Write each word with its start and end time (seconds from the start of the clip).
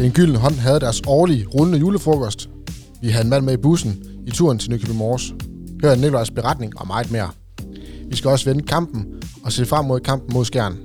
Den 0.00 0.12
gyldne 0.12 0.38
hånd 0.38 0.54
havde 0.54 0.80
deres 0.80 1.02
årlige 1.06 1.46
rullende 1.46 1.78
julefrokost. 1.78 2.48
Vi 3.02 3.08
havde 3.08 3.24
en 3.24 3.30
mand 3.30 3.44
med 3.44 3.54
i 3.54 3.56
bussen 3.56 4.04
i 4.26 4.30
turen 4.30 4.58
til 4.58 4.70
Nykøbing 4.70 4.98
Mors. 4.98 5.34
Hør 5.82 5.94
Nikolajs 5.94 6.30
beretning 6.30 6.80
og 6.80 6.86
meget 6.86 7.10
mere. 7.10 7.30
Vi 8.08 8.16
skal 8.16 8.30
også 8.30 8.44
vende 8.44 8.66
kampen 8.66 9.22
og 9.44 9.52
se 9.52 9.66
frem 9.66 9.84
mod 9.84 10.00
kampen 10.00 10.34
mod 10.34 10.44
Skjern. 10.44 10.78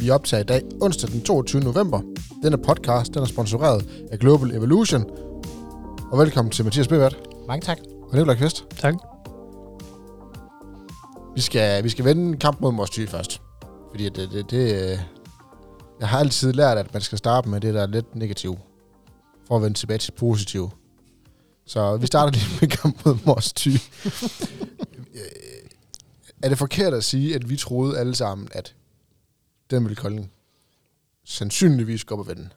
Vi 0.00 0.10
optager 0.10 0.40
i 0.40 0.44
dag 0.44 0.62
onsdag 0.80 1.10
den 1.10 1.20
22. 1.20 1.62
november. 1.62 2.00
Denne 2.42 2.58
podcast 2.58 3.14
den 3.14 3.22
er 3.22 3.26
sponsoreret 3.26 3.88
af 4.12 4.18
Global 4.18 4.50
Evolution. 4.50 5.04
Og 6.12 6.18
velkommen 6.18 6.52
til 6.52 6.64
Mathias 6.64 6.88
Bevat 6.88 7.16
Mange 7.48 7.64
tak. 7.64 7.78
og 8.10 8.16
Nikolaj 8.16 8.36
Kvist. 8.36 8.64
Tak. 8.78 8.94
Vi 11.34 11.40
skal, 11.40 11.84
vi 11.84 11.88
skal 11.88 12.04
vende 12.04 12.38
kamp 12.38 12.60
mod 12.60 12.72
Mors 12.72 12.90
Thy 12.90 13.08
først. 13.08 13.40
Fordi 13.90 14.04
det, 14.04 14.28
det, 14.32 14.50
det, 14.50 14.92
øh, 14.92 14.98
jeg 16.00 16.08
har 16.08 16.18
altid 16.18 16.52
lært, 16.52 16.78
at 16.78 16.92
man 16.92 17.02
skal 17.02 17.18
starte 17.18 17.48
med 17.48 17.60
det, 17.60 17.74
der 17.74 17.82
er 17.82 17.86
lidt 17.86 18.14
negativt. 18.14 18.58
For 19.48 19.56
at 19.56 19.62
vende 19.62 19.78
tilbage 19.78 19.98
til 19.98 20.12
positivt. 20.12 20.72
Så 21.66 21.96
vi 21.96 22.06
starter 22.06 22.32
lige 22.32 22.58
med 22.60 22.68
kamp 22.68 23.04
mod 23.04 23.18
Mors 23.24 23.52
Thy. 23.52 23.70
Øh, 25.14 25.68
er 26.42 26.48
det 26.48 26.58
forkert 26.58 26.94
at 26.94 27.04
sige, 27.04 27.34
at 27.34 27.50
vi 27.50 27.56
troede 27.56 27.98
alle 27.98 28.14
sammen, 28.14 28.48
at 28.52 28.74
den 29.70 29.84
ville 29.84 29.96
Kolding 29.96 30.30
sandsynligvis 31.24 32.04
gå 32.04 32.14
op 32.14 32.20
og 32.20 32.28
vinde? 32.28 32.48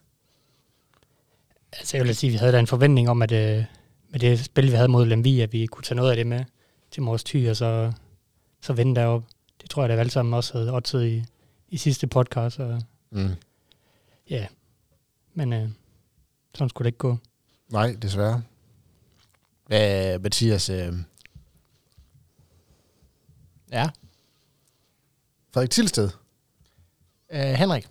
Altså, 1.73 1.97
jeg 1.97 2.05
vil 2.05 2.15
sige, 2.15 2.29
at 2.29 2.33
vi 2.33 2.37
havde 2.37 2.51
da 2.51 2.59
en 2.59 2.67
forventning 2.67 3.09
om, 3.09 3.21
at 3.21 3.31
øh, 3.31 3.63
med 4.09 4.19
det 4.19 4.45
spil, 4.45 4.71
vi 4.71 4.75
havde 4.75 4.87
mod 4.87 5.05
Lemvi, 5.05 5.41
at 5.41 5.53
vi 5.53 5.65
kunne 5.65 5.83
tage 5.83 5.95
noget 5.95 6.09
af 6.09 6.15
det 6.15 6.27
med 6.27 6.43
til 6.91 7.03
Mors 7.03 7.23
Thy, 7.23 7.49
og 7.49 7.55
så, 7.55 7.91
så 8.61 8.73
vinde 8.73 8.95
derop. 8.95 9.23
Det 9.61 9.69
tror 9.69 9.83
jeg, 9.83 9.89
da 9.89 9.95
vi 9.95 9.99
alle 9.99 10.11
sammen 10.11 10.33
også 10.33 10.57
havde 10.57 10.73
oddset 10.73 11.07
i, 11.07 11.23
i 11.70 11.77
sidste 11.77 12.07
podcast. 12.07 12.59
Og, 12.59 12.81
Mm. 13.12 13.35
ja, 14.29 14.48
men 15.34 15.54
øh, 15.54 15.70
sådan 16.55 16.70
skulle 16.70 16.85
det 16.85 16.90
ikke 16.90 16.98
gå. 16.98 17.17
Nej, 17.70 17.95
desværre. 18.01 18.43
Hvad, 19.67 20.20
Mathias, 20.20 20.70
øh, 20.70 20.93
Ja. 23.71 23.89
Frederik 25.54 25.70
Tilsted, 25.70 26.09
Uh, 27.34 27.37
Henrik. 27.39 27.87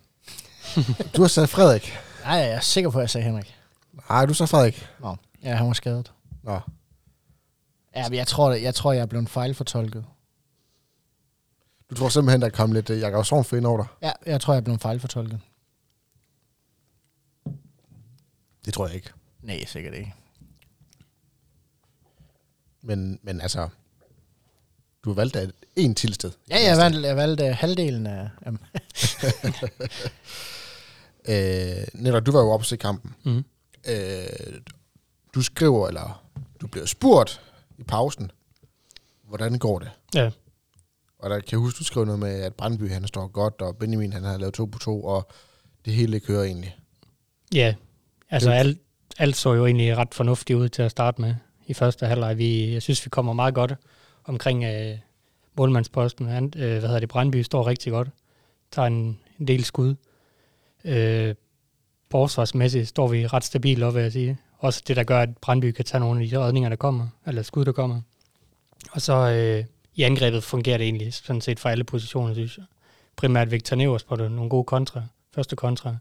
du 1.17 1.21
har 1.23 1.29
sagt 1.29 1.51
Frederik. 1.51 1.93
Nej, 2.23 2.33
jeg 2.35 2.51
er 2.51 2.61
sikker 2.61 2.91
på, 2.91 2.99
at 2.99 3.03
jeg 3.03 3.11
sagde 3.11 3.25
Henrik. 3.25 3.57
Nej, 4.09 4.27
du 4.27 4.35
sagde 4.35 4.49
Frederik. 4.49 4.89
Nå. 5.01 5.17
Ja, 5.43 5.55
han 5.55 5.67
var 5.67 5.73
skadet. 5.73 6.13
Nå. 6.43 6.61
Ja, 7.97 8.09
men 8.09 8.19
jeg 8.19 8.27
tror, 8.27 8.53
jeg, 8.53 8.75
tror, 8.75 8.93
jeg 8.93 9.03
er 9.03 9.07
blevet 9.07 9.29
fejlfortolket. 9.29 10.05
Du 11.91 11.95
tror 11.95 12.09
simpelthen, 12.09 12.43
der 12.43 12.49
kom 12.49 12.73
lidt 12.73 12.91
uh, 12.91 12.99
Jakob 12.99 13.25
Sorn 13.25 13.45
for 13.45 13.57
ind 13.57 13.67
over 13.67 13.77
dig? 13.77 13.87
Ja, 14.03 14.33
jeg 14.33 14.41
tror, 14.41 14.55
jeg 14.55 14.59
er 14.59 14.65
blevet 14.65 14.81
fejlfortolket. 14.81 15.41
Det 18.65 18.75
tror 18.75 18.87
jeg 18.87 18.97
ikke. 18.97 19.11
Nej, 19.43 19.65
sikkert 19.65 19.95
ikke. 19.95 20.15
Men, 22.83 23.19
men 23.23 23.41
altså, 23.41 23.69
du 25.05 25.11
har 25.11 25.15
valgt 25.15 25.37
af 25.37 25.49
en 25.77 25.95
tilsted. 25.95 26.33
Ja, 26.51 26.63
jeg 26.63 26.77
valgte, 26.77 27.01
jeg 27.09 27.17
valgte 27.17 27.45
uh, 27.45 27.51
halvdelen 27.51 28.07
af... 28.07 28.29
Um, 28.47 28.59
Øh, 31.29 31.87
netop, 31.95 32.27
du 32.27 32.33
var 32.33 32.41
jo 32.41 32.51
oppe 32.51 32.67
til 32.67 32.79
kampen. 32.79 33.15
Mm. 33.25 33.45
Øh, 33.89 34.61
du 35.35 35.43
skriver, 35.43 35.89
eller 35.89 36.25
du 36.61 36.67
bliver 36.67 36.87
spurgt 36.87 37.41
i 37.79 37.83
pausen, 37.83 38.31
hvordan 39.29 39.59
går 39.59 39.79
det? 39.79 39.91
Ja, 40.15 40.31
Og 41.23 41.31
der 41.31 41.37
kan 41.41 41.49
jeg 41.53 41.59
huske, 41.59 41.79
du 41.79 41.85
skrev 41.85 42.05
noget 42.05 42.19
med, 42.19 42.41
at 42.43 42.55
Brandby 42.55 42.91
han 42.91 43.07
står 43.07 43.27
godt, 43.27 43.63
og 43.63 43.77
Benjamin 43.77 44.13
han 44.13 44.23
har 44.25 44.39
lavet 44.39 44.55
to 44.55 44.65
på 44.65 44.79
to, 44.79 45.05
og 45.05 45.29
det 45.85 45.93
hele 45.93 46.21
kører 46.21 46.45
egentlig. 46.45 46.77
ja. 47.55 47.75
altså 48.31 48.51
Det- 48.51 48.57
alt, 48.57 48.79
alt 49.19 49.37
så 49.37 49.53
jo 49.55 49.67
egentlig 49.67 49.97
ret 49.97 50.15
fornuftigt 50.15 50.57
ud 50.59 50.69
til 50.69 50.83
at 50.83 50.91
starte 50.91 51.21
med 51.21 51.35
i 51.67 51.75
første 51.75 52.07
halvleg. 52.07 52.39
Vi, 52.39 52.73
jeg 52.73 52.83
synes, 52.83 53.07
vi 53.07 53.09
kommer 53.11 53.33
meget 53.33 53.55
godt 53.55 53.75
omkring 54.25 54.65
øh, 54.65 54.99
målmandsposten. 55.57 56.27
Han, 56.27 56.45
øh, 56.57 56.71
hvad 56.71 56.81
hedder 56.81 57.01
det, 57.01 57.09
Brandby 57.09 57.43
står 57.43 57.67
rigtig 57.67 57.93
godt. 57.93 58.09
Tager 58.71 58.87
en, 58.87 59.19
en 59.41 59.49
del 59.49 59.65
skud. 59.65 59.95
Øh, 60.85 61.35
forsvarsmæssigt 62.11 62.89
står 62.89 63.09
vi 63.09 63.27
ret 63.27 63.45
stabilt 63.45 63.83
op, 63.83 63.95
vil 63.95 64.03
jeg 64.03 64.13
sige. 64.13 64.39
Også 64.59 64.83
det, 64.89 64.97
der 64.97 65.05
gør, 65.05 65.21
at 65.21 65.39
Brandby 65.39 65.71
kan 65.73 65.85
tage 65.85 66.01
nogle 66.01 66.23
af 66.23 66.29
de 66.29 66.39
redninger, 66.39 66.69
der 66.69 66.77
kommer, 66.77 67.09
eller 67.27 67.43
skud, 67.43 67.65
der 67.65 67.73
kommer. 67.73 68.01
Og 68.93 69.01
så 69.03 69.13
øh, 69.15 69.65
i 69.95 70.03
angrebet 70.03 70.45
fungerer 70.45 70.77
det 70.79 70.85
egentlig 70.85 71.15
sådan 71.15 71.41
set 71.41 71.61
for 71.61 71.69
alle 71.69 71.85
positioner, 71.85 72.35
synes 72.35 72.59
jeg. 72.59 72.65
Primært 73.17 73.51
Victor 73.51 73.77
Nevers 73.77 74.05
på 74.05 74.17
det, 74.17 74.33
nogle 74.33 74.51
gode 74.51 74.65
kontra. 74.65 75.03
Første 75.35 75.57
kontra. 75.57 75.97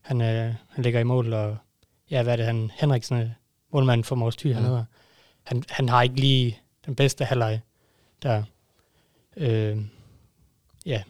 Han, 0.00 0.20
øh, 0.20 0.54
han 0.68 0.84
ligger 0.84 1.00
i 1.00 1.04
mål, 1.04 1.32
og 1.32 1.56
ja, 2.10 2.22
hvad 2.22 2.32
er 2.32 2.36
det, 2.36 2.46
han, 2.46 2.70
Henriksen, 2.74 3.18
øh, 3.20 3.28
målmanden 3.72 4.04
for 4.04 4.14
Mors 4.16 4.36
Thy, 4.36 4.52
han 4.54 4.62
Mm. 4.62 4.68
hedder. 4.68 4.84
Han, 5.44 5.62
han 5.68 5.88
har 5.88 6.02
ikke 6.02 6.20
lige 6.20 6.58
den 6.86 6.94
bedste 6.96 7.24
halvleg 7.24 7.60
der. 8.22 8.42
Øh, 9.36 9.78
ja. 10.86 11.02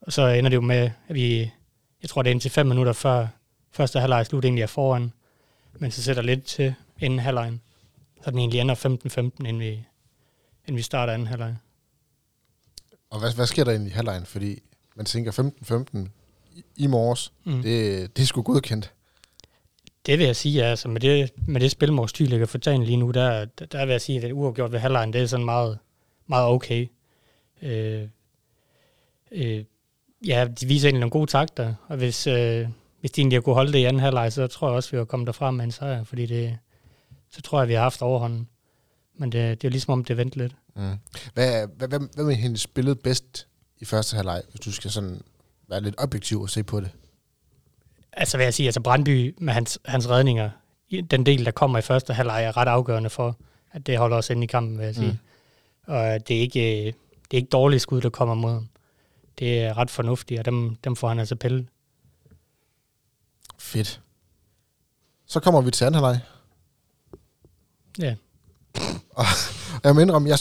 Og 0.00 0.12
så 0.12 0.26
ender 0.26 0.48
det 0.50 0.56
jo 0.56 0.60
med, 0.60 0.90
at 1.08 1.14
vi, 1.14 1.50
jeg 2.02 2.10
tror 2.10 2.22
det 2.22 2.30
er 2.30 2.32
indtil 2.32 2.50
fem 2.50 2.66
minutter 2.66 2.92
før 2.92 3.26
første 3.70 4.00
halvleg 4.00 4.26
slut 4.26 4.44
egentlig 4.44 4.62
er 4.62 4.66
foran, 4.66 5.12
men 5.72 5.90
så 5.90 6.02
sætter 6.02 6.22
lidt 6.22 6.44
til 6.44 6.74
inden 7.00 7.18
halvlejen. 7.18 7.60
Så 8.24 8.30
den 8.30 8.38
egentlig 8.38 8.60
ender 8.60 8.74
15-15, 8.74 9.46
inden 9.46 9.60
vi, 9.60 9.84
inden 10.68 10.76
vi 10.76 10.82
starter 10.82 11.12
anden 11.12 11.28
halvleg. 11.28 11.56
Og 13.10 13.20
hvad, 13.20 13.34
hvad 13.34 13.46
sker 13.46 13.64
der 13.64 13.70
egentlig 13.70 13.90
i 13.90 13.94
halvlejen? 13.94 14.26
Fordi 14.26 14.62
man 14.96 15.06
tænker 15.06 15.52
15-15 15.96 16.08
i, 16.54 16.64
i 16.76 16.86
morges, 16.86 17.32
Mm. 17.44 17.62
det, 17.62 18.16
det 18.16 18.22
er 18.22 18.26
sgu 18.26 18.42
godkendt. 18.42 18.92
Det 20.06 20.18
vil 20.18 20.26
jeg 20.26 20.36
sige, 20.36 20.64
altså 20.64 20.88
med 20.88 21.00
det, 21.00 21.30
med 21.46 21.60
det 21.60 21.70
spil, 21.70 21.92
Mors 21.92 22.20
ligger 22.20 22.46
for 22.46 22.58
dagen 22.58 22.82
lige 22.82 22.96
nu, 22.96 23.10
der, 23.10 23.44
der, 23.44 23.66
der 23.66 23.84
vil 23.84 23.92
jeg 23.92 24.00
sige, 24.00 24.16
at 24.16 24.22
det 24.22 24.32
uafgjort 24.32 24.72
ved 24.72 24.78
halvlejen, 24.78 25.12
det 25.12 25.22
er 25.22 25.26
sådan 25.26 25.44
meget, 25.44 25.78
meget 26.26 26.46
okay. 26.46 26.86
Øh, 27.62 28.08
øh, 29.32 29.64
ja, 30.26 30.48
de 30.60 30.66
viser 30.66 30.88
egentlig 30.88 31.00
nogle 31.00 31.10
gode 31.10 31.30
takter, 31.30 31.74
og 31.88 31.96
hvis, 31.96 32.26
øh, 32.26 32.68
hvis 33.00 33.10
de 33.10 33.20
egentlig 33.20 33.36
har 33.36 33.40
kunne 33.42 33.54
holde 33.54 33.72
det 33.72 33.78
i 33.78 33.84
anden 33.84 34.02
halvleg, 34.02 34.32
så 34.32 34.46
tror 34.46 34.68
jeg 34.68 34.76
også, 34.76 34.90
vi 34.90 34.96
har 34.96 35.04
kommet 35.04 35.26
derfra 35.26 35.50
med 35.50 35.64
en 35.64 35.72
sejr, 35.72 36.04
fordi 36.04 36.26
det, 36.26 36.58
så 37.30 37.42
tror 37.42 37.58
jeg, 37.60 37.68
vi 37.68 37.74
har 37.74 37.80
haft 37.82 38.02
overhånden. 38.02 38.48
Men 39.18 39.32
det, 39.32 39.62
det 39.62 39.68
er 39.68 39.70
ligesom 39.70 39.92
om, 39.92 40.04
det 40.04 40.16
venter 40.16 40.40
lidt. 40.40 40.54
Mm. 40.76 40.96
Hvad, 41.34 41.66
hvad, 41.76 41.88
hvad, 41.88 42.00
hvad 42.14 42.24
med 42.24 42.34
hendes 42.34 42.60
spillede 42.60 42.96
bedst 42.96 43.46
i 43.78 43.84
første 43.84 44.16
halvleg, 44.16 44.42
hvis 44.50 44.60
du 44.60 44.72
skal 44.72 44.90
sådan 44.90 45.20
være 45.68 45.80
lidt 45.80 45.94
objektiv 45.98 46.40
og 46.40 46.50
se 46.50 46.62
på 46.62 46.80
det? 46.80 46.90
Altså 48.12 48.36
vil 48.36 48.44
jeg 48.44 48.54
sige, 48.54 48.66
altså 48.66 48.80
Brandby 48.80 49.34
med 49.38 49.52
hans, 49.52 49.78
hans 49.84 50.08
redninger, 50.08 50.50
den 51.10 51.26
del, 51.26 51.44
der 51.44 51.50
kommer 51.50 51.78
i 51.78 51.82
første 51.82 52.14
halvleg, 52.14 52.44
er 52.44 52.56
ret 52.56 52.68
afgørende 52.68 53.10
for, 53.10 53.36
at 53.72 53.86
det 53.86 53.98
holder 53.98 54.16
os 54.16 54.30
inde 54.30 54.44
i 54.44 54.46
kampen, 54.46 54.78
vil 54.78 54.84
jeg 54.84 54.94
sige. 54.94 55.18
Mm. 55.86 55.92
Og 55.92 56.28
det 56.28 56.36
er 56.36 56.40
ikke, 56.40 56.86
øh, 56.86 56.86
det 57.30 57.32
er 57.32 57.36
ikke 57.36 57.48
dårlige 57.48 57.80
skud, 57.80 58.00
der 58.00 58.10
kommer 58.10 58.34
mod 58.34 58.52
ham. 58.52 58.68
Det 59.38 59.62
er 59.62 59.78
ret 59.78 59.90
fornuftigt, 59.90 60.38
og 60.38 60.44
dem, 60.44 60.74
dem 60.74 60.96
får 60.96 61.08
han 61.08 61.18
altså 61.18 61.36
pille. 61.36 61.66
Fedt. 63.58 64.00
Så 65.26 65.40
kommer 65.40 65.60
vi 65.60 65.70
til 65.70 65.84
anden 65.84 66.04
halvleg. 66.04 66.20
Ja. 67.98 68.14
Og 69.10 69.24
jeg 69.84 69.94
må 69.94 70.00
indrømme, 70.00 70.28
jeg, 70.28 70.38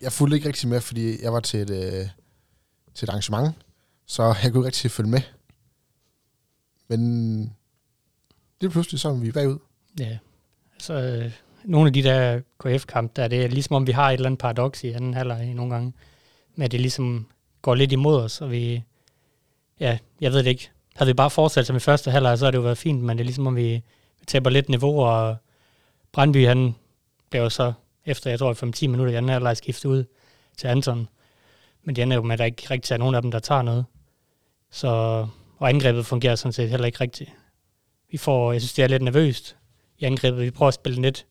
jeg 0.00 0.12
fulgte 0.12 0.36
ikke 0.36 0.48
rigtig 0.48 0.68
med, 0.68 0.80
fordi 0.80 1.22
jeg 1.22 1.32
var 1.32 1.40
til 1.40 1.60
et, 1.60 1.70
øh, 1.70 2.08
til 2.94 3.04
et 3.04 3.08
arrangement, 3.08 3.54
så 4.06 4.22
jeg 4.22 4.52
kunne 4.52 4.60
ikke 4.60 4.66
rigtig 4.66 4.90
følge 4.90 5.10
med. 5.10 5.20
Men 6.88 7.52
lige 8.60 8.70
pludselig 8.70 9.00
så 9.00 9.08
er 9.08 9.14
vi 9.14 9.32
bagud. 9.32 9.58
Ja. 10.00 10.18
Altså, 10.74 10.92
øh, 10.92 11.32
nogle 11.64 11.86
af 11.86 11.92
de 11.92 12.02
der 12.02 12.40
KF-kamp, 12.60 13.16
der 13.16 13.28
det 13.28 13.44
er 13.44 13.48
ligesom 13.48 13.76
om, 13.76 13.86
vi 13.86 13.92
har 13.92 14.10
et 14.10 14.14
eller 14.14 14.26
andet 14.26 14.38
paradoks 14.38 14.84
i 14.84 14.88
anden 14.88 15.14
halvleg 15.14 15.54
nogle 15.54 15.74
gange, 15.74 15.92
med 16.54 16.64
at 16.64 16.72
det 16.72 16.80
ligesom 16.80 17.26
går 17.62 17.74
lidt 17.74 17.92
imod 17.92 18.20
os, 18.20 18.40
og 18.40 18.50
vi, 18.50 18.82
ja, 19.80 19.98
jeg 20.20 20.32
ved 20.32 20.38
det 20.38 20.50
ikke. 20.50 20.70
Havde 20.94 21.08
vi 21.08 21.14
bare 21.14 21.30
fortsat 21.30 21.66
som 21.66 21.76
i 21.76 21.80
første 21.80 22.10
halvleg, 22.10 22.38
så 22.38 22.44
har 22.44 22.50
det 22.50 22.58
jo 22.58 22.62
været 22.62 22.78
fint, 22.78 23.02
men 23.02 23.18
det 23.18 23.22
er 23.22 23.26
ligesom 23.26 23.46
om, 23.46 23.56
vi, 23.56 23.82
taber 24.28 24.50
lidt 24.50 24.68
niveau, 24.68 25.00
og 25.00 25.36
Brandby, 26.12 26.46
han 26.46 26.74
blev 27.30 27.50
så, 27.50 27.72
efter 28.08 28.30
jeg 28.30 28.38
tror 28.38 28.52
5-10 28.52 28.88
minutter 28.88 29.16
anden 29.16 29.28
halvleg, 29.28 29.56
skiftet 29.56 29.88
ud 29.88 30.04
til 30.56 30.66
Anton. 30.66 31.08
Men 31.82 31.96
det 31.96 32.02
ender 32.02 32.16
jo 32.16 32.22
med, 32.22 32.32
at 32.32 32.38
der 32.38 32.44
ikke 32.44 32.70
rigtig 32.70 32.94
er 32.94 32.98
nogen 32.98 33.14
af 33.14 33.22
dem, 33.22 33.30
der 33.30 33.38
tager 33.38 33.62
noget. 33.62 33.84
Så, 34.70 34.88
og 35.58 35.68
angrebet 35.68 36.06
fungerer 36.06 36.34
sådan 36.34 36.52
set 36.52 36.70
heller 36.70 36.86
ikke 36.86 37.00
rigtigt. 37.00 37.30
Vi 38.10 38.16
får, 38.16 38.52
jeg 38.52 38.60
synes, 38.60 38.72
det 38.72 38.84
er 38.84 38.88
lidt 38.88 39.02
nervøst 39.02 39.56
i 39.98 40.04
angrebet. 40.04 40.40
Vi 40.40 40.50
prøver 40.50 40.68
at 40.68 40.74
spille 40.74 41.02
lidt, 41.02 41.26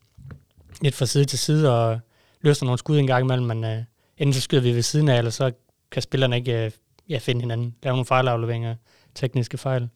lidt 0.81 0.95
fra 0.95 1.05
side 1.05 1.25
til 1.25 1.39
side 1.39 1.73
og 1.79 1.99
løsner 2.41 2.65
nogle 2.65 2.77
skud 2.77 2.99
en 2.99 3.07
gang 3.07 3.23
imellem, 3.23 3.45
men 3.45 3.63
uh, 3.63 3.83
enten 4.17 4.33
så 4.33 4.41
skyder 4.41 4.61
vi 4.61 4.75
ved 4.75 4.81
siden 4.81 5.09
af, 5.09 5.17
eller 5.17 5.31
så 5.31 5.51
kan 5.91 6.01
spillerne 6.01 6.35
ikke 6.35 6.65
uh, 6.65 6.71
ja, 7.11 7.17
finde 7.17 7.41
hinanden. 7.41 7.75
Lave 7.83 7.93
nogle 7.93 8.05
fejlafleveringer, 8.05 8.75
tekniske 9.15 9.57
fejl. 9.57 9.89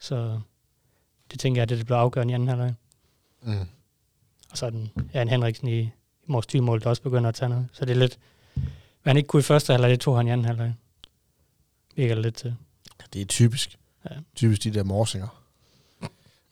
Så 0.00 0.40
det 1.30 1.40
tænker 1.40 1.60
jeg, 1.60 1.72
at 1.72 1.78
det 1.78 1.86
bliver 1.86 1.98
afgørende 1.98 2.32
i 2.32 2.34
anden 2.34 2.48
halvleg. 2.48 2.74
Mm. 3.42 3.68
Og 4.50 4.58
så 4.58 4.66
er 4.66 4.70
den, 4.70 4.90
ja, 5.14 5.22
en 5.22 5.28
Henriksen 5.28 5.68
i 5.68 5.90
Mors 6.26 6.46
Thymål, 6.46 6.80
der 6.80 6.90
også 6.90 7.02
begynder 7.02 7.28
at 7.28 7.34
tage 7.34 7.48
noget. 7.48 7.68
Så 7.72 7.84
det 7.84 7.92
er 7.92 7.96
lidt, 7.98 8.18
hvad 8.54 8.64
han 9.10 9.16
ikke 9.16 9.26
kunne 9.26 9.40
i 9.40 9.42
første 9.42 9.72
halvleg, 9.72 9.90
det 9.90 10.00
tog 10.00 10.16
han 10.16 10.26
i 10.26 10.30
anden 10.30 10.46
halvleg. 10.46 10.74
Virker 11.96 12.14
det 12.14 12.24
lidt 12.24 12.34
til. 12.34 12.54
Det 13.12 13.20
er 13.20 13.24
typisk. 13.26 13.78
Ja. 14.10 14.14
Typisk 14.34 14.64
de 14.64 14.74
der 14.74 14.82
morsinger. 14.82 15.42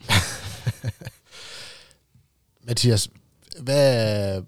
Mathias, 2.67 3.11
hvad... 3.61 4.43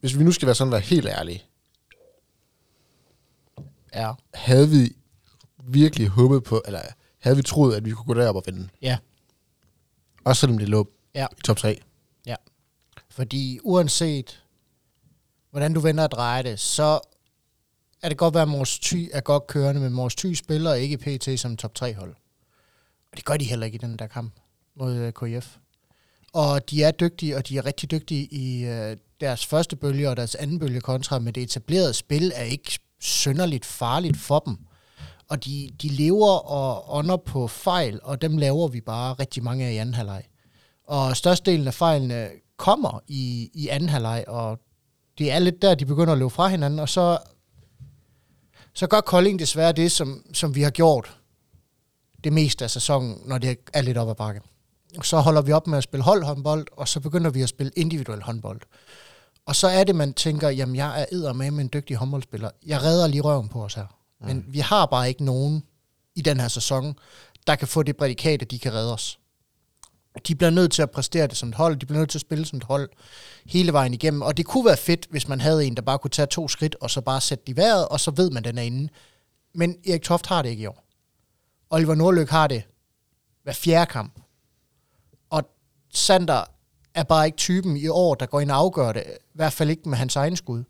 Hvis 0.00 0.18
vi 0.18 0.24
nu 0.24 0.32
skal 0.32 0.46
være 0.46 0.54
sådan 0.54 0.70
være 0.72 0.80
helt 0.80 1.06
ærlige, 1.06 1.42
Ja. 3.94 4.12
havde 4.34 4.68
vi 4.70 4.96
virkelig 5.64 6.08
håbet 6.08 6.44
på, 6.44 6.62
eller 6.66 6.80
havde 7.18 7.36
vi 7.36 7.42
troet, 7.42 7.74
at 7.76 7.84
vi 7.84 7.90
kunne 7.90 8.06
gå 8.06 8.14
derop 8.20 8.36
og 8.36 8.42
vinde? 8.46 8.68
Ja. 8.82 8.98
Også 10.24 10.40
selvom 10.40 10.58
det 10.58 10.68
lå 10.68 10.90
Ja. 11.14 11.26
i 11.38 11.40
top 11.44 11.56
3. 11.56 11.80
Fordi 13.14 13.58
uanset 13.62 14.44
hvordan 15.50 15.74
du 15.74 15.80
vender 15.80 16.04
og 16.04 16.10
drejer 16.10 16.42
det, 16.42 16.60
så 16.60 17.00
er 18.02 18.08
det 18.08 18.18
godt 18.18 18.34
være, 18.34 18.42
at 18.42 18.48
Mors 18.48 18.78
Thy 18.78 19.10
er 19.12 19.20
godt 19.20 19.46
kørende, 19.46 19.80
men 19.80 19.92
Mors 19.92 20.14
Thy 20.14 20.34
spiller 20.34 20.74
ikke 20.74 20.98
PT 20.98 21.40
som 21.40 21.56
top 21.56 21.74
3 21.74 21.94
hold. 21.94 22.14
Og 23.12 23.16
det 23.16 23.24
gør 23.24 23.36
de 23.36 23.44
heller 23.44 23.66
ikke 23.66 23.74
i 23.74 23.78
den 23.78 23.96
der 23.98 24.06
kamp 24.06 24.34
mod 24.76 24.94
øh, 24.94 25.12
KF. 25.12 25.56
Og 26.32 26.70
de 26.70 26.82
er 26.82 26.90
dygtige, 26.90 27.36
og 27.36 27.48
de 27.48 27.58
er 27.58 27.66
rigtig 27.66 27.90
dygtige 27.90 28.24
i 28.24 28.64
øh, 28.64 28.96
deres 29.20 29.46
første 29.46 29.76
bølge 29.76 30.10
og 30.10 30.16
deres 30.16 30.34
anden 30.34 30.58
bølge 30.58 30.80
kontra, 30.80 31.18
men 31.18 31.34
det 31.34 31.42
etablerede 31.42 31.94
spil 31.94 32.32
er 32.34 32.44
ikke 32.44 32.78
synderligt 33.00 33.64
farligt 33.64 34.16
for 34.16 34.38
dem. 34.38 34.58
Og 35.28 35.44
de, 35.44 35.70
de 35.82 35.88
lever 35.88 36.38
og 36.38 36.96
ånder 36.96 37.16
på 37.16 37.46
fejl, 37.48 38.00
og 38.02 38.22
dem 38.22 38.38
laver 38.38 38.68
vi 38.68 38.80
bare 38.80 39.14
rigtig 39.14 39.42
mange 39.42 39.66
af 39.66 39.72
i 39.72 39.76
anden 39.76 39.94
halvleg. 39.94 40.24
Og 40.86 41.16
størstedelen 41.16 41.66
af 41.66 41.74
fejlene 41.74 42.28
kommer 42.56 43.00
i, 43.08 43.50
i 43.54 43.68
anden 43.68 43.88
halvleg, 43.88 44.24
og 44.28 44.60
det 45.18 45.32
er 45.32 45.38
lidt 45.38 45.62
der, 45.62 45.74
de 45.74 45.86
begynder 45.86 46.12
at 46.12 46.18
løbe 46.18 46.30
fra 46.30 46.48
hinanden, 46.48 46.78
og 46.78 46.88
så, 46.88 47.18
så 48.74 48.86
gør 48.86 49.00
Kolding 49.00 49.38
desværre 49.38 49.72
det, 49.72 49.92
som, 49.92 50.24
som 50.32 50.54
vi 50.54 50.62
har 50.62 50.70
gjort 50.70 51.18
det 52.24 52.32
meste 52.32 52.64
af 52.64 52.70
sæsonen, 52.70 53.22
når 53.24 53.38
det 53.38 53.58
er 53.72 53.82
lidt 53.82 53.98
op 53.98 54.08
ad 54.08 54.14
bakke. 54.14 54.40
Så 55.02 55.20
holder 55.20 55.42
vi 55.42 55.52
op 55.52 55.66
med 55.66 55.78
at 55.78 55.84
spille 55.84 56.04
holdhåndbold, 56.04 56.66
og 56.72 56.88
så 56.88 57.00
begynder 57.00 57.30
vi 57.30 57.42
at 57.42 57.48
spille 57.48 57.72
individuel 57.76 58.22
håndbold. 58.22 58.60
Og 59.46 59.56
så 59.56 59.68
er 59.68 59.84
det, 59.84 59.96
man 59.96 60.14
tænker, 60.14 60.48
jamen 60.48 60.76
jeg 60.76 61.00
er 61.00 61.06
edder 61.12 61.32
med 61.32 61.46
en 61.46 61.70
dygtig 61.72 61.96
håndboldspiller. 61.96 62.50
Jeg 62.66 62.82
redder 62.82 63.06
lige 63.06 63.20
røven 63.20 63.48
på 63.48 63.64
os 63.64 63.74
her. 63.74 63.86
Men 64.20 64.44
vi 64.48 64.58
har 64.58 64.86
bare 64.86 65.08
ikke 65.08 65.24
nogen 65.24 65.62
i 66.14 66.22
den 66.22 66.40
her 66.40 66.48
sæson, 66.48 66.98
der 67.46 67.56
kan 67.56 67.68
få 67.68 67.82
det 67.82 67.96
prædikat, 67.96 68.42
at 68.42 68.50
de 68.50 68.58
kan 68.58 68.74
redde 68.74 68.92
os. 68.92 69.18
De 70.28 70.34
bliver 70.34 70.50
nødt 70.50 70.72
til 70.72 70.82
at 70.82 70.90
præstere 70.90 71.26
det 71.26 71.36
som 71.36 71.48
et 71.48 71.54
hold, 71.54 71.76
de 71.76 71.86
bliver 71.86 71.98
nødt 71.98 72.10
til 72.10 72.18
at 72.18 72.20
spille 72.20 72.46
som 72.46 72.56
et 72.56 72.64
hold 72.64 72.90
hele 73.46 73.72
vejen 73.72 73.94
igennem. 73.94 74.22
Og 74.22 74.36
det 74.36 74.46
kunne 74.46 74.64
være 74.64 74.76
fedt, 74.76 75.06
hvis 75.10 75.28
man 75.28 75.40
havde 75.40 75.66
en, 75.66 75.76
der 75.76 75.82
bare 75.82 75.98
kunne 75.98 76.10
tage 76.10 76.26
to 76.26 76.48
skridt, 76.48 76.76
og 76.80 76.90
så 76.90 77.00
bare 77.00 77.20
sætte 77.20 77.44
det 77.46 77.52
i 77.52 77.56
vejret, 77.56 77.88
og 77.88 78.00
så 78.00 78.10
ved 78.10 78.30
man, 78.30 78.44
den 78.44 78.58
er 78.58 78.62
inde. 78.62 78.88
Men 79.54 79.76
Erik 79.88 80.02
Toft 80.02 80.26
har 80.26 80.42
det 80.42 80.48
ikke 80.48 80.62
i 80.62 80.66
år. 80.66 80.84
Oliver 81.70 81.94
Nordløk 81.94 82.28
har 82.28 82.46
det 82.46 82.62
hver 83.42 83.52
fjerde 83.52 83.90
kamp. 83.90 84.20
Og 85.30 85.42
Sander 85.94 86.44
er 86.94 87.02
bare 87.02 87.26
ikke 87.26 87.36
typen 87.36 87.76
i 87.76 87.88
år, 87.88 88.14
der 88.14 88.26
går 88.26 88.40
ind 88.40 88.50
og 88.50 88.56
afgør 88.56 88.92
det. 88.92 89.04
I 89.06 89.34
hvert 89.34 89.52
fald 89.52 89.70
ikke 89.70 89.88
med 89.88 89.98
hans 89.98 90.16
egen 90.16 90.36
skud. 90.36 90.64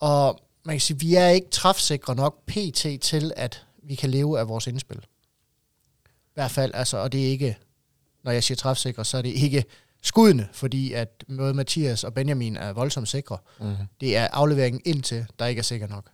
Og 0.00 0.40
man 0.64 0.74
kan 0.74 0.80
sige, 0.80 1.00
vi 1.00 1.14
er 1.14 1.28
ikke 1.28 1.50
træfsikre 1.50 2.14
nok 2.14 2.46
pt. 2.46 3.02
til, 3.02 3.32
at 3.36 3.66
vi 3.82 3.94
kan 3.94 4.10
leve 4.10 4.40
af 4.40 4.48
vores 4.48 4.66
indspil. 4.66 5.06
I 6.08 6.34
hvert 6.34 6.50
fald, 6.50 6.74
altså, 6.74 6.96
og 6.96 7.12
det 7.12 7.26
er 7.26 7.30
ikke, 7.30 7.58
når 8.28 8.32
jeg 8.32 8.44
siger 8.44 8.56
træfsikre, 8.56 9.04
så 9.04 9.18
er 9.18 9.22
det 9.22 9.28
ikke 9.28 9.64
skuddene, 10.02 10.48
fordi 10.52 10.92
at 10.92 11.24
både 11.36 11.54
Mathias 11.54 12.04
og 12.04 12.14
Benjamin 12.14 12.56
er 12.56 12.72
voldsomt 12.72 13.08
sikre. 13.08 13.38
Mm. 13.60 13.74
Det 14.00 14.16
er 14.16 14.28
afleveringen 14.32 14.82
indtil, 14.84 15.26
der 15.38 15.46
ikke 15.46 15.58
er 15.58 15.62
sikker 15.62 15.86
nok. 15.86 16.10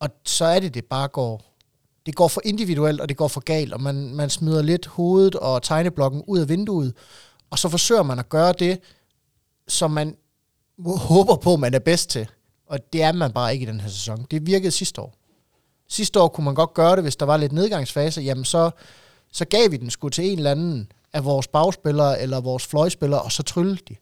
Og 0.00 0.08
så 0.24 0.44
er 0.44 0.60
det, 0.60 0.74
det 0.74 0.84
bare 0.84 1.08
går, 1.08 1.54
det 2.06 2.14
går 2.14 2.28
for 2.28 2.40
individuelt, 2.44 3.00
og 3.00 3.08
det 3.08 3.16
går 3.16 3.28
for 3.28 3.40
galt, 3.40 3.72
og 3.72 3.80
man, 3.80 4.14
man 4.14 4.30
smider 4.30 4.62
lidt 4.62 4.86
hovedet 4.86 5.34
og 5.34 5.62
tegneblokken 5.62 6.22
ud 6.26 6.38
af 6.38 6.48
vinduet, 6.48 6.94
og 7.50 7.58
så 7.58 7.68
forsøger 7.68 8.02
man 8.02 8.18
at 8.18 8.28
gøre 8.28 8.52
det, 8.58 8.80
som 9.68 9.90
man 9.90 10.16
håber 10.86 11.36
på, 11.36 11.56
man 11.56 11.74
er 11.74 11.78
bedst 11.78 12.10
til. 12.10 12.28
Og 12.66 12.92
det 12.92 13.02
er 13.02 13.12
man 13.12 13.32
bare 13.32 13.52
ikke 13.52 13.62
i 13.62 13.66
den 13.66 13.80
her 13.80 13.88
sæson. 13.88 14.26
Det 14.30 14.46
virkede 14.46 14.70
sidste 14.70 15.00
år. 15.00 15.14
Sidste 15.88 16.20
år 16.20 16.28
kunne 16.28 16.44
man 16.44 16.54
godt 16.54 16.74
gøre 16.74 16.96
det, 16.96 17.04
hvis 17.04 17.16
der 17.16 17.26
var 17.26 17.36
lidt 17.36 17.52
nedgangsfase, 17.52 18.20
jamen 18.20 18.44
så, 18.44 18.70
så 19.32 19.44
gav 19.44 19.70
vi 19.70 19.76
den 19.76 19.90
sgu 19.90 20.08
til 20.08 20.24
en 20.24 20.38
eller 20.38 20.50
anden 20.50 20.92
af 21.12 21.24
vores 21.24 21.48
bagspillere 21.48 22.20
eller 22.20 22.40
vores 22.40 22.66
fløjspillere, 22.66 23.22
og 23.22 23.32
så 23.32 23.42
tryllede 23.42 23.80
de. 23.88 23.96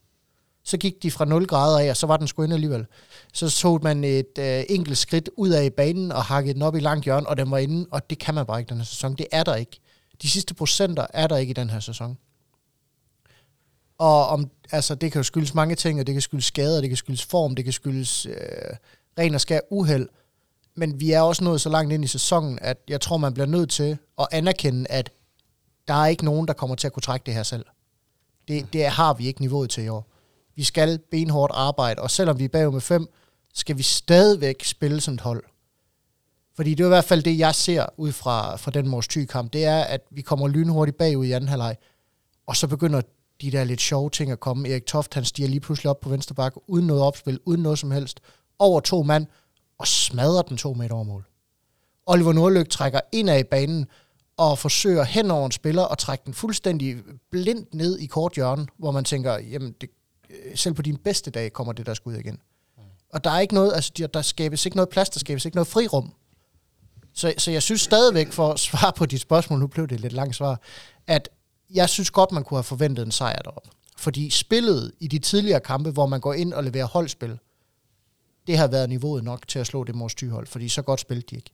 Så 0.64 0.76
gik 0.76 1.02
de 1.02 1.10
fra 1.10 1.24
0 1.24 1.46
grader 1.46 1.78
af, 1.78 1.90
og 1.90 1.96
så 1.96 2.06
var 2.06 2.16
den 2.16 2.28
sgu 2.28 2.42
ind 2.42 2.52
alligevel. 2.52 2.86
Så 3.34 3.50
tog 3.50 3.80
man 3.82 4.04
et 4.04 4.38
øh, 4.38 4.64
enkelt 4.68 4.98
skridt 4.98 5.30
ud 5.36 5.48
af 5.48 5.72
banen 5.72 6.12
og 6.12 6.24
hakkede 6.24 6.54
den 6.54 6.62
op 6.62 6.76
i 6.76 6.80
langt 6.80 7.04
hjørne, 7.04 7.28
og 7.28 7.36
den 7.36 7.50
var 7.50 7.58
inde, 7.58 7.86
og 7.90 8.10
det 8.10 8.18
kan 8.18 8.34
man 8.34 8.46
bare 8.46 8.58
ikke 8.58 8.68
den 8.68 8.76
her 8.76 8.84
sæson. 8.84 9.14
Det 9.14 9.26
er 9.32 9.42
der 9.42 9.54
ikke. 9.54 9.80
De 10.22 10.30
sidste 10.30 10.54
procenter 10.54 11.06
er 11.14 11.26
der 11.26 11.36
ikke 11.36 11.50
i 11.50 11.54
den 11.54 11.70
her 11.70 11.80
sæson. 11.80 12.18
Og 13.98 14.26
om, 14.26 14.50
altså, 14.72 14.94
det 14.94 15.12
kan 15.12 15.18
jo 15.18 15.22
skyldes 15.22 15.54
mange 15.54 15.74
ting, 15.74 16.00
og 16.00 16.06
det 16.06 16.14
kan 16.14 16.22
skyldes 16.22 16.44
skader, 16.44 16.80
det 16.80 16.90
kan 16.90 16.96
skyldes 16.96 17.24
form, 17.24 17.54
det 17.54 17.64
kan 17.64 17.72
skyldes 17.72 18.26
øh, 18.26 18.32
ren 19.18 19.34
og 19.34 19.40
skær 19.40 19.60
uheld. 19.70 20.08
Men 20.76 21.00
vi 21.00 21.12
er 21.12 21.20
også 21.20 21.44
nået 21.44 21.60
så 21.60 21.68
langt 21.68 21.92
ind 21.92 22.04
i 22.04 22.06
sæsonen, 22.06 22.58
at 22.62 22.78
jeg 22.88 23.00
tror, 23.00 23.16
man 23.16 23.34
bliver 23.34 23.46
nødt 23.46 23.70
til 23.70 23.98
at 24.18 24.26
anerkende, 24.32 24.86
at 24.90 25.10
der 25.88 25.94
er 25.94 26.06
ikke 26.06 26.24
nogen, 26.24 26.48
der 26.48 26.54
kommer 26.54 26.76
til 26.76 26.86
at 26.86 26.92
kunne 26.92 27.02
trække 27.02 27.26
det 27.26 27.34
her 27.34 27.42
selv. 27.42 27.66
Det, 28.48 28.72
det 28.72 28.86
har 28.86 29.14
vi 29.14 29.26
ikke 29.26 29.40
niveauet 29.40 29.70
til 29.70 29.84
i 29.84 29.88
år. 29.88 30.06
Vi 30.56 30.64
skal 30.64 30.98
benhårdt 31.10 31.52
arbejde, 31.54 32.02
og 32.02 32.10
selvom 32.10 32.38
vi 32.38 32.44
er 32.44 32.48
bagud 32.48 32.72
med 32.72 32.80
fem, 32.80 33.06
skal 33.54 33.78
vi 33.78 33.82
stadigvæk 33.82 34.64
spille 34.64 35.00
som 35.00 35.14
et 35.14 35.20
hold. 35.20 35.44
Fordi 36.56 36.70
det 36.74 36.80
er 36.80 36.86
i 36.86 36.88
hvert 36.88 37.04
fald 37.04 37.22
det, 37.22 37.38
jeg 37.38 37.54
ser 37.54 37.86
ud 37.96 38.12
fra, 38.12 38.56
fra 38.56 38.70
den 38.70 38.88
Mors 38.88 39.06
kamp 39.06 39.52
det 39.52 39.64
er, 39.64 39.80
at 39.80 40.00
vi 40.10 40.22
kommer 40.22 40.48
lynhurtigt 40.48 40.98
bagud 40.98 41.26
i 41.26 41.32
anden 41.32 41.48
halvleg, 41.48 41.76
og 42.46 42.56
så 42.56 42.66
begynder 42.66 43.00
de 43.40 43.50
der 43.50 43.64
lidt 43.64 43.80
sjove 43.80 44.10
ting 44.10 44.30
at 44.30 44.40
komme. 44.40 44.68
Erik 44.68 44.86
Toft, 44.86 45.14
han 45.14 45.24
stiger 45.24 45.48
lige 45.48 45.60
pludselig 45.60 45.90
op 45.90 46.00
på 46.00 46.08
venstre 46.08 46.34
bakke, 46.34 46.60
uden 46.70 46.86
noget 46.86 47.02
opspil, 47.02 47.40
uden 47.44 47.62
noget 47.62 47.78
som 47.78 47.90
helst, 47.90 48.20
over 48.58 48.80
to 48.80 49.02
mand, 49.02 49.26
og 49.78 49.86
smadrer 49.86 50.42
den 50.42 50.56
to 50.56 50.72
meter 50.72 50.94
over 50.94 51.04
mål. 51.04 51.24
Oliver 52.06 52.32
Nordløk 52.32 52.68
trækker 52.68 53.00
ind 53.12 53.30
af 53.30 53.46
banen, 53.46 53.86
og 54.38 54.58
forsøger 54.58 55.04
hen 55.04 55.30
over 55.30 55.46
en 55.46 55.52
spiller 55.52 55.82
og 55.82 55.98
trække 55.98 56.22
den 56.26 56.34
fuldstændig 56.34 56.96
blindt 57.30 57.74
ned 57.74 57.98
i 57.98 58.06
kort 58.06 58.32
hjørne, 58.34 58.66
hvor 58.78 58.90
man 58.90 59.04
tænker, 59.04 59.38
jamen 59.38 59.74
det, 59.80 59.90
øh, 60.30 60.56
selv 60.56 60.74
på 60.74 60.82
din 60.82 60.96
bedste 60.96 61.30
dag 61.30 61.52
kommer 61.52 61.72
det 61.72 61.86
der 61.86 61.94
skud 61.94 62.14
igen. 62.14 62.38
Og 63.12 63.24
der 63.24 63.30
er 63.30 63.40
ikke 63.40 63.54
noget, 63.54 63.72
altså 63.74 63.92
der- 63.98 64.06
der 64.06 64.22
skabes 64.22 64.66
ikke 64.66 64.76
noget 64.76 64.88
plads, 64.88 65.10
der 65.10 65.18
skabes 65.20 65.44
ikke 65.44 65.56
noget 65.56 65.66
frirum. 65.68 66.12
Så, 67.14 67.34
så 67.38 67.50
jeg 67.50 67.62
synes 67.62 67.80
stadigvæk, 67.80 68.32
for 68.32 68.52
at 68.52 68.60
svare 68.60 68.92
på 68.92 69.06
dit 69.06 69.20
spørgsmål, 69.20 69.58
nu 69.58 69.66
blev 69.66 69.88
det 69.88 69.94
et 69.94 70.00
lidt 70.00 70.12
langt 70.12 70.36
svar, 70.36 70.60
at 71.06 71.28
jeg 71.70 71.88
synes 71.88 72.10
godt, 72.10 72.32
man 72.32 72.44
kunne 72.44 72.58
have 72.58 72.64
forventet 72.64 73.06
en 73.06 73.12
sejr 73.12 73.38
deroppe. 73.42 73.68
Fordi 73.96 74.30
spillet 74.30 74.92
i 75.00 75.08
de 75.08 75.18
tidligere 75.18 75.60
kampe, 75.60 75.90
hvor 75.90 76.06
man 76.06 76.20
går 76.20 76.34
ind 76.34 76.52
og 76.52 76.64
leverer 76.64 76.86
holdspil, 76.86 77.38
det 78.46 78.58
har 78.58 78.66
været 78.66 78.88
niveauet 78.88 79.24
nok 79.24 79.48
til 79.48 79.58
at 79.58 79.66
slå 79.66 79.84
det 79.84 79.94
Mors 79.94 80.14
Thy-hold, 80.14 80.46
fordi 80.46 80.68
så 80.68 80.82
godt 80.82 81.00
spillede 81.00 81.26
de 81.30 81.36
ikke. 81.36 81.50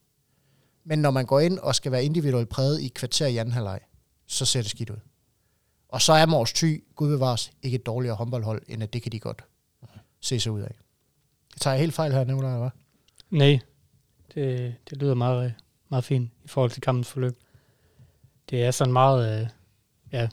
Men 0.85 0.99
når 0.99 1.11
man 1.11 1.27
går 1.27 1.41
ind 1.41 1.59
og 1.59 1.75
skal 1.75 1.93
være 1.93 2.05
individuelt 2.05 2.49
præget 2.49 2.81
i 2.81 2.87
et 2.87 2.95
kvarter 2.95 3.27
i 3.27 3.37
anden 3.37 3.55
halvleg, 3.55 3.81
så 4.27 4.45
ser 4.45 4.63
det 4.63 4.71
skidt 4.71 4.91
ud. 4.91 5.01
Og 5.89 6.03
så 6.03 6.13
er 6.13 6.27
Mors 6.27 6.53
Thy, 6.53 6.85
gud 6.95 7.09
bevares, 7.09 7.53
ikke 7.63 7.75
et 7.75 7.87
dårligere 7.87 8.17
håndboldhold, 8.17 8.63
end 8.69 8.83
at 8.83 8.93
det 8.93 9.03
kan 9.03 9.13
de 9.13 9.21
godt 9.21 9.45
se 10.21 10.41
sig 10.41 10.53
ud 10.53 10.61
af. 10.61 10.75
Jeg 11.55 11.61
tager 11.61 11.77
helt 11.77 11.95
fejl 11.95 12.13
her, 12.13 12.25
Nicolaj, 12.25 12.51
jeg, 12.51 12.67
hva'? 12.67 12.71
Nej, 13.31 13.59
det, 14.35 14.75
det 14.91 14.99
lyder 14.99 15.15
meget, 15.15 15.55
meget 15.89 16.05
fint 16.05 16.31
i 16.45 16.49
forhold 16.49 16.71
til 16.71 16.83
kampens 16.83 17.09
forløb. 17.09 17.39
Det 18.51 18.65
er 18.65 18.71
sådan 18.71 18.93
meget, 18.93 19.41
øh, 19.41 19.49
ja, 20.13 20.29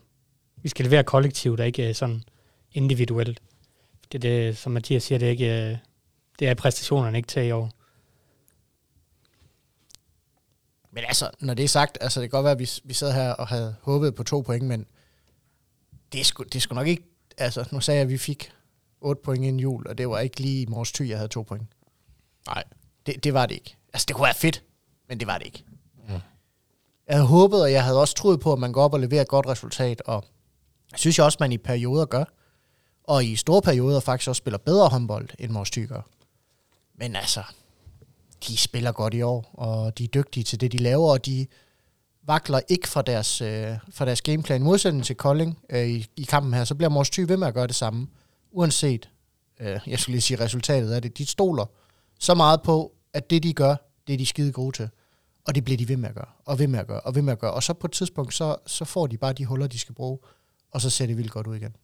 vi 0.56 0.70
skal 0.70 0.86
levere 0.86 1.04
kollektivt, 1.04 1.60
og 1.60 1.66
ikke 1.68 1.90
øh, 1.90 1.96
sådan 1.96 2.24
individuelt. 2.72 3.42
Det 4.12 4.18
er 4.18 4.30
det, 4.30 4.58
som 4.58 4.72
Mathias 4.72 5.04
siger, 5.04 5.20
det 5.20 5.26
er 5.26 5.32
ikke, 5.32 5.72
øh, 5.72 5.78
det 6.40 6.48
er 6.48 6.54
præstationerne 6.54 7.18
ikke 7.18 7.28
til 7.28 7.44
i 7.44 7.52
år. 7.52 7.72
Men 10.92 11.04
altså, 11.04 11.30
når 11.40 11.54
det 11.54 11.64
er 11.64 11.68
sagt, 11.68 11.98
altså 12.02 12.22
det 12.22 12.30
kan 12.30 12.38
godt 12.38 12.44
være, 12.44 12.52
at 12.52 12.60
vi, 12.60 12.70
vi 12.84 12.94
sad 12.94 13.14
her 13.14 13.32
og 13.32 13.48
havde 13.48 13.76
håbet 13.82 14.16
på 14.16 14.24
to 14.24 14.42
point, 14.42 14.64
men 14.64 14.86
det 16.12 16.22
er 16.22 16.26
sgu, 16.26 16.44
det 16.44 16.56
er 16.56 16.60
sgu 16.60 16.76
nok 16.76 16.88
ikke, 16.88 17.04
altså 17.38 17.66
nu 17.72 17.80
sagde 17.80 17.98
jeg, 17.98 18.04
at 18.04 18.10
vi 18.10 18.18
fik 18.18 18.52
8 19.02 19.22
point 19.24 19.46
inden 19.46 19.60
jul, 19.60 19.88
og 19.88 19.98
det 19.98 20.10
var 20.10 20.20
ikke 20.20 20.40
lige 20.40 20.62
i 20.62 20.66
Mors 20.66 20.92
Thy, 20.92 21.10
jeg 21.10 21.18
havde 21.18 21.30
to 21.30 21.42
point. 21.42 21.68
Nej. 22.48 22.64
Det, 23.06 23.24
det 23.24 23.34
var 23.34 23.46
det 23.46 23.56
ikke. 23.56 23.76
Altså 23.94 24.06
det 24.08 24.16
kunne 24.16 24.26
være 24.26 24.34
fedt, 24.34 24.64
men 25.10 25.20
det 25.20 25.28
var 25.28 25.38
det 25.38 25.46
ikke. 25.46 25.64
Mm. 26.08 26.14
Jeg 27.08 27.16
havde 27.16 27.28
håbet, 27.28 27.62
og 27.62 27.72
jeg 27.72 27.84
havde 27.84 28.00
også 28.00 28.16
troet 28.16 28.40
på, 28.40 28.54
at 28.54 28.60
man 28.60 28.74
går 28.74 28.84
op 28.84 28.94
og 28.94 29.00
leverer 29.00 29.22
et 29.22 29.28
godt 29.28 29.48
resultat, 29.48 30.02
og 30.02 30.26
jeg 30.92 31.00
synes 31.00 31.18
jeg 31.18 31.26
også, 31.26 31.38
man 31.40 31.52
i 31.52 31.58
perioder 31.58 32.06
gør, 32.06 32.24
og 33.04 33.26
i 33.26 33.36
store 33.36 33.62
perioder 33.62 34.00
faktisk 34.00 34.30
også 34.30 34.38
spiller 34.38 34.58
bedre 34.58 34.90
håndbold, 34.90 35.30
end 35.40 35.52
Mors 35.52 35.72
Thy 35.72 35.88
gør. 35.88 36.02
Men 36.96 37.16
altså, 37.16 37.44
de 38.48 38.58
spiller 38.58 38.92
godt 38.92 39.14
i 39.14 39.22
år, 39.22 39.50
og 39.54 39.98
de 39.98 40.04
er 40.04 40.08
dygtige 40.08 40.44
til 40.44 40.62
det, 40.62 40.72
de 40.72 40.78
laver, 40.78 41.12
og 41.12 41.26
de 41.26 41.48
vakler 42.24 42.60
ikke 42.70 42.88
fra 42.88 43.02
deres, 43.02 43.42
øh, 43.42 43.78
fra 43.92 44.06
deres 44.06 44.22
gameplan. 44.22 44.64
Modsætning 44.64 45.06
til 45.06 45.16
Kolding 45.16 45.60
øh, 45.70 45.88
i, 45.88 46.08
i 46.18 46.24
kampen 46.24 46.54
her, 46.54 46.64
så 46.64 46.76
bliver 46.76 46.90
Mors 46.90 47.10
Thy 47.10 47.20
ved 47.20 47.38
med 47.38 47.48
at 47.48 47.54
gøre 47.54 47.68
det 47.68 47.76
samme, 47.76 48.08
uanset, 48.52 49.10
øh, 49.60 49.80
jeg 49.88 50.00
skulle 50.00 50.14
lige 50.14 50.22
sige 50.22 50.40
resultatet 50.40 50.92
af 50.92 51.02
det. 51.02 51.18
De 51.18 51.26
stoler 51.26 51.66
så 52.20 52.34
meget 52.34 52.62
på, 52.62 52.92
at 53.14 53.30
det 53.30 53.44
de 53.44 53.54
gør, 53.54 53.76
det 54.08 54.14
er 54.14 54.18
de 54.18 54.26
skide 54.26 54.52
gode 54.52 54.78
til. 54.78 54.90
Og 55.48 55.56
det 55.56 55.64
bliver 55.64 55.78
de 55.78 55.90
ved 55.90 55.98
med 55.98 56.10
at 56.10 56.16
gøre, 56.16 56.30
og 56.46 56.60
ved 56.60 56.68
med 56.68 56.80
at 56.80 56.88
gøre, 56.88 57.00
og 57.00 57.16
ved 57.16 57.22
med 57.22 57.34
at 57.34 57.40
gøre. 57.40 57.54
Og 57.54 57.64
så 57.64 57.74
på 57.74 57.88
et 57.88 57.92
tidspunkt, 57.92 58.34
så, 58.34 58.56
så 58.68 58.86
får 58.86 59.08
de 59.08 59.18
bare 59.18 59.34
de 59.34 59.46
huller, 59.46 59.68
de 59.68 59.80
skal 59.80 59.96
bruge, 59.96 60.20
og 60.72 60.82
så 60.82 60.90
ser 60.90 61.06
det 61.06 61.18
vildt 61.18 61.32
godt 61.32 61.48
ud 61.48 61.56
igen. 61.56 61.76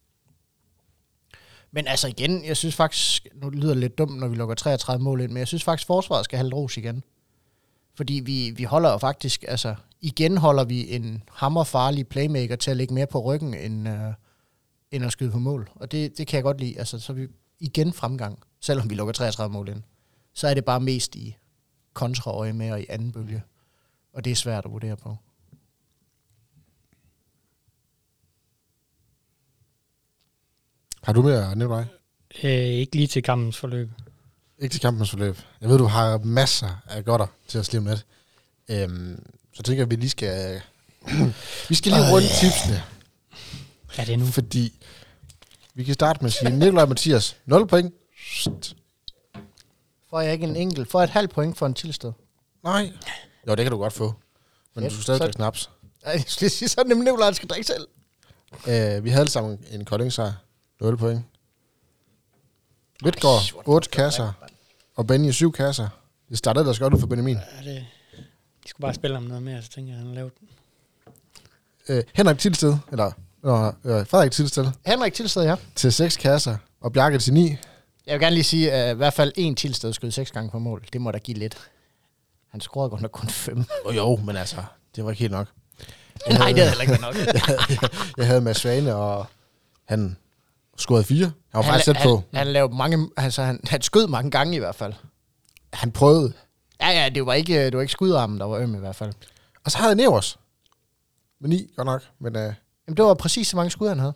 Men 1.70 1.86
altså 1.86 2.08
igen, 2.08 2.44
jeg 2.44 2.56
synes 2.56 2.76
faktisk, 2.76 3.26
nu 3.34 3.50
lyder 3.50 3.68
det 3.68 3.76
lidt 3.76 3.98
dumt, 3.98 4.18
når 4.18 4.28
vi 4.28 4.36
lukker 4.36 4.54
33 4.54 5.04
mål 5.04 5.20
ind, 5.20 5.32
men 5.32 5.38
jeg 5.38 5.48
synes 5.48 5.64
faktisk, 5.64 5.86
forsvaret 5.86 6.24
skal 6.24 6.38
have 6.38 6.54
ros 6.54 6.76
igen. 6.76 7.04
Fordi 7.94 8.22
vi, 8.24 8.50
vi 8.50 8.64
holder 8.64 8.90
jo 8.90 8.98
faktisk, 8.98 9.44
altså 9.48 9.74
igen 10.00 10.36
holder 10.36 10.64
vi 10.64 10.94
en 10.94 11.22
hammerfarlig 11.32 12.08
playmaker 12.08 12.56
til 12.56 12.70
at 12.70 12.76
ligge 12.76 12.94
mere 12.94 13.06
på 13.06 13.20
ryggen, 13.20 13.54
end, 13.54 13.88
øh, 13.88 14.12
end 14.90 15.04
at 15.04 15.12
skyde 15.12 15.30
på 15.30 15.38
mål. 15.38 15.70
Og 15.74 15.92
det, 15.92 16.18
det 16.18 16.26
kan 16.26 16.36
jeg 16.36 16.42
godt 16.42 16.60
lide. 16.60 16.78
Altså, 16.78 16.98
så 16.98 17.12
vi 17.12 17.26
igen 17.60 17.92
fremgang, 17.92 18.38
selvom 18.60 18.90
vi 18.90 18.94
lukker 18.94 19.12
33 19.12 19.52
mål 19.52 19.68
ind. 19.68 19.82
Så 20.34 20.48
er 20.48 20.54
det 20.54 20.64
bare 20.64 20.80
mest 20.80 21.16
i 21.16 21.36
kontraøje 21.92 22.52
med 22.52 22.72
og 22.72 22.80
i 22.80 22.86
anden 22.88 23.12
bølge. 23.12 23.42
Og 24.12 24.24
det 24.24 24.30
er 24.30 24.34
svært 24.34 24.64
at 24.64 24.70
vurdere 24.72 24.96
på. 24.96 25.16
Har 31.02 31.12
du 31.12 31.22
mere, 31.22 31.56
Nikolaj? 31.56 31.84
Øh, 32.44 32.50
ikke 32.50 32.96
lige 32.96 33.06
til 33.06 33.22
kampens 33.22 33.56
forløb. 33.56 33.90
Ikke 34.58 34.72
til 34.72 34.80
kampens 34.80 35.10
forløb. 35.10 35.38
Jeg 35.60 35.68
ved, 35.68 35.78
du 35.78 35.84
har 35.84 36.18
masser 36.18 36.82
af 36.88 37.04
godter 37.04 37.26
til 37.48 37.58
at 37.58 37.66
slive 37.66 37.82
med. 37.82 37.98
Øhm, 38.68 39.26
så 39.54 39.62
tænker 39.62 39.80
jeg, 39.80 39.86
at 39.86 39.90
vi 39.90 39.96
lige 39.96 40.10
skal... 40.10 40.60
vi 41.68 41.74
skal 41.74 41.92
lige 41.92 42.12
runde 42.12 42.28
tipsene. 42.40 42.82
Ja, 43.98 44.04
det 44.04 44.12
er 44.12 44.16
nu. 44.16 44.26
Fordi 44.26 44.72
vi 45.74 45.84
kan 45.84 45.94
starte 45.94 46.18
med 46.20 46.30
at 46.30 46.32
sige, 46.34 46.50
Nikolaj 46.50 46.84
Mathias, 46.84 47.36
0 47.46 47.66
point. 47.66 47.94
Psst. 48.16 48.76
Får 50.10 50.20
jeg 50.20 50.32
ikke 50.32 50.46
en 50.46 50.56
enkelt? 50.56 50.90
Får 50.90 51.00
jeg 51.00 51.04
et 51.04 51.10
halvt 51.10 51.30
point 51.30 51.58
for 51.58 51.66
en 51.66 51.74
tilsted? 51.74 52.12
Nej. 52.64 52.92
Jo, 53.48 53.54
det 53.54 53.64
kan 53.64 53.72
du 53.72 53.78
godt 53.78 53.92
få. 53.92 54.14
Men 54.74 54.84
Fedt. 54.84 54.90
du 54.90 54.94
skal 54.96 55.02
stadig 55.02 55.20
drikke 55.20 55.36
snaps. 55.36 55.70
Ej, 56.02 56.12
jeg 56.12 56.24
skulle 56.26 56.40
lige 56.40 56.50
sige, 56.50 56.68
så 56.68 56.80
er 56.80 56.82
det 56.82 56.88
nemlig 56.88 57.04
Nicolaj, 57.04 57.28
der 57.28 57.34
skal 57.34 57.48
drikke 57.48 57.66
selv. 57.66 57.86
Uh, 58.52 59.04
vi 59.04 59.10
havde 59.10 59.20
alle 59.20 59.30
sammen 59.30 59.58
en 59.70 59.84
koldingsejr. 59.84 60.32
0 60.80 60.96
point. 60.96 61.24
Midtgaard, 63.04 63.42
8 63.66 63.88
kasser. 63.90 64.32
Og 64.96 65.06
Benny, 65.06 65.30
7 65.30 65.52
kasser. 65.52 65.88
Det 66.28 66.38
startede 66.38 66.62
ellers 66.62 66.78
godt 66.78 66.94
ud 66.94 67.00
for 67.00 67.06
Benjamin. 67.06 67.36
Ja, 67.36 67.70
det, 67.70 67.86
de 68.64 68.68
skulle 68.68 68.84
bare 68.84 68.94
spille 68.94 69.16
om 69.16 69.22
noget 69.22 69.42
mere, 69.42 69.62
så 69.62 69.68
tænker 69.70 69.92
jeg, 69.92 69.98
han 69.98 70.14
lavede 70.14 70.30
Uh, 71.90 71.98
Henrik 72.14 72.38
Tilsted, 72.38 72.76
eller 72.92 73.06
uh, 73.42 74.06
Frederik 74.06 74.32
Tilsted, 74.32 74.66
Henrik 74.86 75.12
Tilsted, 75.12 75.42
ja. 75.42 75.56
til 75.74 75.92
6 75.92 76.16
kasser. 76.16 76.56
Og 76.80 76.92
Bjarke 76.92 77.18
til 77.18 77.34
9. 77.34 77.56
Jeg 78.06 78.14
vil 78.14 78.20
gerne 78.20 78.34
lige 78.34 78.44
sige, 78.44 78.72
at 78.72 78.94
i 78.94 78.96
hvert 78.96 79.12
fald 79.12 79.32
en 79.36 79.54
Tilsted 79.54 79.92
skød 79.92 80.10
seks 80.10 80.30
gange 80.30 80.50
på 80.50 80.58
mål. 80.58 80.84
Det 80.92 81.00
må 81.00 81.10
da 81.10 81.18
give 81.18 81.38
lidt. 81.38 81.56
Han 82.48 82.60
scorede 82.60 82.90
godt 82.90 83.00
nok 83.02 83.10
kun 83.10 83.28
fem. 83.28 83.64
Oh, 83.84 83.96
jo, 83.96 84.16
men 84.16 84.36
altså, 84.36 84.56
det 84.96 85.04
var 85.04 85.10
ikke 85.10 85.20
helt 85.20 85.32
nok. 85.32 85.48
Nej, 86.28 86.52
det 86.52 86.58
havde 86.58 86.68
heller 86.68 86.82
ikke 86.82 87.02
nok. 87.02 87.14
Jeg 88.18 88.26
havde 88.26 88.40
Mads 88.40 88.56
Svane, 88.56 88.94
og 88.94 89.26
han 89.84 90.16
scorede 90.78 91.04
4. 91.04 91.24
Han 91.24 91.32
var 91.52 91.62
han, 91.62 91.72
faktisk 91.72 91.84
tæt 91.84 91.96
på. 92.02 92.14
Han, 92.16 92.38
han, 92.38 92.46
lavede 92.46 92.74
mange, 92.74 93.10
altså 93.16 93.42
han, 93.42 93.60
han 93.64 93.82
skød 93.82 94.06
mange 94.06 94.30
gange 94.30 94.56
i 94.56 94.58
hvert 94.58 94.74
fald. 94.74 94.92
Han 95.72 95.92
prøvede. 95.92 96.32
Ja, 96.80 96.88
ja, 96.90 97.08
det 97.08 97.26
var 97.26 97.34
ikke, 97.34 97.64
det 97.64 97.74
var 97.74 97.80
ikke 97.80 97.92
skudarmen, 97.92 98.38
der 98.38 98.44
var 98.44 98.58
øm 98.58 98.74
i 98.74 98.78
hvert 98.78 98.96
fald. 98.96 99.12
Og 99.64 99.70
så 99.70 99.78
havde 99.78 99.88
jeg 99.88 99.96
Nevers. 99.96 100.38
Med 101.40 101.48
9, 101.48 101.70
godt 101.76 101.86
nok. 101.86 102.02
Men, 102.18 102.36
uh, 102.36 102.42
Jamen, 102.42 102.96
det 102.96 103.04
var 103.04 103.14
præcis 103.14 103.48
så 103.48 103.56
mange 103.56 103.70
skud, 103.70 103.88
han 103.88 103.98
havde. 103.98 104.14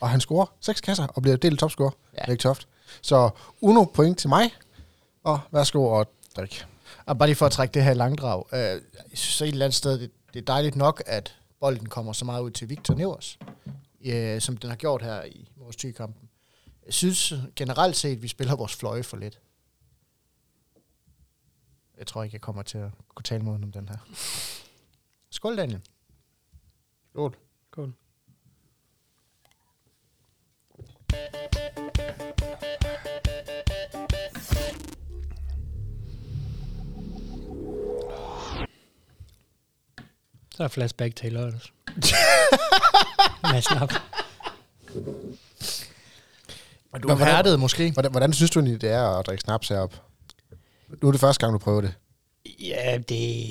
og 0.00 0.10
han 0.10 0.20
scorer 0.20 0.46
6 0.60 0.80
kasser 0.80 1.06
og 1.06 1.22
bliver 1.22 1.36
delt 1.36 1.60
topscorer. 1.60 1.90
Ja. 2.14 2.22
Ja. 2.26 2.32
Ikke 2.32 2.42
toft. 2.42 2.68
Så 3.02 3.30
Uno 3.60 3.84
point 3.84 4.18
til 4.18 4.28
mig. 4.28 4.54
Og 5.24 5.40
værsgo 5.50 5.84
og 5.84 6.08
drik. 6.36 6.66
Og 7.06 7.18
bare 7.18 7.28
lige 7.28 7.36
for 7.36 7.46
at 7.46 7.52
trække 7.52 7.74
det 7.74 7.84
her 7.84 7.90
i 7.90 7.94
langdrag. 7.94 8.44
Øh, 8.52 8.58
jeg 8.60 8.80
synes 9.14 9.40
et 9.40 9.48
eller 9.48 9.64
andet 9.66 9.76
sted, 9.76 9.98
det, 10.00 10.10
det 10.34 10.40
er 10.40 10.44
dejligt 10.44 10.76
nok, 10.76 11.02
at 11.06 11.36
bolden 11.60 11.88
kommer 11.88 12.12
så 12.12 12.24
meget 12.24 12.42
ud 12.42 12.50
til 12.50 12.68
Victor 12.68 12.94
Nevers, 12.94 13.38
øh, 14.12 14.40
som 14.40 14.56
den 14.56 14.70
har 14.70 14.76
gjort 14.76 15.02
her 15.02 15.24
i 15.24 15.48
vores 15.56 15.76
tykampen. 15.76 16.28
Jeg 16.86 16.94
synes 16.94 17.34
generelt 17.56 17.96
set, 17.96 18.16
at 18.16 18.22
vi 18.22 18.28
spiller 18.28 18.56
vores 18.56 18.74
fløje 18.74 19.02
for 19.02 19.16
lidt. 19.16 19.40
Jeg 21.98 22.06
tror 22.06 22.22
ikke, 22.22 22.34
jeg 22.34 22.40
kommer 22.40 22.62
til 22.62 22.78
at 22.78 22.90
kunne 23.14 23.22
tale 23.22 23.42
mod 23.42 23.54
om 23.54 23.72
den 23.72 23.88
her. 23.88 23.96
Skål, 25.30 25.56
Daniel. 25.56 25.80
Skål. 27.10 27.36
Skål. 27.70 27.92
Så 40.56 40.64
er 40.64 40.68
flashback 40.68 41.16
til 41.16 41.36
også. 41.36 41.75
Med 43.52 43.62
snap. 43.62 43.92
Og 46.92 47.02
du 47.02 47.08
er 47.08 47.14
hvordan- 47.14 47.34
hærdet 47.34 47.60
måske. 47.60 47.90
Hvordan, 47.92 48.10
hvordan 48.10 48.32
synes 48.32 48.50
du 48.50 48.58
egentlig, 48.60 48.80
det 48.80 48.90
er 48.90 49.18
at 49.18 49.26
drikke 49.26 49.40
snaps 49.42 49.68
heroppe? 49.68 49.96
Nu 51.02 51.08
er 51.08 51.12
det 51.12 51.20
første 51.20 51.40
gang, 51.46 51.52
du 51.52 51.58
prøver 51.58 51.80
det. 51.80 51.94
Ja, 52.60 52.98
det, 53.08 53.46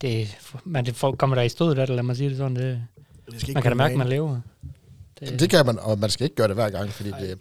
det, 0.00 0.38
man, 0.64 0.86
det 0.86 0.96
får- 0.96 1.14
kommer 1.14 1.36
der 1.36 1.42
i 1.42 1.48
stødet 1.48 1.78
af 1.78 1.86
det, 1.86 1.96
lad 1.96 2.02
mig 2.02 2.16
sige 2.16 2.28
det 2.28 2.36
sådan. 2.36 2.56
Det, 2.56 2.82
man 3.54 3.62
kan 3.62 3.70
da 3.70 3.74
mærke, 3.74 3.92
at 3.92 3.98
man 3.98 4.08
lever. 4.08 4.40
Det, 5.20 5.40
det 5.40 5.50
kan 5.50 5.66
man, 5.66 5.78
og 5.78 5.98
man 5.98 6.10
skal 6.10 6.24
ikke 6.24 6.36
gøre 6.36 6.48
det 6.48 6.56
hver 6.56 6.70
gang, 6.70 6.90
fordi 6.90 7.10
det, 7.20 7.38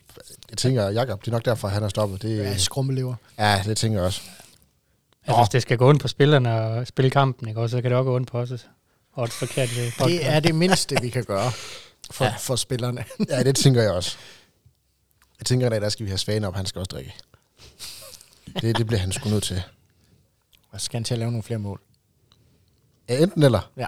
jeg 0.50 0.58
tænker, 0.58 0.90
Jacob, 0.90 1.22
det 1.22 1.28
er 1.28 1.32
nok 1.32 1.46
derfor, 1.46 1.68
han 1.68 1.82
har 1.82 1.90
stoppet. 1.90 2.22
Det, 2.22 2.38
Ja, 2.38 2.58
skrummelever. 2.58 3.16
ja, 3.40 3.62
det 3.66 3.78
tænker 3.78 3.98
jeg 4.00 4.06
også. 4.06 4.22
Altså, 5.28 5.42
hvis 5.42 5.50
det 5.50 5.62
skal 5.62 5.78
gå 5.78 5.90
ondt 5.90 6.02
på 6.02 6.08
spillerne 6.08 6.62
og 6.62 6.88
spille 6.88 7.12
kampen, 7.12 7.48
ikke? 7.48 7.62
også, 7.62 7.78
så 7.78 7.82
kan 7.82 7.92
det 7.92 7.98
også 8.00 8.10
gå 8.10 8.16
ondt 8.16 8.32
på 8.32 8.40
os. 8.40 8.68
Og 9.14 9.24
et 9.24 9.32
forkert 9.32 9.70
øh, 9.72 9.76
Det 9.86 9.94
podcast. 9.98 10.22
er 10.24 10.40
det 10.40 10.56
mindste, 10.56 11.02
vi 11.02 11.10
kan 11.10 11.24
gøre 11.24 11.52
for, 12.12 12.26
Ja. 12.26 12.36
for 12.40 12.56
spillerne. 12.56 13.06
Ja, 13.30 13.44
det 13.44 13.56
tænker 13.56 13.82
jeg 13.82 13.92
også. 13.92 14.18
Jeg 15.40 15.46
tænker, 15.46 15.70
at 15.70 15.82
der 15.82 15.90
skal 15.90 16.04
vi 16.06 16.10
have 16.10 16.18
Svane 16.18 16.48
op, 16.48 16.56
han 16.56 16.66
skal 16.66 16.80
også 16.80 16.90
drikke. 16.90 17.14
Det, 18.62 18.78
det 18.78 18.88
bliver 18.88 19.00
han 19.00 19.12
sgu 19.12 19.30
nødt 19.30 19.44
til. 19.44 19.64
Og 20.70 20.80
så 20.82 20.86
skal 20.86 20.98
han 20.98 21.04
til 21.04 21.14
at 21.14 21.20
lave 21.20 21.32
nogle 21.32 21.44
flere 21.44 21.60
mål. 21.60 21.82
Ja, 23.10 23.24
enten 23.24 23.44
eller. 23.44 23.72
Ja. 23.78 23.86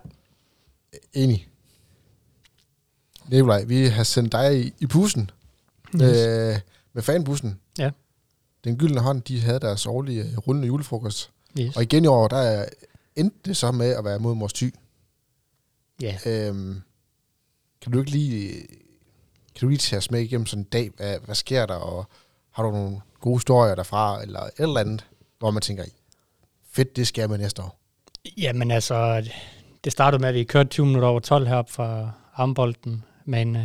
Enig. 1.14 1.48
Nikolaj, 3.28 3.64
vi 3.64 3.86
har 3.88 4.04
sendt 4.04 4.32
dig 4.32 4.66
i, 4.66 4.74
i 4.80 4.86
bussen. 4.86 5.32
Yes. 5.96 6.00
Med, 6.02 6.60
med 6.94 7.04
fanbussen. 7.04 7.60
Ja. 7.78 7.92
Den 8.64 8.78
gyldne 8.78 9.00
hånd, 9.02 9.22
de 9.22 9.40
havde 9.42 9.60
deres 9.60 9.86
årlige 9.86 10.24
øh, 10.24 10.38
rullende 10.38 10.68
julefrokost. 10.68 11.32
Yes. 11.60 11.76
Og 11.76 11.84
igen 11.84 12.04
i 12.04 12.08
år, 12.08 12.28
der 12.28 12.38
er- 12.38 12.70
endte 13.16 13.38
det 13.46 13.58
så 13.58 13.72
med 13.72 13.90
at 13.90 14.04
være 14.06 14.20
mod 14.20 14.36
Mors 14.36 14.54
Thy. 14.54 14.74
Ja. 16.02 16.18
Øhm, 16.26 16.82
kan 17.82 17.92
du 17.92 18.00
ikke 18.00 18.12
lige, 18.12 18.68
kan 19.56 19.62
du 19.62 19.68
lige 19.68 19.78
tage 19.78 19.98
os 19.98 20.12
med 20.12 20.22
igennem 20.22 20.46
sådan 20.46 20.62
en 20.62 20.70
dag? 20.70 20.92
Hvad, 20.98 21.20
hvad 21.26 21.36
sker 21.36 21.66
der? 21.66 21.76
Og 21.76 22.06
har 22.52 22.64
du 22.64 22.72
nogle 22.72 23.02
gode 23.20 23.36
historier 23.36 23.76
derfra? 23.76 24.22
Eller 24.22 24.40
et 24.40 24.52
eller 24.58 24.80
andet, 24.80 25.08
hvor 25.40 25.52
man 25.52 25.62
tænker, 25.62 25.84
fedt, 26.72 26.96
det 26.96 27.08
skal 27.08 27.22
jeg 27.22 27.30
med 27.30 27.38
næste 27.38 27.62
år. 27.62 27.80
Jamen 28.38 28.72
altså, 28.72 29.30
det 29.84 29.92
startede 29.92 30.22
med, 30.22 30.30
at 30.30 30.36
vi 30.36 30.44
kørte 30.44 30.70
20 30.70 30.86
minutter 30.86 31.08
over 31.08 31.20
12 31.20 31.48
heroppe 31.48 31.72
fra 31.72 32.12
Armbolden 32.34 33.04
med 33.26 33.42
en 33.42 33.56
uh, 33.56 33.62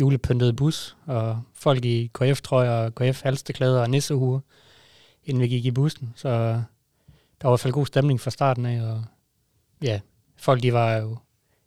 julepyntet 0.00 0.56
bus, 0.56 0.96
og 1.06 1.42
folk 1.54 1.84
i 1.84 2.10
KF-trøjer 2.14 2.70
og 2.70 2.94
KF-halsteklæder 2.94 3.80
og 3.80 3.90
nissehuer, 3.90 4.40
inden 5.24 5.42
vi 5.42 5.48
gik 5.48 5.64
i 5.64 5.70
bussen. 5.70 6.12
Så 6.16 6.28
der 6.28 6.62
var 7.42 7.50
i 7.50 7.52
hvert 7.52 7.60
fald 7.60 7.72
god 7.72 7.86
stemning 7.86 8.20
fra 8.20 8.30
starten 8.30 8.66
af, 8.66 8.82
og 8.82 9.04
ja, 9.82 10.00
folk 10.36 10.62
de 10.62 10.72
var 10.72 10.96
jo 10.96 11.16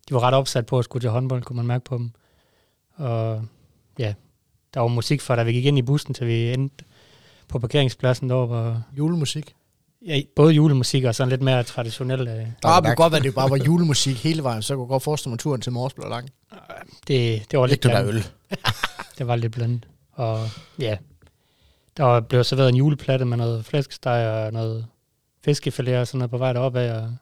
de 0.09 0.13
var 0.13 0.19
ret 0.19 0.33
opsat 0.33 0.65
på 0.65 0.79
at 0.79 0.85
skulle 0.85 1.03
til 1.03 1.09
håndbold, 1.09 1.43
kunne 1.43 1.55
man 1.57 1.65
mærke 1.65 1.83
på 1.85 1.97
dem. 1.97 2.11
Og 2.95 3.45
ja, 3.99 4.13
der 4.73 4.79
var 4.79 4.87
musik 4.87 5.21
fra, 5.21 5.35
da 5.35 5.43
vi 5.43 5.51
gik 5.51 5.65
ind 5.65 5.77
i 5.77 5.81
bussen, 5.81 6.13
til 6.13 6.27
vi 6.27 6.53
endte 6.53 6.85
på 7.47 7.59
parkeringspladsen 7.59 8.29
derovre, 8.29 8.47
hvor 8.47 8.83
Julemusik. 8.97 9.55
ja, 10.05 10.21
både 10.35 10.53
julemusik 10.53 11.03
og 11.03 11.15
sådan 11.15 11.29
lidt 11.29 11.41
mere 11.41 11.63
traditionel 11.63 12.27
øh, 12.27 12.47
Bare 12.61 12.81
det 12.81 12.85
kunne 12.85 12.95
godt 12.95 13.11
være, 13.11 13.19
at 13.19 13.23
det 13.23 13.35
bare 13.35 13.49
var 13.49 13.57
julemusik 13.57 14.23
hele 14.23 14.43
vejen, 14.43 14.61
så 14.61 14.75
kunne 14.75 14.83
jeg 14.83 14.89
godt 14.89 15.03
forestille 15.03 15.31
mig 15.31 15.39
turen 15.39 15.61
til 15.61 15.71
Mors 15.71 15.93
blev 15.93 16.09
lang. 16.09 16.29
Det, 17.07 17.51
det 17.51 17.59
var 17.59 17.67
lidt 17.67 17.81
blandet. 17.81 18.13
øl. 18.15 18.27
Det 19.17 19.27
var 19.27 19.35
lidt 19.35 19.51
blandet. 19.51 19.87
Og 20.11 20.39
ja, 20.79 20.97
der 21.97 22.03
var 22.03 22.19
blevet 22.19 22.45
serveret 22.45 22.69
en 22.69 22.75
juleplatte 22.75 23.25
med 23.25 23.37
noget 23.37 23.65
flæskesteg 23.65 24.29
og 24.29 24.53
noget 24.53 24.85
fiskefilet 25.45 25.97
og 25.97 26.07
sådan 26.07 26.17
noget 26.17 26.31
på 26.31 26.37
vej 26.37 26.53
derop 26.53 26.75
af. 26.75 26.93
Og 27.01 27.15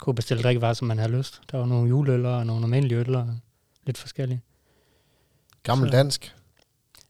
kunne 0.00 0.14
bestille 0.14 0.42
drikkevarer, 0.42 0.74
som 0.74 0.88
man 0.88 0.98
havde 0.98 1.12
lyst. 1.12 1.40
Der 1.52 1.58
var 1.58 1.66
nogle 1.66 1.88
juleøl 1.88 2.26
og 2.26 2.46
nogle 2.46 2.64
almindelige 2.64 2.98
øl 2.98 3.14
og 3.14 3.28
lidt 3.86 3.98
forskellige. 3.98 4.40
Gammel 5.62 5.88
Så- 5.90 5.96
dansk. 5.96 6.34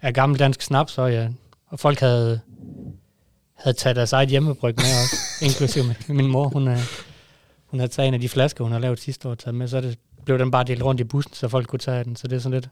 Ja, 0.02 0.10
gammel 0.10 0.38
dansk 0.38 0.62
snaps, 0.62 0.98
og 0.98 1.12
ja. 1.12 1.28
Og 1.66 1.78
folk 1.80 2.00
havde, 2.00 2.40
havde 3.54 3.76
taget 3.76 3.96
deres 3.96 4.12
eget 4.12 4.28
hjemmebryg 4.28 4.74
med 4.76 4.84
også, 4.84 5.16
inklusive 5.46 5.84
min- 6.08 6.16
min 6.16 6.26
mor. 6.30 6.48
Hun, 6.48 6.68
øh, 6.68 6.78
hun 7.66 7.80
havde 7.80 7.92
taget 7.92 8.08
en 8.08 8.14
af 8.14 8.20
de 8.20 8.28
flasker, 8.28 8.64
hun 8.64 8.72
har 8.72 8.78
lavet 8.78 9.00
sidste 9.00 9.28
år, 9.28 9.34
taget 9.34 9.54
med, 9.54 9.68
så 9.68 9.80
det, 9.80 9.98
blev 10.24 10.38
den 10.38 10.50
bare 10.50 10.64
delt 10.64 10.82
rundt 10.82 11.00
i 11.00 11.04
bussen, 11.04 11.34
så 11.34 11.48
folk 11.48 11.68
kunne 11.68 11.78
tage 11.78 12.04
den. 12.04 12.16
Så 12.16 12.28
det 12.28 12.36
er 12.36 12.40
sådan 12.40 12.54
lidt, 12.60 12.68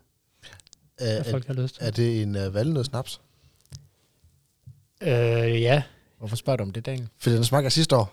Er, 0.99 1.05
hvad 1.05 1.19
er, 1.27 1.31
folk 1.31 1.47
har 1.47 1.55
lyst 1.55 1.75
til. 1.75 1.85
er 1.87 1.91
det 1.91 2.23
en 2.23 2.37
uh, 2.47 2.55
valnød 2.55 2.85
snaps? 2.85 3.21
Øh, 5.03 5.63
ja, 5.63 5.83
Hvorfor 6.19 6.37
spørger 6.37 6.57
du 6.57 6.63
om 6.63 6.71
det, 6.71 6.87
Daniel? 6.87 7.09
Fordi 7.19 7.37
den 7.37 7.45
smagte 7.45 7.71
sidste 7.71 7.97
år. 7.97 8.13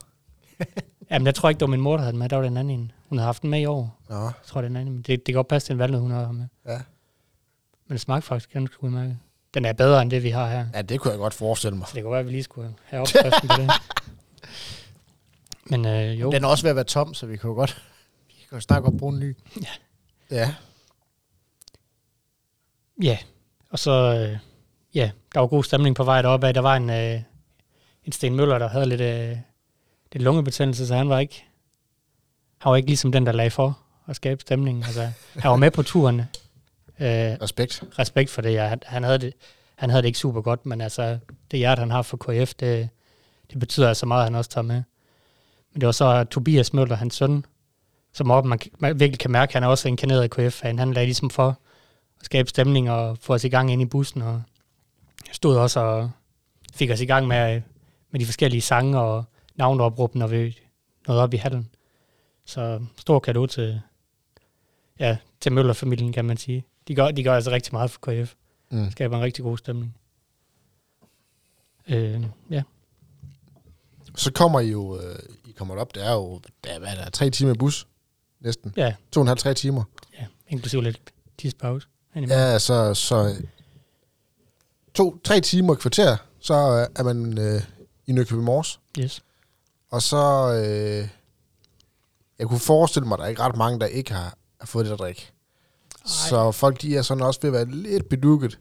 Jamen, 1.11 1.25
jeg 1.25 1.35
tror 1.35 1.49
ikke, 1.49 1.59
det 1.59 1.65
var 1.65 1.71
min 1.71 1.81
mor, 1.81 1.91
der 1.93 1.99
havde 1.99 2.11
den 2.11 2.19
med. 2.19 2.29
Der 2.29 2.35
var 2.35 2.43
den 2.43 2.57
anden 2.57 2.79
en. 2.79 2.91
Hun 3.09 3.17
havde 3.17 3.25
haft 3.25 3.41
den 3.41 3.49
med 3.49 3.59
i 3.59 3.65
år. 3.65 4.01
Nå, 4.09 4.15
Jeg 4.23 4.31
tror, 4.45 4.61
det 4.61 4.69
den 4.69 4.77
anden. 4.77 4.97
Det, 4.97 5.07
det 5.07 5.25
kan 5.25 5.33
godt 5.33 5.47
passe 5.47 5.67
til 5.67 5.73
en 5.73 5.79
valnød, 5.79 5.99
hun 5.99 6.11
har 6.11 6.31
med. 6.31 6.47
ja. 6.67 6.79
Men 7.87 7.93
det 7.93 8.01
smagte 8.01 8.27
faktisk 8.27 8.51
ganske 8.53 8.83
udmærket. 8.83 9.17
Den 9.53 9.65
er 9.65 9.73
bedre 9.73 10.01
end 10.01 10.11
det, 10.11 10.23
vi 10.23 10.29
har 10.29 10.49
her. 10.49 10.65
Ja, 10.73 10.81
det 10.81 10.99
kunne 10.99 11.11
jeg 11.11 11.17
godt 11.19 11.33
forestille 11.33 11.77
mig. 11.77 11.87
Så 11.87 11.95
det 11.95 12.03
kunne 12.03 12.11
være, 12.11 12.19
at 12.19 12.25
vi 12.25 12.31
lige 12.31 12.43
skulle 12.43 12.73
have 12.83 13.01
opskriften 13.01 13.49
på 13.49 13.61
det. 13.61 13.69
Men 15.65 15.85
øh, 15.85 16.21
jo, 16.21 16.31
Den 16.31 16.43
er 16.43 16.47
også 16.47 16.63
ved 16.63 16.69
at 16.69 16.75
være 16.75 16.85
tom, 16.85 17.13
så 17.13 17.25
vi 17.25 17.39
jo 17.43 17.53
godt, 17.53 17.81
vi 18.27 18.33
kan 18.49 18.57
jo 18.57 18.59
snart 18.59 18.83
godt 18.83 18.97
bruge 18.97 19.13
en 19.13 19.19
ny. 19.19 19.37
Ja. 20.31 20.55
ja. 23.01 23.17
Og 23.69 23.79
så, 23.79 23.91
øh, 23.91 24.37
ja, 24.93 25.11
der 25.33 25.39
var 25.39 25.47
god 25.47 25.63
stemning 25.63 25.95
på 25.95 26.03
vej 26.03 26.21
deroppe 26.21 26.47
af. 26.47 26.53
Der 26.53 26.61
var 26.61 26.75
en, 26.75 26.89
øh, 26.89 27.21
en 28.05 28.11
Sten 28.11 28.35
Møller, 28.35 28.57
der 28.57 28.67
havde 28.69 28.85
lidt, 28.85 29.01
øh, 29.01 29.37
lidt 30.13 30.23
lungebetændelse, 30.23 30.87
så 30.87 30.95
han 30.95 31.09
var 31.09 31.19
ikke, 31.19 31.45
han 32.57 32.69
var 32.69 32.75
ikke 32.75 32.87
ligesom 32.87 33.11
den, 33.11 33.25
der 33.25 33.31
lagde 33.31 33.51
for 33.51 33.79
at 34.07 34.15
skabe 34.15 34.41
stemning. 34.41 34.83
Altså, 34.85 35.09
han 35.35 35.51
var 35.51 35.57
med 35.57 35.71
på 35.71 35.83
turen. 35.83 36.19
Øh, 36.99 37.07
Respekt. 37.41 37.83
respekt 37.99 38.29
for 38.29 38.41
det. 38.41 38.53
Ja. 38.53 38.67
Han, 38.67 38.79
han, 38.85 39.03
havde 39.03 39.17
det. 39.17 39.33
han 39.75 39.89
havde 39.89 40.01
det 40.01 40.07
ikke 40.07 40.19
super 40.19 40.41
godt, 40.41 40.65
men 40.65 40.81
altså, 40.81 41.17
det 41.51 41.59
hjerte, 41.59 41.79
han 41.79 41.91
har 41.91 42.01
for 42.01 42.17
KF, 42.17 42.53
det, 42.53 42.89
det 43.51 43.59
betyder 43.59 43.87
altså 43.87 44.05
meget, 44.05 44.21
at 44.21 44.25
han 44.25 44.35
også 44.35 44.49
tager 44.49 44.65
med. 44.65 44.83
Men 45.73 45.81
det 45.81 45.85
var 45.85 45.91
så 45.91 46.23
Tobias 46.23 46.73
Møller, 46.73 46.95
hans 46.95 47.15
søn, 47.15 47.45
som 48.13 48.31
op, 48.31 48.45
man, 48.45 48.59
man 48.79 48.99
virkelig 48.99 49.19
kan 49.19 49.31
mærke, 49.31 49.49
at 49.49 49.53
han 49.53 49.63
er 49.63 49.67
også 49.67 49.87
inkarneret 49.87 50.21
af 50.21 50.29
KF-fan. 50.29 50.79
Han 50.79 50.93
lagde 50.93 51.05
ligesom 51.05 51.29
for 51.29 51.47
at 52.19 52.25
skabe 52.25 52.49
stemning 52.49 52.91
og 52.91 53.17
få 53.17 53.33
os 53.33 53.43
i 53.43 53.49
gang 53.49 53.71
ind 53.71 53.81
i 53.81 53.85
bussen, 53.85 54.21
og 54.21 54.41
stod 55.31 55.57
også 55.57 55.79
og 55.79 56.11
fik 56.73 56.91
os 56.91 57.01
i 57.01 57.05
gang 57.05 57.27
med, 57.27 57.61
med 58.11 58.19
de 58.19 58.25
forskellige 58.25 58.61
sange 58.61 58.99
og 58.99 59.23
navneopråb, 59.55 60.15
når 60.15 60.27
vi 60.27 60.59
nåede 61.07 61.21
op 61.23 61.33
i 61.33 61.37
hallen. 61.37 61.69
Så 62.45 62.85
stor 62.97 63.19
kado 63.19 63.45
til, 63.45 63.81
ja, 64.99 65.17
til 65.41 65.51
Møller-familien, 65.51 66.13
kan 66.13 66.25
man 66.25 66.37
sige. 66.37 66.65
De 66.87 66.95
gør, 66.95 67.11
de 67.11 67.23
gør 67.23 67.35
altså 67.35 67.51
rigtig 67.51 67.73
meget 67.73 67.91
for 67.91 67.99
KF. 68.01 68.33
Mm. 68.71 68.91
Skaber 68.91 69.17
en 69.17 69.23
rigtig 69.23 69.43
god 69.43 69.57
stemning. 69.57 69.95
Øh, 71.87 72.23
ja. 72.49 72.63
Så 74.15 74.31
kommer 74.31 74.59
I 74.59 74.69
jo, 74.71 74.99
øh, 74.99 75.19
I 75.45 75.51
kommer 75.51 75.75
op, 75.75 75.95
det 75.95 76.05
er 76.07 76.11
jo, 76.13 76.41
der, 76.63 76.79
hvad 76.79 76.89
er 76.89 76.95
der, 76.95 77.09
tre 77.09 77.29
timer 77.29 77.51
i 77.53 77.57
bus, 77.57 77.87
næsten. 78.39 78.73
Ja, 78.77 78.95
To 79.11 79.19
og 79.19 79.21
en 79.21 79.27
halv, 79.27 79.37
tre 79.39 79.53
timer. 79.53 79.83
ja, 80.19 80.25
inklusive 80.47 80.83
lidt 80.83 81.13
tidspause. 81.37 81.87
Ja, 82.15 82.59
så, 82.59 82.93
så 82.93 83.35
to, 84.93 85.17
tre 85.23 85.41
timer 85.41 85.75
kvarter, 85.75 86.17
så 86.39 86.53
øh, 86.53 86.87
er 86.95 87.03
man 87.03 87.37
øh, 87.37 87.61
i 88.07 88.11
Nykøbing 88.11 88.43
Mors. 88.43 88.79
Yes. 88.99 89.23
Og 89.91 90.01
så, 90.01 90.53
øh, 90.65 91.07
jeg 92.39 92.47
kunne 92.47 92.59
forestille 92.59 93.07
mig, 93.07 93.15
at 93.15 93.19
der 93.19 93.25
er 93.25 93.29
ikke 93.29 93.41
ret 93.41 93.57
mange, 93.57 93.79
der 93.79 93.85
ikke 93.85 94.13
har, 94.13 94.33
har 94.59 94.67
fået 94.67 94.85
det 94.85 94.91
at 94.91 94.99
drikke. 94.99 95.31
Så 96.05 96.51
folk, 96.51 96.81
de 96.81 96.97
er 96.97 97.01
sådan 97.01 97.23
også 97.23 97.39
ved 97.41 97.49
at 97.49 97.53
være 97.53 97.65
lidt 97.75 98.09
bedukket. 98.09 98.59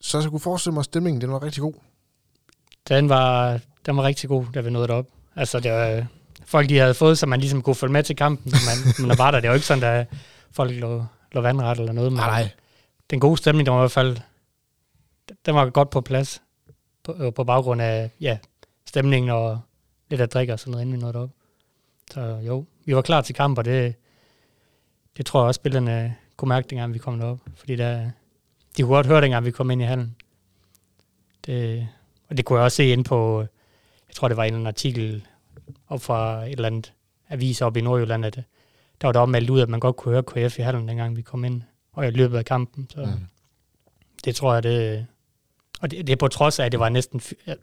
Så 0.00 0.20
jeg 0.20 0.30
kunne 0.30 0.40
forestille 0.40 0.72
mig, 0.74 0.80
at 0.80 0.84
stemningen 0.84 1.20
den 1.20 1.32
var 1.32 1.42
rigtig 1.42 1.60
god. 1.60 1.74
Den 2.88 3.08
var, 3.08 3.60
den 3.86 3.96
var 3.96 4.02
rigtig 4.02 4.28
god, 4.28 4.44
da 4.54 4.60
vi 4.60 4.70
nåede 4.70 4.88
derop. 4.88 5.06
Altså, 5.36 5.60
det 5.60 5.72
var, 5.72 6.06
folk 6.44 6.68
de 6.68 6.78
havde 6.78 6.94
fået, 6.94 7.18
så 7.18 7.26
man 7.26 7.40
ligesom 7.40 7.62
kunne 7.62 7.74
følge 7.74 7.92
med 7.92 8.02
til 8.02 8.16
kampen. 8.16 8.52
når 8.52 8.58
Man, 8.66 8.94
men 8.98 9.10
der 9.10 9.16
var 9.16 9.30
der, 9.30 9.40
det 9.40 9.48
var 9.48 9.54
ikke 9.54 9.66
sådan, 9.66 9.84
at 9.84 10.06
folk 10.50 10.70
lå, 10.74 11.04
lå 11.32 11.40
vandret 11.40 11.78
eller 11.78 11.92
noget. 11.92 12.12
Men 12.12 12.16
Nej, 12.18 12.42
nej. 12.42 12.50
den 13.10 13.20
gode 13.20 13.36
stemning, 13.36 13.66
der 13.66 13.72
var 13.72 13.78
i 13.78 13.82
hvert 13.82 13.90
fald, 13.90 14.16
den 15.46 15.54
var 15.54 15.70
godt 15.70 15.90
på 15.90 16.00
plads. 16.00 16.42
På, 17.04 17.14
øh, 17.18 17.34
på 17.34 17.44
baggrund 17.44 17.82
af, 17.82 18.10
ja, 18.20 18.38
stemningen 18.86 19.30
og 19.30 19.60
lidt 20.10 20.20
at 20.20 20.32
drikke 20.32 20.52
og 20.52 20.58
sådan 20.60 20.70
noget, 20.70 20.82
inden 20.84 20.96
vi 20.96 21.00
nåede 21.00 21.12
derop. 21.12 21.30
Så 22.10 22.20
jo, 22.46 22.64
vi 22.84 22.94
var 22.96 23.02
klar 23.02 23.20
til 23.20 23.34
kamp, 23.34 23.58
og 23.58 23.64
det, 23.64 23.94
det 25.16 25.26
tror 25.26 25.40
jeg 25.40 25.46
også, 25.46 25.58
spillerne 25.58 26.16
kunne 26.36 26.48
mærke, 26.48 26.68
dengang 26.70 26.94
vi 26.94 26.98
kom 26.98 27.18
derop. 27.18 27.38
Fordi 27.54 27.76
der, 27.76 28.10
de 28.76 28.82
kunne 28.82 28.94
godt 28.94 29.06
høre, 29.06 29.20
dengang 29.20 29.44
vi 29.44 29.50
kom 29.50 29.70
ind 29.70 29.82
i 29.82 29.84
hallen. 29.84 30.16
Det, 31.46 31.88
og 32.28 32.36
det 32.36 32.44
kunne 32.44 32.58
jeg 32.58 32.64
også 32.64 32.76
se 32.76 32.86
ind 32.88 33.04
på, 33.04 33.40
jeg 34.08 34.14
tror, 34.14 34.28
det 34.28 34.36
var 34.36 34.42
en 34.42 34.46
eller 34.46 34.56
anden 34.56 34.66
artikel 34.66 35.26
op 35.88 36.02
fra 36.02 36.44
et 36.44 36.52
eller 36.52 36.66
andet 36.66 36.92
avis 37.28 37.62
op 37.62 37.76
i 37.76 37.80
Nordjylland, 37.80 38.24
at 38.24 38.34
der 39.00 39.06
var 39.06 39.12
der 39.12 39.26
meldt 39.26 39.50
ud, 39.50 39.60
at 39.60 39.68
man 39.68 39.80
godt 39.80 39.96
kunne 39.96 40.12
høre 40.12 40.48
KF 40.48 40.58
i 40.58 40.62
hallen, 40.62 40.88
dengang 40.88 41.16
vi 41.16 41.22
kom 41.22 41.44
ind, 41.44 41.62
og 41.92 42.06
i 42.06 42.10
løbet 42.10 42.38
af 42.38 42.44
kampen. 42.44 42.88
Så 42.90 43.04
Mm. 43.04 43.26
det 44.24 44.36
tror 44.36 44.54
jeg, 44.54 44.62
det... 44.62 45.06
Og 45.80 45.90
det, 45.90 46.06
det 46.06 46.12
er 46.12 46.16
på 46.16 46.28
trods 46.28 46.58
af, 46.58 46.64
at 46.64 46.72
det 46.72 46.80
var 46.80 46.88
næsten, 46.88 47.20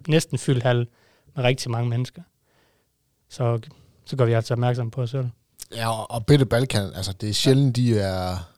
næsten 0.08 0.38
fyldt 0.38 0.64
hal 0.64 0.88
med 1.36 1.44
rigtig 1.44 1.72
mange 1.72 1.90
mennesker. 1.90 2.22
Så, 3.34 3.60
så 4.06 4.16
gør 4.16 4.26
vi 4.26 4.34
altså 4.34 4.54
opmærksom 4.54 4.92
på 4.92 5.02
os 5.02 5.10
selv. 5.10 5.30
Ja, 5.76 5.90
og, 5.92 6.12
og 6.12 6.26
Bitte 6.26 6.46
Balkan, 6.46 6.94
altså 6.96 7.14
det 7.14 7.30
er 7.30 7.34
sjældent, 7.34 7.76
de 7.76 8.00
er... 8.00 8.50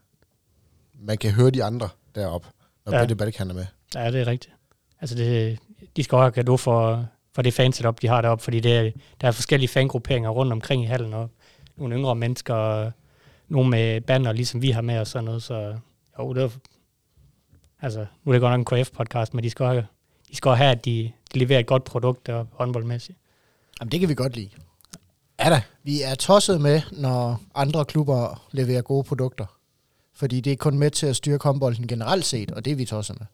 Man 0.94 1.18
kan 1.18 1.32
høre 1.32 1.50
de 1.50 1.64
andre 1.64 1.90
deroppe, 2.16 2.48
når 2.86 2.92
ja. 2.92 2.98
Ja. 2.98 3.04
Bitte 3.04 3.16
Balkan 3.16 3.50
er 3.50 3.54
med. 3.54 3.66
Ja, 3.96 4.12
det 4.12 4.22
er 4.22 4.28
rigtigt. 4.28 4.54
Altså, 5.02 5.16
det, 5.16 5.60
de 5.96 6.04
skal 6.04 6.16
også 6.16 6.36
have 6.36 6.44
gave 6.44 6.58
for, 6.58 7.06
for 7.36 7.42
det 7.42 7.54
fansetup, 7.54 8.02
de 8.02 8.08
har 8.08 8.22
deroppe, 8.22 8.44
fordi 8.44 8.60
det 8.60 8.78
er, 8.78 8.92
der 9.22 9.28
er 9.28 9.32
forskellige 9.32 9.68
fangrupperinger 9.68 10.30
rundt 10.30 10.52
omkring 10.52 10.84
i 10.84 10.86
hallen, 10.86 11.14
og 11.14 11.30
nogle 11.78 11.96
yngre 11.96 12.16
mennesker, 12.16 12.54
og 12.54 12.92
nogle 13.48 13.70
med 13.70 14.02
banner, 14.02 14.32
ligesom 14.32 14.62
vi 14.62 14.72
har 14.72 14.82
med 14.82 15.00
og 15.00 15.08
sådan 15.08 15.26
noget, 15.26 15.44
så 15.44 15.78
jo, 16.20 16.34
det 16.34 16.44
er, 16.44 16.50
altså, 17.82 18.06
nu 18.24 18.32
er 18.32 18.34
det 18.34 18.42
godt 18.42 18.60
nok 18.60 18.72
en 18.74 18.80
KF-podcast, 18.80 19.34
men 19.34 19.44
de 19.44 19.50
skal, 19.50 19.66
også, 19.66 19.84
de 20.32 20.36
skal 20.36 20.50
også 20.50 20.64
have, 20.64 20.72
at 20.72 20.86
de, 20.86 21.12
de 21.34 21.40
leverer 21.40 21.60
et 21.60 21.68
godt 21.68 21.84
produkt 21.84 22.28
der 22.28 22.46
håndboldmæssigt. 22.52 23.18
Jamen, 23.80 23.92
det 23.92 24.00
kan 24.00 24.10
vi 24.10 24.16
godt 24.16 24.36
lide. 24.36 24.50
Er 25.38 25.50
der? 25.50 25.62
Vi 25.84 26.02
er 26.02 26.16
tosset 26.16 26.62
med, 26.62 26.82
når 26.92 27.42
andre 27.56 27.86
klubber 27.86 28.48
leverer 28.52 28.82
gode 28.82 29.04
produkter. 29.04 29.46
Fordi 30.14 30.42
det 30.42 30.52
er 30.52 30.58
kun 30.58 30.78
med 30.78 30.92
til 30.92 31.08
at 31.08 31.16
styrke 31.16 31.44
håndbolden 31.44 31.88
generelt 31.88 32.26
set, 32.26 32.52
og 32.52 32.66
det 32.66 32.72
er 32.72 32.76
vi 32.76 32.86
tosset 32.86 33.20
med. 33.20 33.28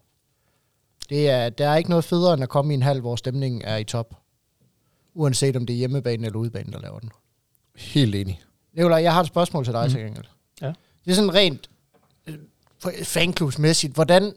Det 1.09 1.29
er, 1.29 1.49
der 1.49 1.69
er 1.69 1.75
ikke 1.75 1.89
noget 1.89 2.05
federe, 2.05 2.33
end 2.33 2.43
at 2.43 2.49
komme 2.49 2.73
i 2.73 2.75
en 2.75 2.81
halv, 2.81 3.01
hvor 3.01 3.15
stemningen 3.15 3.61
er 3.61 3.77
i 3.77 3.83
top. 3.83 4.15
Uanset 5.13 5.55
om 5.55 5.65
det 5.65 5.73
er 5.73 5.77
hjemmebane 5.77 6.25
eller 6.25 6.39
udebane, 6.39 6.71
der 6.71 6.79
laver 6.79 6.99
den. 6.99 7.11
Helt 7.75 8.15
enig. 8.15 8.41
Nicolaj, 8.73 9.01
jeg 9.01 9.13
har 9.13 9.21
et 9.21 9.27
spørgsmål 9.27 9.65
til 9.65 9.73
dig, 9.73 9.85
mm. 9.85 9.91
Til 9.91 9.99
gengæld. 9.99 10.25
Ja. 10.61 10.73
Det 11.05 11.11
er 11.11 11.15
sådan 11.15 11.33
rent 11.33 11.69
øh, 12.27 12.37
fanklubsmæssigt. 13.03 13.93
Hvordan, 13.93 14.33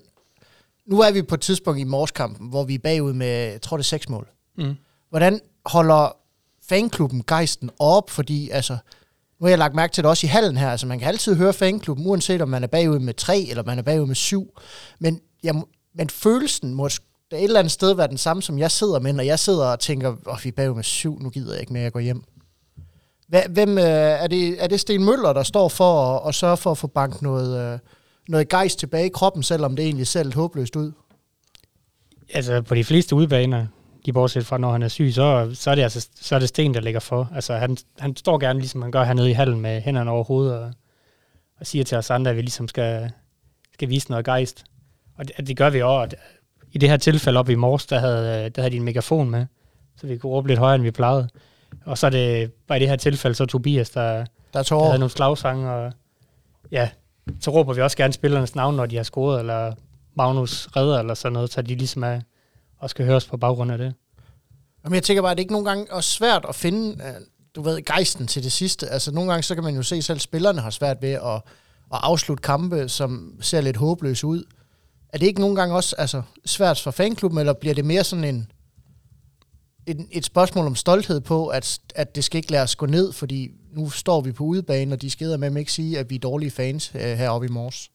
nu 0.86 1.00
er 1.00 1.12
vi 1.12 1.22
på 1.22 1.34
et 1.34 1.40
tidspunkt 1.40 1.80
i 1.80 1.84
morskampen, 1.84 2.48
hvor 2.48 2.64
vi 2.64 2.74
er 2.74 2.78
bagud 2.78 3.12
med, 3.12 3.26
jeg 3.26 3.62
tror 3.62 3.76
det 3.76 3.84
er 3.84 3.86
seks 3.86 4.08
mål. 4.08 4.28
Mm. 4.58 4.74
Hvordan 5.10 5.40
holder 5.66 6.16
fanklubben 6.68 7.22
gejsten 7.26 7.70
op? 7.78 8.10
Fordi 8.10 8.50
altså, 8.50 8.72
nu 9.40 9.44
har 9.44 9.48
jeg 9.48 9.58
lagt 9.58 9.74
mærke 9.74 9.92
til 9.92 10.04
det 10.04 10.10
også 10.10 10.26
i 10.26 10.28
hallen 10.28 10.56
her. 10.56 10.70
Altså, 10.70 10.86
man 10.86 10.98
kan 10.98 11.08
altid 11.08 11.34
høre 11.34 11.52
fanklubben, 11.52 12.06
uanset 12.06 12.42
om 12.42 12.48
man 12.48 12.62
er 12.62 12.66
bagud 12.66 12.98
med 12.98 13.14
tre, 13.14 13.46
eller 13.50 13.62
man 13.62 13.78
er 13.78 13.82
bagud 13.82 14.06
med 14.06 14.14
syv. 14.14 14.58
Men, 14.98 15.20
jeg, 15.42 15.62
men 15.94 16.10
følelsen 16.10 16.74
må 16.74 16.86
et 16.86 17.00
eller 17.32 17.58
andet 17.58 17.72
sted 17.72 17.94
være 17.94 18.08
den 18.08 18.18
samme, 18.18 18.42
som 18.42 18.58
jeg 18.58 18.70
sidder 18.70 18.98
med, 18.98 19.12
når 19.12 19.22
jeg 19.22 19.38
sidder 19.38 19.66
og 19.66 19.80
tænker, 19.80 20.08
åh, 20.08 20.16
oh, 20.26 20.38
vi 20.44 20.48
er 20.48 20.52
bagud 20.52 20.74
med 20.74 20.84
syv, 20.84 21.18
nu 21.20 21.30
gider 21.30 21.52
jeg 21.52 21.60
ikke 21.60 21.72
mere, 21.72 21.82
jeg 21.82 21.92
går 21.92 22.00
hjem. 22.00 22.24
Hvem, 23.50 23.78
øh, 23.78 23.84
er, 23.84 24.26
det, 24.26 24.62
er 24.62 24.66
det 24.66 24.80
Sten 24.80 25.04
Møller, 25.04 25.32
der 25.32 25.42
står 25.42 25.68
for 25.68 26.16
at, 26.16 26.28
at 26.28 26.34
sørge 26.34 26.56
for 26.56 26.70
at 26.70 26.78
få 26.78 26.86
banket 26.86 27.22
noget, 27.22 27.72
øh, 27.72 27.78
noget 28.28 28.48
gejst 28.48 28.78
tilbage 28.78 29.06
i 29.06 29.10
kroppen, 29.14 29.42
selvom 29.42 29.76
det 29.76 29.84
egentlig 29.84 30.06
ser 30.06 30.22
lidt 30.22 30.34
håbløst 30.34 30.76
ud? 30.76 30.92
Altså, 32.34 32.62
på 32.62 32.74
de 32.74 32.84
fleste 32.84 33.14
udbaner, 33.14 33.66
de 34.06 34.12
bortset 34.12 34.46
fra, 34.46 34.58
når 34.58 34.72
han 34.72 34.82
er 34.82 34.88
syg, 34.88 35.12
så, 35.14 35.50
så, 35.54 35.70
er, 35.70 35.74
det 35.74 35.82
altså, 35.82 36.08
så 36.20 36.34
er 36.34 36.38
det 36.38 36.48
Sten, 36.48 36.74
der 36.74 36.80
ligger 36.80 37.00
for. 37.00 37.30
Altså, 37.34 37.54
han, 37.54 37.76
han 37.98 38.16
står 38.16 38.38
gerne, 38.38 38.58
ligesom 38.58 38.82
han 38.82 38.90
gør 38.90 39.04
hernede 39.04 39.30
i 39.30 39.32
hallen, 39.32 39.60
med 39.60 39.80
hænderne 39.80 40.10
over 40.10 40.24
hovedet, 40.24 40.58
og, 40.58 40.72
og 41.60 41.66
siger 41.66 41.84
til 41.84 41.98
os 41.98 42.10
andre, 42.10 42.30
at 42.30 42.36
vi 42.36 42.42
ligesom 42.42 42.68
skal, 42.68 43.10
skal 43.72 43.88
vise 43.88 44.10
noget 44.10 44.24
gejst. 44.24 44.64
Og 45.16 45.28
det, 45.28 45.46
det 45.46 45.56
gør 45.56 45.70
vi 45.70 45.82
også. 45.82 46.16
I 46.72 46.78
det 46.78 46.88
her 46.88 46.96
tilfælde 46.96 47.38
op 47.38 47.48
i 47.48 47.54
morges, 47.54 47.86
der 47.86 47.98
havde, 47.98 48.48
der 48.50 48.62
havde 48.62 48.70
de 48.70 48.76
en 48.76 48.82
megafon 48.82 49.30
med, 49.30 49.46
så 49.96 50.06
vi 50.06 50.16
kunne 50.16 50.32
råbe 50.32 50.48
lidt 50.48 50.58
højere, 50.58 50.74
end 50.74 50.82
vi 50.82 50.90
plejede. 50.90 51.28
Og 51.84 51.98
så 51.98 52.06
er 52.06 52.10
det 52.10 52.52
bare 52.68 52.78
i 52.78 52.80
det 52.80 52.88
her 52.88 52.96
tilfælde, 52.96 53.34
så 53.34 53.46
Tobias, 53.46 53.90
der, 53.90 54.02
Der 54.52 54.58
er 54.58 54.62
der 54.62 54.84
havde 54.84 54.98
nogle 54.98 55.10
slagsange, 55.10 55.70
og 55.70 55.92
ja, 56.70 56.88
så 57.40 57.50
råber 57.50 57.72
vi 57.72 57.80
også 57.80 57.96
gerne 57.96 58.12
spillernes 58.12 58.54
navn, 58.54 58.76
når 58.76 58.86
de 58.86 58.96
har 58.96 59.02
scoret, 59.02 59.40
eller 59.40 59.72
Magnus 60.14 60.68
redder, 60.76 60.98
eller 60.98 61.14
sådan 61.14 61.32
noget, 61.32 61.52
så 61.52 61.62
de 61.62 61.74
ligesom 61.74 62.04
er, 62.04 62.20
og 62.78 62.90
skal 62.90 63.06
høres 63.06 63.26
på 63.26 63.36
baggrund 63.36 63.72
af 63.72 63.78
det. 63.78 63.94
Jamen, 64.84 64.94
jeg 64.94 65.02
tænker 65.02 65.22
bare, 65.22 65.30
at 65.30 65.36
det 65.36 65.42
ikke 65.42 65.52
nogle 65.52 65.68
gange 65.68 65.92
også 65.92 66.10
svært 66.10 66.46
at 66.48 66.54
finde, 66.54 67.04
øh, 67.04 67.14
du 67.54 67.62
ved, 67.62 67.84
gejsten 67.84 68.26
til 68.26 68.42
det 68.42 68.52
sidste. 68.52 68.86
Altså, 68.86 69.12
nogle 69.12 69.30
gange, 69.30 69.42
så 69.42 69.54
kan 69.54 69.64
man 69.64 69.76
jo 69.76 69.82
se, 69.82 69.96
at 69.96 70.04
selv 70.04 70.18
spillerne 70.18 70.60
har 70.60 70.70
svært 70.70 71.02
ved 71.02 71.12
at, 71.12 71.34
at 71.92 72.00
afslutte 72.02 72.42
kampe, 72.42 72.88
som 72.88 73.38
ser 73.40 73.60
lidt 73.60 73.76
håbløse 73.76 74.26
ud. 74.26 74.44
Er 75.08 75.18
det 75.18 75.26
ikke 75.26 75.40
nogle 75.40 75.56
gange 75.56 75.74
også 75.74 75.96
altså, 75.98 76.22
svært 76.46 76.80
for 76.80 76.90
fanklubben, 76.90 77.38
eller 77.38 77.52
bliver 77.52 77.74
det 77.74 77.84
mere 77.84 78.04
sådan 78.04 78.24
en, 78.24 78.52
et, 79.86 80.06
et 80.10 80.24
spørgsmål 80.24 80.66
om 80.66 80.76
stolthed 80.76 81.20
på, 81.20 81.46
at, 81.46 81.78
at 81.94 82.14
det 82.14 82.24
skal 82.24 82.38
ikke 82.38 82.50
lade 82.50 82.62
os 82.62 82.76
gå 82.76 82.86
ned, 82.86 83.12
fordi 83.12 83.50
nu 83.72 83.90
står 83.90 84.20
vi 84.20 84.32
på 84.32 84.44
udebane, 84.44 84.94
og 84.94 85.02
de 85.02 85.10
skeder 85.10 85.36
med 85.36 85.56
ikke 85.56 85.72
sige, 85.72 85.98
at 85.98 86.10
vi 86.10 86.14
er 86.14 86.18
dårlige 86.18 86.50
fans 86.50 86.92
øh, 86.94 87.00
heroppe 87.00 87.46
i 87.46 87.50
morges. 87.50 87.90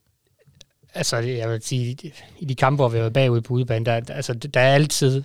Altså, 0.93 1.17
jeg 1.17 1.49
vil 1.49 1.61
sige, 1.61 1.97
i 2.39 2.45
de 2.45 2.55
kampe, 2.55 2.75
hvor 2.75 2.89
vi 2.89 2.97
har 2.97 3.01
været 3.03 3.13
bagud 3.13 3.41
på 3.41 3.53
udebane, 3.53 3.85
der, 3.85 3.99
der- 3.99 4.13
altså, 4.13 4.33
der 4.33 4.59
er 4.59 4.73
altid 4.73 5.23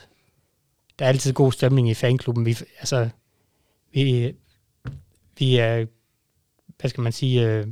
der 0.98 1.04
er 1.04 1.08
altid 1.08 1.32
god 1.32 1.52
stemning 1.52 1.90
i 1.90 1.94
fanklubben. 1.94 2.46
Vi, 2.46 2.56
altså, 2.78 3.08
vi, 3.92 4.32
vi 5.38 5.56
er, 5.56 5.86
hvad 6.80 6.90
skal 6.90 7.02
man 7.02 7.12
sige, 7.12 7.46
øh, 7.48 7.66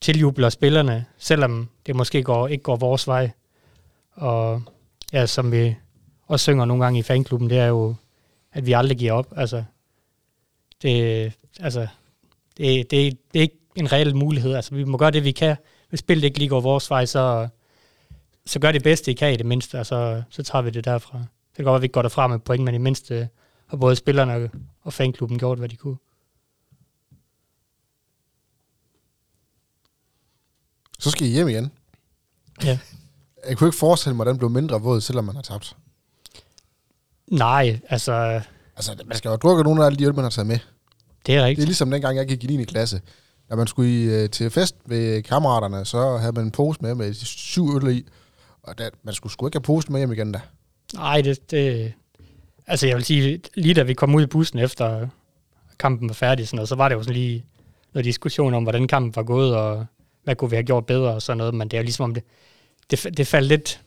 tiljubler 0.00 0.48
spillerne, 0.48 1.04
selvom 1.18 1.68
det 1.86 1.96
måske 1.96 2.22
går, 2.22 2.48
ikke 2.48 2.62
går 2.62 2.76
vores 2.76 3.06
vej. 3.06 3.30
Og 4.12 4.62
ja, 5.12 5.26
som 5.26 5.52
vi 5.52 5.76
også 6.26 6.42
synger 6.42 6.64
nogle 6.64 6.84
gange 6.84 6.98
i 6.98 7.02
fanklubben, 7.02 7.50
det 7.50 7.58
er 7.58 7.66
jo, 7.66 7.94
at 8.52 8.66
vi 8.66 8.72
aldrig 8.72 8.98
giver 8.98 9.12
op. 9.12 9.32
Altså, 9.36 9.64
det, 10.82 11.32
altså, 11.60 11.86
det, 12.56 12.90
det, 12.90 13.18
det 13.32 13.38
er 13.38 13.42
ikke 13.42 13.58
en 13.76 13.92
reel 13.92 14.16
mulighed. 14.16 14.54
Altså, 14.54 14.74
vi 14.74 14.84
må 14.84 14.98
gøre 14.98 15.10
det, 15.10 15.24
vi 15.24 15.32
kan. 15.32 15.56
Hvis 15.92 15.98
spillet 16.00 16.24
ikke 16.24 16.38
lige 16.38 16.48
går 16.48 16.60
vores 16.60 16.90
vej, 16.90 17.06
så, 17.06 17.48
så 18.46 18.58
gør 18.60 18.72
det 18.72 18.82
bedste, 18.82 19.10
I 19.10 19.14
kan 19.14 19.32
i 19.32 19.36
det 19.36 19.46
mindste, 19.46 19.80
og 19.80 19.86
så, 19.86 20.22
så 20.30 20.42
tager 20.42 20.62
vi 20.62 20.70
det 20.70 20.84
derfra. 20.84 21.18
Det 21.18 21.56
kan 21.56 21.64
godt 21.64 21.72
være, 21.72 21.76
at 21.76 21.82
vi 21.82 21.84
ikke 21.84 21.92
går 21.92 22.02
derfra 22.02 22.26
med 22.26 22.38
point, 22.38 22.64
men 22.64 22.74
i 22.74 22.78
mindste 22.78 23.28
har 23.66 23.76
både 23.76 23.96
spillerne 23.96 24.50
og 24.82 24.92
fanklubben 24.92 25.38
gjort, 25.38 25.58
hvad 25.58 25.68
de 25.68 25.76
kunne. 25.76 25.96
Så 30.98 31.10
skal 31.10 31.26
I 31.26 31.30
hjem 31.30 31.48
igen. 31.48 31.72
Ja. 32.64 32.78
Jeg 33.48 33.56
kunne 33.56 33.68
ikke 33.68 33.78
forestille 33.78 34.16
mig, 34.16 34.24
at 34.26 34.30
den 34.30 34.38
blev 34.38 34.50
mindre 34.50 34.80
våd, 34.80 35.00
selvom 35.00 35.24
man 35.24 35.34
har 35.34 35.42
tabt. 35.42 35.76
Nej, 37.26 37.80
altså, 37.88 38.40
Altså, 38.76 39.02
man 39.06 39.16
skal 39.16 39.28
jo 39.28 39.36
drukke 39.36 39.62
nogle 39.62 39.82
af 39.82 39.86
alle 39.86 39.98
de 39.98 40.04
øl, 40.04 40.14
man 40.14 40.22
har 40.24 40.30
taget 40.30 40.46
med. 40.46 40.58
det 41.26 41.34
er 41.34 41.38
Det 41.38 41.44
rigtigt. 41.44 41.64
er 41.64 41.66
ligesom 41.66 41.90
dengang, 41.90 42.16
jeg 42.16 42.28
gik 42.28 42.44
i 42.44 42.56
9. 42.56 42.64
klasse. 42.64 43.00
Når 43.52 43.56
man 43.56 43.66
skulle 43.66 43.90
i, 43.90 44.04
øh, 44.04 44.30
til 44.30 44.50
fest 44.50 44.76
ved 44.86 45.22
kammeraterne, 45.22 45.84
så 45.84 46.16
havde 46.16 46.32
man 46.32 46.44
en 46.44 46.50
pose 46.50 46.78
med 46.82 46.94
med 46.94 47.14
syv 47.14 47.76
øl 47.76 47.96
i. 47.96 48.06
Og 48.62 48.78
der, 48.78 48.90
man 49.02 49.14
skulle 49.14 49.32
sgu 49.32 49.46
ikke 49.46 49.56
have 49.56 49.62
posen 49.62 49.92
med 49.92 50.00
hjem 50.00 50.12
igen 50.12 50.32
da. 50.32 50.40
Nej, 50.94 51.20
det, 51.20 51.50
det... 51.50 51.92
Altså, 52.66 52.86
jeg 52.86 52.96
vil 52.96 53.04
sige, 53.04 53.40
lige 53.54 53.74
da 53.74 53.82
vi 53.82 53.94
kom 53.94 54.14
ud 54.14 54.22
i 54.22 54.26
bussen 54.26 54.58
efter 54.58 55.08
kampen 55.78 56.08
var 56.08 56.14
færdig, 56.14 56.48
sådan 56.48 56.56
noget, 56.56 56.68
så 56.68 56.74
var 56.74 56.88
det 56.88 56.94
jo 56.94 57.02
sådan 57.02 57.14
lige 57.14 57.44
noget 57.94 58.04
diskussion 58.04 58.54
om, 58.54 58.62
hvordan 58.62 58.88
kampen 58.88 59.16
var 59.16 59.22
gået, 59.22 59.56
og 59.56 59.86
hvad 60.24 60.36
kunne 60.36 60.50
vi 60.50 60.56
have 60.56 60.66
gjort 60.66 60.86
bedre 60.86 61.14
og 61.14 61.22
sådan 61.22 61.38
noget, 61.38 61.54
men 61.54 61.68
det 61.68 61.76
er 61.76 61.80
jo 61.80 61.84
ligesom 61.84 62.04
om 62.04 62.14
det, 62.14 62.24
det, 62.90 63.16
det 63.16 63.26
faldt 63.26 63.48
lidt, 63.48 63.80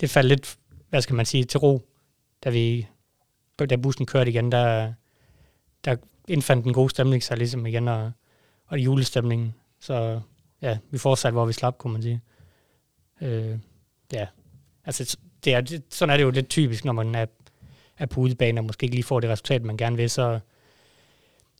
det 0.00 0.10
faldt 0.10 0.28
lidt, 0.28 0.56
hvad 0.90 1.02
skal 1.02 1.16
man 1.16 1.26
sige, 1.26 1.44
til 1.44 1.58
ro, 1.58 1.88
da 2.44 2.50
vi, 2.50 2.86
da 3.70 3.76
bussen 3.76 4.06
kørte 4.06 4.30
igen, 4.30 4.52
der, 4.52 4.92
der 5.84 5.96
indfandt 6.28 6.66
en 6.66 6.72
god 6.72 6.90
stemning 6.90 7.22
sig 7.22 7.36
ligesom 7.36 7.66
igen, 7.66 7.88
og, 7.88 8.12
og 8.66 8.78
julestemningen, 8.78 9.54
så 9.80 10.20
ja, 10.62 10.78
vi 10.90 10.98
fortsatte, 10.98 11.32
hvor 11.32 11.46
vi 11.46 11.52
slap, 11.52 11.78
kunne 11.78 11.92
man 11.92 12.02
sige. 12.02 12.20
Øh, 13.20 13.58
ja, 14.12 14.26
altså 14.84 15.16
det 15.44 15.54
er, 15.54 15.60
det, 15.60 15.82
sådan 15.90 16.12
er 16.12 16.16
det 16.16 16.24
jo 16.24 16.30
lidt 16.30 16.48
typisk, 16.48 16.84
når 16.84 16.92
man 16.92 17.14
er, 17.14 17.26
er 17.98 18.06
på 18.06 18.20
udebane 18.20 18.60
og 18.60 18.64
måske 18.64 18.84
ikke 18.84 18.96
lige 18.96 19.04
får 19.04 19.20
det 19.20 19.30
resultat, 19.30 19.62
man 19.62 19.76
gerne 19.76 19.96
vil, 19.96 20.10
så, 20.10 20.38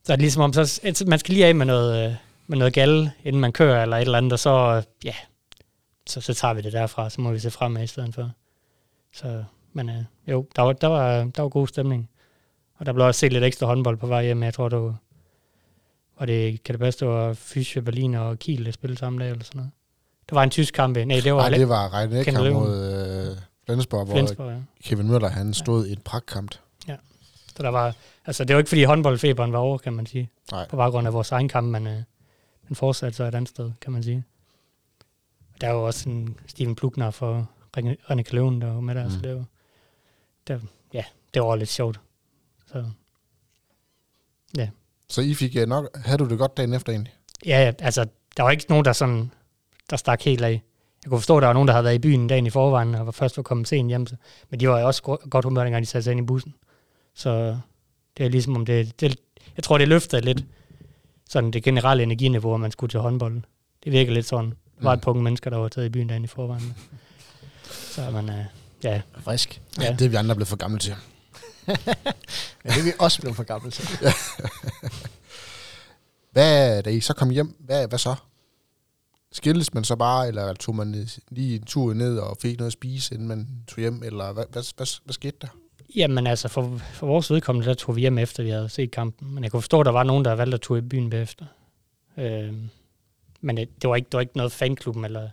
så 0.04 0.12
er 0.12 0.16
det 0.16 0.22
ligesom 0.22 0.42
om, 0.42 0.52
så, 0.52 0.80
altså, 0.84 1.04
man 1.06 1.18
skal 1.18 1.34
lige 1.34 1.46
af 1.46 1.54
med 1.54 1.66
noget, 1.66 2.06
øh, 2.06 2.14
med 2.46 2.58
noget 2.58 2.74
galle, 2.74 3.12
inden 3.24 3.40
man 3.40 3.52
kører 3.52 3.82
eller 3.82 3.96
et 3.96 4.00
eller 4.00 4.18
andet, 4.18 4.32
og 4.32 4.38
så, 4.38 4.82
ja, 5.04 5.14
så, 6.06 6.20
så 6.20 6.34
tager 6.34 6.54
vi 6.54 6.60
det 6.60 6.72
derfra, 6.72 7.10
så 7.10 7.20
må 7.20 7.32
vi 7.32 7.38
se 7.38 7.50
fremad 7.50 7.82
i 7.82 7.86
stedet 7.86 8.14
for. 8.14 8.30
Så, 9.12 9.44
men 9.72 9.88
øh, 9.88 10.04
jo, 10.26 10.46
der 10.56 10.62
var, 10.62 10.72
der, 10.72 10.86
var, 10.86 11.24
der 11.24 11.42
var 11.42 11.48
god 11.48 11.66
stemning. 11.66 12.10
Og 12.74 12.86
der 12.86 12.92
blev 12.92 13.06
også 13.06 13.18
set 13.18 13.32
lidt 13.32 13.44
ekstra 13.44 13.66
håndbold 13.66 13.96
på 13.96 14.06
vej 14.06 14.24
hjem. 14.24 14.42
Jeg 14.42 14.54
tror, 14.54 14.68
det 14.68 14.78
var, 14.78 14.96
var 16.18 16.26
det, 16.26 16.62
kan 16.62 16.72
det 16.72 16.80
passe, 16.80 17.00
det 17.00 17.08
var 17.08 17.32
Fysje, 17.32 17.82
Berlin 17.82 18.14
og 18.14 18.38
Kiel, 18.38 18.64
der 18.64 18.72
spillede 18.72 18.98
samme 18.98 19.24
dag 19.24 19.30
eller 19.30 19.44
sådan 19.44 19.58
noget. 19.58 19.70
Der 20.30 20.36
var 20.36 20.42
en 20.42 20.50
tysk 20.50 20.74
kamp. 20.74 20.96
Nej, 20.96 21.20
det 21.20 21.34
var 21.34 21.48
Nej, 21.48 21.58
det 21.58 21.68
var 21.68 21.94
Ekkamp 21.94 22.38
du 22.38 22.52
mod 22.52 23.30
øh, 23.30 23.36
Flensborg, 23.66 24.04
hvor 24.04 24.14
Flensborg, 24.14 24.50
ja. 24.50 24.58
Kevin 24.82 25.08
Møller 25.08 25.28
han 25.28 25.54
stod 25.54 25.86
i 25.86 25.92
et 25.92 26.02
pragtkamp. 26.02 26.54
Så 27.56 27.62
der 27.62 27.68
var, 27.68 27.96
altså 28.26 28.44
det 28.44 28.54
var 28.54 28.60
ikke 28.60 28.68
fordi 28.68 28.84
håndboldfeberen 28.84 29.52
var 29.52 29.58
over, 29.58 29.78
kan 29.78 29.92
man 29.92 30.06
sige. 30.06 30.30
Nej. 30.52 30.68
På 30.68 30.76
baggrund 30.76 31.06
af 31.06 31.12
vores 31.12 31.32
egen 31.32 31.48
kamp, 31.48 31.66
men 31.66 31.86
øh, 31.86 32.02
den 32.68 32.76
fortsatte 32.76 33.16
så 33.16 33.24
et 33.24 33.34
andet 33.34 33.48
sted, 33.48 33.72
kan 33.80 33.92
man 33.92 34.02
sige. 34.02 34.24
Der 35.60 35.66
er 35.68 35.72
jo 35.72 35.86
også 35.86 36.08
en 36.08 36.38
Steven 36.46 36.74
Plugner 36.74 37.10
for 37.10 37.50
René 38.10 38.22
Kaløven, 38.22 38.60
der 38.60 38.72
var 38.72 38.80
med 38.80 38.94
der, 38.94 39.04
mm. 39.04 39.10
så 39.10 39.18
det 39.18 39.36
var, 39.36 39.44
der, 40.48 40.58
ja, 40.92 41.04
det 41.34 41.42
var 41.42 41.56
lidt 41.56 41.68
sjovt. 41.68 42.00
Så, 42.66 42.84
Så 45.08 45.20
I 45.20 45.34
fik 45.34 45.56
øh, 45.56 45.68
nok... 45.68 45.96
Havde 46.04 46.18
du 46.18 46.28
det 46.28 46.38
godt 46.38 46.56
dagen 46.56 46.72
efter 46.74 46.92
egentlig? 46.92 47.12
ja, 47.46 47.64
ja, 47.64 47.72
altså, 47.78 48.06
der 48.36 48.42
var 48.42 48.50
ikke 48.50 48.64
nogen, 48.68 48.84
der 48.84 48.92
sådan, 48.92 49.30
der 49.90 49.96
stak 49.96 50.22
helt 50.22 50.42
af. 50.44 50.62
Jeg 51.04 51.10
kunne 51.10 51.20
forstå, 51.20 51.36
at 51.36 51.40
der 51.42 51.46
var 51.46 51.52
nogen, 51.52 51.68
der 51.68 51.74
havde 51.74 51.84
været 51.84 51.94
i 51.94 51.98
byen 51.98 52.26
dagen 52.28 52.46
i 52.46 52.50
forvejen, 52.50 52.94
og 52.94 53.06
var 53.06 53.12
først 53.12 53.36
var 53.36 53.42
kommet 53.42 53.68
sent 53.68 53.88
hjem. 53.88 54.06
Så, 54.06 54.16
men 54.50 54.60
de 54.60 54.68
var 54.68 54.80
jo 54.80 54.86
også 54.86 55.02
go- 55.02 55.16
godt 55.30 55.44
humør, 55.44 55.62
dengang 55.62 55.82
de 55.84 55.88
satte 55.88 56.02
sig 56.04 56.10
ind 56.10 56.20
i 56.20 56.22
bussen. 56.26 56.54
Så 57.14 57.58
det 58.18 58.26
er 58.26 58.30
ligesom 58.30 58.56
om 58.56 58.66
det, 58.66 59.00
det 59.00 59.16
jeg 59.56 59.64
tror, 59.64 59.78
det 59.78 59.88
løfter 59.88 60.20
lidt 60.20 60.44
sådan 61.28 61.50
det 61.50 61.62
generelle 61.62 62.02
energiniveau, 62.02 62.54
at 62.54 62.60
man 62.60 62.70
skulle 62.70 62.90
til 62.90 63.00
håndbold. 63.00 63.42
Det 63.84 63.92
virker 63.92 64.12
lidt 64.12 64.26
sådan. 64.26 64.50
Der 64.50 64.84
var 64.84 64.92
et 64.92 65.06
Mm. 65.06 65.10
unge 65.10 65.22
mennesker, 65.22 65.50
der 65.50 65.56
var 65.56 65.68
taget 65.68 65.86
i 65.86 65.90
byen 65.90 66.06
dagen 66.06 66.24
i 66.24 66.26
forvejen. 66.26 66.74
Så 67.94 68.10
man, 68.10 68.28
øh, 68.30 68.44
ja, 68.84 69.00
Frisk. 69.20 69.60
Ja. 69.78 69.84
Ja. 69.84 69.92
Det 69.92 70.04
er 70.04 70.08
vi 70.08 70.16
andre 70.16 70.34
blevet 70.34 70.48
for 70.48 70.56
gamle 70.56 70.78
til. 70.78 70.94
Ja, 72.64 72.70
det 72.70 72.78
er 72.78 72.84
vi 72.84 72.92
også 72.98 73.20
blevet 73.20 73.36
for 73.36 73.44
gamle 73.44 73.70
til. 73.70 73.84
Hvad, 76.32 76.82
da 76.82 76.90
I 76.90 77.00
så 77.00 77.14
kom 77.14 77.30
hjem, 77.30 77.56
hvad, 77.58 77.88
hvad 77.88 77.98
så? 77.98 78.14
Skildes 79.32 79.74
man 79.74 79.84
så 79.84 79.96
bare, 79.96 80.28
eller 80.28 80.54
tog 80.54 80.74
man 80.74 81.08
lige 81.30 81.56
en 81.56 81.64
tur 81.64 81.94
ned 81.94 82.18
og 82.18 82.36
fik 82.42 82.58
noget 82.58 82.66
at 82.66 82.72
spise, 82.72 83.14
inden 83.14 83.28
man 83.28 83.48
tog 83.68 83.80
hjem, 83.80 84.02
eller 84.02 84.32
hvad, 84.32 84.44
hvad, 84.52 84.62
hvad, 84.76 84.86
hvad 85.04 85.12
skete 85.12 85.36
der? 85.40 85.48
Jamen 85.96 86.26
altså, 86.26 86.48
for, 86.48 86.80
for 86.92 87.06
vores 87.06 87.30
vedkommende, 87.30 87.68
der 87.68 87.74
tog 87.74 87.96
vi 87.96 88.00
hjem 88.00 88.18
efter, 88.18 88.42
vi 88.42 88.50
havde 88.50 88.68
set 88.68 88.90
kampen. 88.90 89.34
Men 89.34 89.44
jeg 89.44 89.50
kunne 89.50 89.62
forstå, 89.62 89.80
at 89.80 89.86
der 89.86 89.92
var 89.92 90.02
nogen, 90.02 90.24
der 90.24 90.32
valgte 90.32 90.54
at 90.54 90.60
tage 90.60 90.78
i 90.78 90.80
byen 90.80 91.10
bagefter. 91.10 91.46
Øh, 92.16 92.54
men 93.40 93.56
det, 93.56 93.82
det, 93.82 93.90
var 93.90 93.96
ikke, 93.96 94.06
det 94.06 94.14
var 94.16 94.20
ikke 94.20 94.36
noget 94.36 94.52
fanklubben, 94.52 95.04
eller 95.04 95.28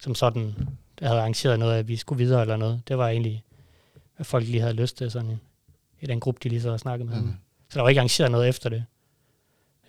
som 0.00 0.14
sådan, 0.14 0.54
der 0.98 1.06
havde 1.06 1.20
arrangeret 1.20 1.58
noget, 1.58 1.78
at 1.78 1.88
vi 1.88 1.96
skulle 1.96 2.24
videre 2.24 2.40
eller 2.40 2.56
noget. 2.56 2.82
Det 2.88 2.98
var 2.98 3.08
egentlig, 3.08 3.44
hvad 4.22 4.26
folk 4.26 4.46
lige 4.46 4.60
havde 4.60 4.74
lyst 4.74 4.96
til, 4.96 5.10
sådan 5.10 5.30
i, 5.30 5.36
i 6.00 6.06
den 6.06 6.20
gruppe, 6.20 6.40
de 6.42 6.48
lige 6.48 6.60
så 6.60 6.68
havde 6.68 6.78
snakket 6.78 7.08
med. 7.08 7.20
Mm. 7.20 7.34
Så 7.68 7.74
der 7.74 7.82
var 7.82 7.88
ikke 7.88 8.00
arrangeret 8.00 8.30
noget 8.30 8.48
efter 8.48 8.68
det. 8.68 8.84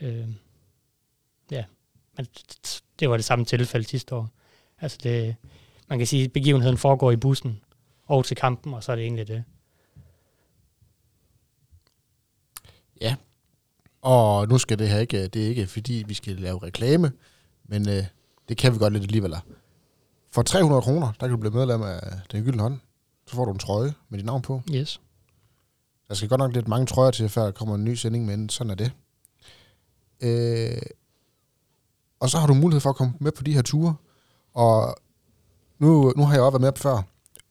Øh, 0.01 0.27
ja, 1.51 1.63
men 2.17 2.27
det 2.99 3.09
var 3.09 3.17
det 3.17 3.25
samme 3.25 3.45
tilfælde 3.45 3.87
sidste 3.87 4.15
år. 4.15 4.29
Altså 4.81 4.97
det, 5.03 5.35
man 5.89 5.97
kan 5.97 6.07
sige, 6.07 6.23
at 6.23 6.33
begivenheden 6.33 6.77
foregår 6.77 7.11
i 7.11 7.15
bussen 7.15 7.61
og 8.05 8.25
til 8.25 8.37
kampen, 8.37 8.73
og 8.73 8.83
så 8.83 8.91
er 8.91 8.95
det 8.95 9.03
egentlig 9.03 9.27
det. 9.27 9.43
Og 14.01 14.47
nu 14.47 14.57
skal 14.57 14.79
det 14.79 14.89
her 14.89 14.99
ikke, 14.99 15.27
det 15.27 15.43
er 15.43 15.49
ikke 15.49 15.67
fordi, 15.67 16.03
vi 16.07 16.13
skal 16.13 16.35
lave 16.35 16.63
reklame, 16.63 17.11
men 17.65 17.89
øh, 17.89 18.03
det 18.49 18.57
kan 18.57 18.73
vi 18.73 18.77
godt 18.77 18.93
lidt 18.93 19.03
alligevel. 19.03 19.35
For 20.31 20.41
300 20.41 20.81
kroner, 20.81 21.11
der 21.19 21.27
kan 21.27 21.29
du 21.29 21.37
blive 21.37 21.53
medlem 21.53 21.81
af 21.81 21.99
Den 22.31 22.43
Gyldne 22.43 22.61
Hånd. 22.61 22.79
Så 23.33 23.37
får 23.37 23.45
du 23.45 23.51
en 23.51 23.59
trøje 23.59 23.93
med 24.09 24.19
dit 24.19 24.25
navn 24.25 24.41
på. 24.41 24.61
Yes. 24.71 25.01
Der 26.07 26.13
skal 26.13 26.29
godt 26.29 26.39
nok 26.39 26.53
lidt 26.53 26.67
mange 26.67 26.85
trøjer 26.85 27.11
til, 27.11 27.29
før 27.29 27.43
der 27.43 27.51
kommer 27.51 27.75
en 27.75 27.83
ny 27.83 27.93
sending, 27.93 28.25
men 28.25 28.49
sådan 28.49 28.71
er 28.71 28.75
det. 28.75 28.91
Øh, 30.21 30.81
og 32.19 32.29
så 32.29 32.37
har 32.37 32.47
du 32.47 32.53
mulighed 32.53 32.81
for 32.81 32.89
at 32.89 32.95
komme 32.95 33.13
med 33.19 33.31
på 33.31 33.43
de 33.43 33.53
her 33.53 33.61
ture. 33.61 33.95
Og 34.53 34.95
nu, 35.79 36.13
nu 36.17 36.25
har 36.25 36.33
jeg 36.33 36.41
også 36.41 36.59
været 36.59 36.61
med 36.61 36.81
før, 36.81 37.01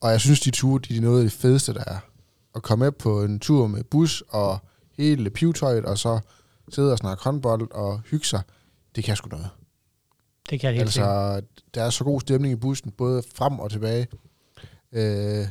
og 0.01 0.11
jeg 0.11 0.21
synes, 0.21 0.40
de 0.40 0.51
ture, 0.51 0.81
de 0.88 0.97
er 0.97 1.01
noget 1.01 1.18
af 1.18 1.23
det 1.23 1.33
fedeste, 1.33 1.75
der 1.75 1.85
er. 1.87 1.99
At 2.55 2.62
komme 2.62 2.85
med 2.85 2.92
på 2.92 3.23
en 3.23 3.40
tur 3.40 3.66
med 3.66 3.85
bus 3.85 4.23
og 4.29 4.59
hele 4.97 5.31
pivetøjet, 5.31 5.85
og 5.85 5.99
så 5.99 6.21
sidde 6.68 6.92
og 6.92 6.99
snakke 6.99 7.25
håndbold 7.25 7.71
og 7.71 8.01
hygge 8.01 8.27
sig. 8.27 8.42
Det 8.97 9.05
kan 9.05 9.16
sgu 9.16 9.29
noget. 9.29 9.49
Det 10.51 10.61
kan 10.61 10.71
jeg 10.71 10.77
helt 10.77 10.92
sikkert. 10.92 11.35
Altså, 11.35 11.49
der 11.75 11.83
er 11.83 11.90
så 11.90 12.05
god 12.05 12.21
stemning 12.21 12.53
i 12.53 12.57
bussen, 12.57 12.90
både 12.90 13.23
frem 13.35 13.59
og 13.59 13.71
tilbage. 13.71 14.07
Øh, 14.92 15.47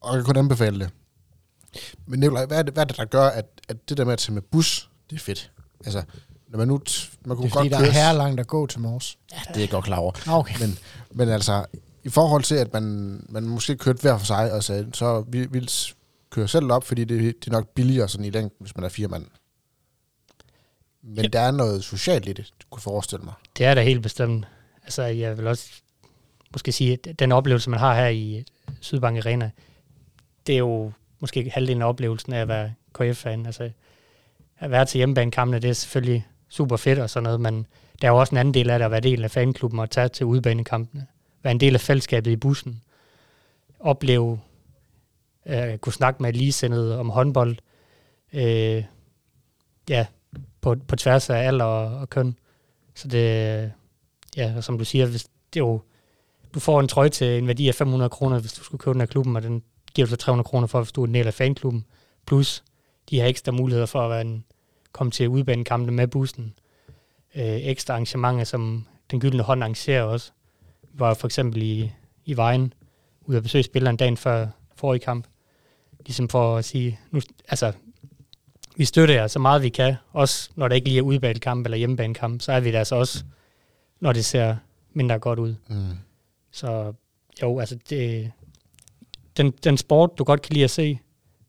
og 0.00 0.16
jeg 0.16 0.24
kan 0.24 0.34
kun 0.34 0.36
anbefale 0.36 0.78
det. 0.78 0.90
Men 2.06 2.20
Nicolaj, 2.20 2.46
hvad 2.46 2.58
er 2.58 2.62
det, 2.62 2.72
hvad 2.72 2.82
er 2.82 2.86
det 2.86 2.96
der 2.96 3.04
gør, 3.04 3.26
at, 3.26 3.46
at 3.68 3.88
det 3.88 3.96
der 3.96 4.04
med 4.04 4.12
at 4.12 4.18
tage 4.18 4.34
med 4.34 4.42
bus, 4.42 4.90
det 5.10 5.16
er 5.16 5.20
fedt? 5.20 5.52
Altså, 5.84 6.02
når 6.48 6.58
man 6.58 6.68
nu... 6.68 6.74
Man 6.74 6.84
Det 7.30 7.36
kunne 7.36 7.46
er 7.46 7.50
fordi, 7.50 7.68
godt 7.68 7.82
der 7.82 7.88
er 7.88 7.90
her 7.92 8.12
langt 8.12 8.40
at 8.40 8.46
gå 8.46 8.66
til 8.66 8.80
Mors. 8.80 9.18
Ja, 9.32 9.38
det 9.48 9.56
er 9.56 9.60
jeg 9.60 9.70
godt 9.70 9.84
klar 9.84 9.96
over. 9.96 10.12
Okay. 10.28 10.54
Men, 10.60 10.78
men 11.10 11.28
altså, 11.28 11.64
i 12.04 12.08
forhold 12.08 12.42
til, 12.42 12.54
at 12.54 12.72
man, 12.72 12.84
man 13.28 13.42
måske 13.42 13.76
kørte 13.76 14.00
hver 14.00 14.18
for 14.18 14.26
sig, 14.26 14.52
og 14.52 14.64
sagde, 14.64 14.90
så 14.92 15.24
vi 15.28 15.46
vil 15.46 15.70
køre 16.30 16.48
selv 16.48 16.72
op, 16.72 16.84
fordi 16.84 17.04
det, 17.04 17.20
det 17.20 17.46
er 17.46 17.52
nok 17.52 17.68
billigere 17.68 18.08
sådan 18.08 18.24
i 18.24 18.30
længden, 18.30 18.56
hvis 18.60 18.76
man 18.76 18.84
er 18.84 18.88
fire 18.88 19.08
mand. 19.08 19.26
Men 21.02 21.24
ja. 21.24 21.28
der 21.28 21.40
er 21.40 21.50
noget 21.50 21.84
socialt 21.84 22.28
i 22.28 22.32
det, 22.32 22.52
du 22.62 22.66
kunne 22.70 22.82
forestille 22.82 23.24
mig. 23.24 23.34
Det 23.58 23.66
er 23.66 23.74
da 23.74 23.82
helt 23.82 24.02
bestemt. 24.02 24.46
Altså, 24.82 25.02
jeg 25.02 25.38
vil 25.38 25.46
også 25.46 25.70
måske 26.52 26.72
sige, 26.72 26.92
at 26.92 27.18
den 27.18 27.32
oplevelse, 27.32 27.70
man 27.70 27.78
har 27.78 27.94
her 27.94 28.08
i 28.08 28.44
Sydbank 28.80 29.18
Arena, 29.18 29.50
det 30.46 30.54
er 30.54 30.58
jo 30.58 30.92
måske 31.20 31.50
halvdelen 31.54 31.82
af 31.82 31.86
oplevelsen 31.86 32.32
af 32.32 32.40
at 32.40 32.48
være 32.48 32.74
KF-fan. 32.92 33.46
Altså, 33.46 33.70
at 34.58 34.70
være 34.70 34.84
til 34.84 34.98
hjemmebanekampene, 34.98 35.58
det 35.58 35.70
er 35.70 35.74
selvfølgelig 35.74 36.26
super 36.48 36.76
fedt 36.76 36.98
og 36.98 37.10
sådan 37.10 37.24
noget, 37.24 37.40
men 37.40 37.66
der 38.02 38.08
er 38.08 38.12
jo 38.12 38.18
også 38.18 38.34
en 38.34 38.38
anden 38.38 38.54
del 38.54 38.70
af 38.70 38.78
det 38.78 38.84
at 38.84 38.90
være 38.90 39.00
del 39.00 39.24
af 39.24 39.30
fanklubben 39.30 39.80
og 39.80 39.90
tage 39.90 40.08
til 40.08 40.26
udbanekampene. 40.26 41.06
Være 41.42 41.50
en 41.50 41.60
del 41.60 41.74
af 41.74 41.80
fællesskabet 41.80 42.30
i 42.30 42.36
bussen. 42.36 42.82
opleve, 43.80 44.40
øh, 45.46 45.78
kunne 45.78 45.92
snakke 45.92 46.22
med 46.22 46.32
ligesindede 46.32 46.98
om 46.98 47.10
håndbold, 47.10 47.56
øh, 48.32 48.84
ja, 49.88 50.06
på, 50.60 50.76
på 50.88 50.96
tværs 50.96 51.30
af 51.30 51.36
alder 51.36 51.64
og, 51.64 52.00
og 52.00 52.10
køn. 52.10 52.36
Så 52.94 53.08
det, 53.08 53.72
ja, 54.36 54.52
og 54.56 54.64
som 54.64 54.78
du 54.78 54.84
siger, 54.84 55.06
hvis 55.06 55.24
det 55.24 55.60
er 55.60 55.64
jo, 55.64 55.80
du 56.54 56.60
får 56.60 56.80
en 56.80 56.88
trøje 56.88 57.08
til 57.08 57.38
en 57.38 57.46
værdi 57.46 57.68
af 57.68 57.74
500 57.74 58.08
kroner, 58.08 58.38
hvis 58.38 58.52
du 58.52 58.64
skulle 58.64 58.78
købe 58.78 58.92
den 58.92 59.00
af 59.00 59.08
klubben, 59.08 59.36
og 59.36 59.42
den 59.42 59.62
giver 59.94 60.06
du 60.06 60.10
så 60.10 60.16
300 60.16 60.44
kroner 60.44 60.66
for, 60.66 60.80
hvis 60.80 60.92
du 60.92 61.02
er 61.02 61.06
en 61.06 61.14
del 61.14 61.26
af 61.26 61.34
fanklubben. 61.34 61.84
Plus 62.26 62.64
de 63.10 63.20
har 63.20 63.26
ekstra 63.26 63.52
muligheder 63.52 63.86
for 63.86 64.00
at 64.00 64.10
være 64.10 64.20
en, 64.20 64.44
komme 64.92 65.10
til 65.10 65.28
udbanekampe 65.28 65.92
med 65.92 66.08
bussen. 66.08 66.54
Øh, 67.34 67.44
ekstra 67.44 67.94
arrangementer, 67.94 68.44
som 68.44 68.86
den 69.10 69.20
gyldne 69.20 69.42
hånd 69.42 69.62
arrangerer 69.62 70.02
også. 70.02 70.32
Var 70.92 71.14
for 71.14 71.28
eksempel 71.28 71.62
i, 71.62 71.92
i 72.24 72.36
Vejen, 72.36 72.72
ude 73.24 73.36
at 73.36 73.42
besøge 73.42 73.64
spilleren 73.64 73.96
dagen 73.96 74.16
før 74.16 74.46
forrige 74.74 75.00
kamp. 75.00 75.26
Ligesom 76.06 76.28
for 76.28 76.56
at 76.56 76.64
sige, 76.64 76.98
nu, 77.10 77.20
altså, 77.48 77.72
vi 78.76 78.84
støtter 78.84 79.14
jer 79.14 79.26
så 79.26 79.38
meget 79.38 79.62
vi 79.62 79.68
kan, 79.68 79.94
også 80.12 80.50
når 80.54 80.68
der 80.68 80.74
ikke 80.74 80.88
lige 80.88 80.98
er 80.98 81.02
udbanekamp 81.02 81.66
eller 81.66 81.78
hjemmebanekamp, 81.78 82.42
så 82.42 82.52
er 82.52 82.60
vi 82.60 82.72
der 82.72 82.78
altså 82.78 82.94
også, 82.94 83.24
når 84.00 84.12
det 84.12 84.24
ser 84.24 84.56
mindre 84.92 85.18
godt 85.18 85.38
ud. 85.38 85.54
Mm. 85.68 85.98
Så 86.50 86.92
jo, 87.42 87.58
altså 87.58 87.78
det, 87.90 88.32
den, 89.36 89.50
den 89.50 89.76
sport, 89.76 90.10
du 90.18 90.24
godt 90.24 90.42
kan 90.42 90.52
lide 90.52 90.64
at 90.64 90.70
se, 90.70 90.98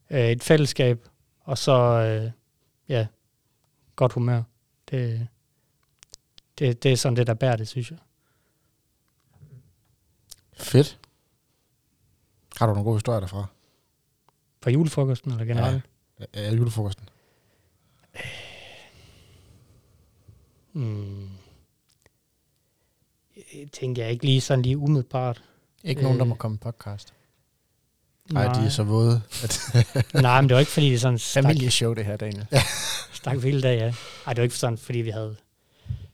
øh, 0.10 0.30
et 0.30 0.44
fællesskab, 0.44 1.08
og 1.39 1.58
så, 1.58 1.72
øh, 1.72 2.32
ja, 2.89 3.08
godt 3.96 4.13
humør. 4.13 4.44
Det, 4.91 5.28
det, 6.60 6.84
det 6.84 6.91
er 6.91 6.96
sådan 6.98 7.15
det, 7.15 7.28
der 7.28 7.34
bærer 7.34 7.56
det, 7.56 7.67
synes 7.67 7.91
jeg. 7.91 8.00
Fedt. 10.54 11.00
Har 12.58 12.65
du 12.67 12.74
nogle 12.74 12.84
gode 12.84 12.96
historier 12.96 13.20
derfra? 13.20 13.46
På 14.62 14.70
julefrokosten 14.70 15.32
eller 15.32 15.46
generelt? 15.46 15.84
Ja, 16.20 16.26
ja 16.34 16.54
julefrokosten. 16.56 17.10
Hmm. 20.72 21.30
Jeg 23.54 23.72
tænker 23.72 24.04
jeg 24.04 24.12
ikke 24.12 24.26
lige 24.26 24.41
sådan 24.41 24.62
lige 24.62 24.78
umiddelbart. 24.78 25.44
Ikke 25.84 26.02
nogen, 26.02 26.17
der 26.17 26.26
Øh. 26.26 26.30
må 26.30 26.36
komme 26.36 26.56
i 26.56 26.58
podcast. 26.58 27.13
Nej, 28.34 28.54
de 28.54 28.65
er 28.65 28.70
så 28.70 28.84
våde. 28.84 29.22
At, 29.44 29.60
Nej, 30.13 30.41
men 30.41 30.50
det 30.50 30.54
var 30.56 30.60
ikke, 30.60 30.72
fordi 30.72 30.91
det 30.91 31.02
sådan 31.02 31.20
stak, 31.20 31.44
Familieshow, 31.44 31.94
det 31.94 32.06
her, 32.06 32.17
Daniel. 32.17 32.48
stak 33.13 33.44
hele 33.44 33.62
dag, 33.62 33.80
ja. 33.80 33.94
Ej, 34.28 34.34
det 34.34 34.38
var 34.38 34.44
ikke 34.44 34.56
sådan, 34.56 34.78
fordi 34.78 35.00
vi 35.00 35.10
havde, 35.10 35.36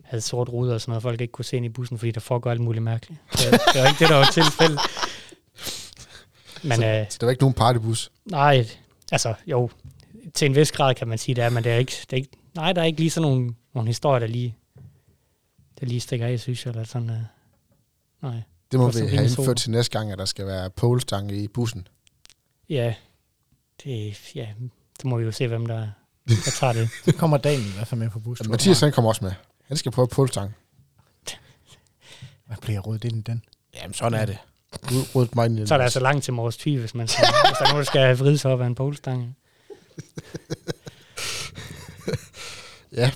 havde 0.03 0.21
sort 0.21 0.49
ruder 0.49 0.73
og 0.73 0.81
sådan 0.81 0.91
noget, 0.91 1.03
folk 1.03 1.21
ikke 1.21 1.31
kunne 1.31 1.45
se 1.45 1.57
ind 1.57 1.65
i 1.65 1.69
bussen, 1.69 1.97
fordi 1.97 2.11
der 2.11 2.19
foregår 2.19 2.51
alt 2.51 2.61
muligt 2.61 2.83
mærkeligt. 2.83 3.19
Det, 3.31 3.39
det 3.73 3.81
var 3.81 3.87
ikke 3.87 3.99
det, 3.99 4.09
der 4.09 4.15
var 4.15 4.29
tilfældet. 4.33 4.79
Men 6.69 6.83
øh, 6.83 7.05
så 7.09 7.17
der 7.21 7.25
var 7.25 7.29
ikke 7.29 7.43
nogen 7.43 7.53
partybus. 7.53 8.11
nej, 8.25 8.67
altså 9.11 9.33
jo, 9.47 9.69
til 10.33 10.45
en 10.45 10.55
vis 10.55 10.71
grad 10.71 10.95
kan 10.95 11.07
man 11.07 11.17
sige 11.17 11.35
det 11.35 11.43
er, 11.43 11.49
men 11.49 11.63
det 11.63 11.71
er 11.71 11.77
ikke, 11.77 11.93
det 12.01 12.13
er 12.13 12.17
ikke 12.17 12.29
nej, 12.55 12.73
der 12.73 12.81
er 12.81 12.85
ikke 12.85 12.99
lige 12.99 13.09
sådan 13.09 13.29
nogle, 13.29 13.53
nogle 13.73 13.87
historier, 13.87 14.19
der 14.19 14.27
lige, 14.27 14.57
der 15.79 15.85
lige 15.85 15.99
stikker 15.99 16.27
af, 16.27 16.39
synes 16.39 16.65
jeg, 16.65 16.71
eller 16.71 16.83
sådan, 16.83 17.09
øh, 17.09 17.17
nej. 18.21 18.41
Det 18.71 18.79
må 18.79 18.91
så 18.91 19.03
vi 19.03 19.07
have 19.07 19.23
indført 19.23 19.57
til 19.57 19.71
næste 19.71 19.99
gang, 19.99 20.11
at 20.11 20.17
der 20.17 20.25
skal 20.25 20.45
være 20.45 20.69
polestang 20.69 21.31
i 21.31 21.47
bussen. 21.47 21.87
Ja, 22.69 22.93
det, 23.83 24.17
ja, 24.35 24.47
det 24.97 25.05
må 25.05 25.17
vi 25.17 25.23
jo 25.23 25.31
se, 25.31 25.47
hvem 25.47 25.65
der, 25.65 25.87
der 26.27 26.51
tager 26.59 26.73
det. 26.73 26.89
Så 27.05 27.11
kommer 27.11 27.37
Daniel 27.37 27.67
i 27.67 27.71
hvert 27.71 27.87
fald 27.87 27.99
med 27.99 28.09
på 28.09 28.19
bussen. 28.19 28.49
Mathias, 28.51 28.79
han 28.79 28.91
kommer 28.91 29.09
også 29.09 29.23
med. 29.25 29.31
Han 29.67 29.77
skal 29.77 29.91
prøve 29.91 30.07
polestang. 30.07 30.55
Hvad 32.45 32.57
bliver 32.61 32.79
rødt 32.79 33.03
ind 33.03 33.17
i 33.17 33.21
den? 33.21 33.43
Jamen, 33.75 33.93
sådan 33.93 34.19
er 34.19 34.25
det. 34.25 34.37
Rød- 34.73 35.15
Rødt 35.15 35.35
mig 35.35 35.45
ind 35.45 35.59
i 35.59 35.67
Så 35.67 35.73
er 35.73 35.77
der 35.77 35.83
altså 35.83 35.99
langt 35.99 36.23
til 36.23 36.33
Mors 36.33 36.57
Thy, 36.57 36.79
hvis, 36.79 36.95
man 36.95 37.07
skal, 37.07 37.25
hvis 37.45 37.57
der 37.57 37.65
er 37.65 37.69
nogen, 37.69 37.77
der 37.77 37.83
skal 37.83 38.17
vride 38.17 38.37
sig 38.37 38.51
op 38.51 38.61
af 38.61 38.65
en 38.67 38.75
polestang. 38.75 39.35
Ja. 42.91 43.11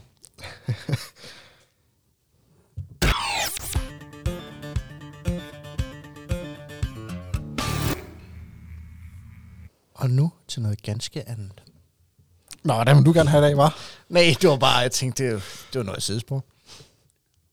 Og 10.02 10.10
nu 10.10 10.32
til 10.48 10.62
noget 10.62 10.82
ganske 10.82 11.30
andet. 11.30 11.64
Nå, 12.64 12.84
det 12.84 12.96
må 12.96 13.02
du 13.02 13.14
gerne 13.14 13.30
have 13.30 13.46
i 13.46 13.48
dag, 13.48 13.58
var. 13.58 13.78
Nej, 14.10 14.36
det 14.42 14.50
var 14.50 14.58
bare, 14.58 14.78
jeg 14.78 14.92
tænkte, 14.92 15.24
det, 15.24 15.44
det 15.74 15.80
var 15.80 15.84
noget 15.86 16.04
sidespor. 16.04 16.46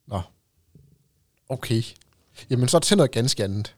Nå. 0.06 0.22
Okay. 1.48 1.82
Jamen, 2.50 2.68
så 2.68 2.78
til 2.78 2.96
noget 2.96 3.10
ganske 3.10 3.44
andet. 3.44 3.74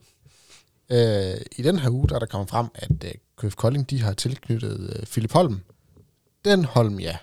Øh, 0.91 1.41
I 1.57 1.63
den 1.63 1.79
her 1.79 1.91
uge, 1.91 2.09
der 2.09 2.15
er 2.15 2.19
der 2.19 2.27
kommet 2.27 2.51
frem, 2.51 2.67
at 2.75 3.05
øh, 3.05 3.11
KF 3.37 3.55
Kolding, 3.55 3.91
de 3.91 4.01
har 4.01 4.13
tilknyttet 4.13 4.97
øh, 4.97 5.07
Philip 5.07 5.33
Holm. 5.33 5.61
Den 6.45 6.65
Holm, 6.65 7.01
ja. 7.01 7.17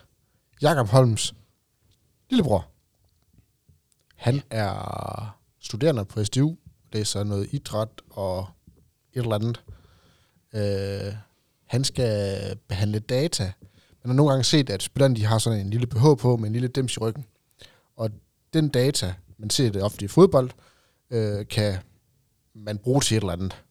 Jakob 0.62 0.88
Holms 0.88 1.34
lillebror. 2.30 2.68
Han 4.16 4.42
er 4.50 5.38
studerende 5.60 6.06
på 6.06 6.24
SDU, 6.24 6.58
læser 6.94 7.24
noget 7.24 7.48
idræt 7.52 8.02
og 8.10 8.48
et 9.14 9.20
eller 9.20 9.36
andet. 9.36 9.62
Øh, 10.54 11.14
han 11.68 11.84
skal 11.84 12.56
behandle 12.68 13.00
data. 13.00 13.44
Man 14.04 14.10
har 14.10 14.14
nogle 14.14 14.32
gange 14.32 14.44
set, 14.44 14.70
at 14.70 14.84
spillerne 14.84 15.16
de 15.16 15.26
har 15.26 15.38
sådan 15.38 15.60
en 15.60 15.70
lille 15.70 15.88
BH 15.88 16.04
på 16.20 16.38
med 16.38 16.48
en 16.48 16.54
lille 16.54 16.68
dims 16.68 16.96
i 16.96 17.00
ryggen. 17.00 17.26
Og 17.96 18.10
den 18.54 18.70
data, 18.70 19.14
man 19.38 19.50
ser 19.50 19.72
det 19.72 19.84
ofte 19.84 20.06
i 20.06 20.08
fodbold, 20.08 20.50
øh, 21.12 21.48
kan 21.48 21.78
man 22.54 22.78
bruge 22.78 23.02
til 23.02 23.18
et 23.18 23.22
eller 23.22 23.34
andet. 23.34 23.64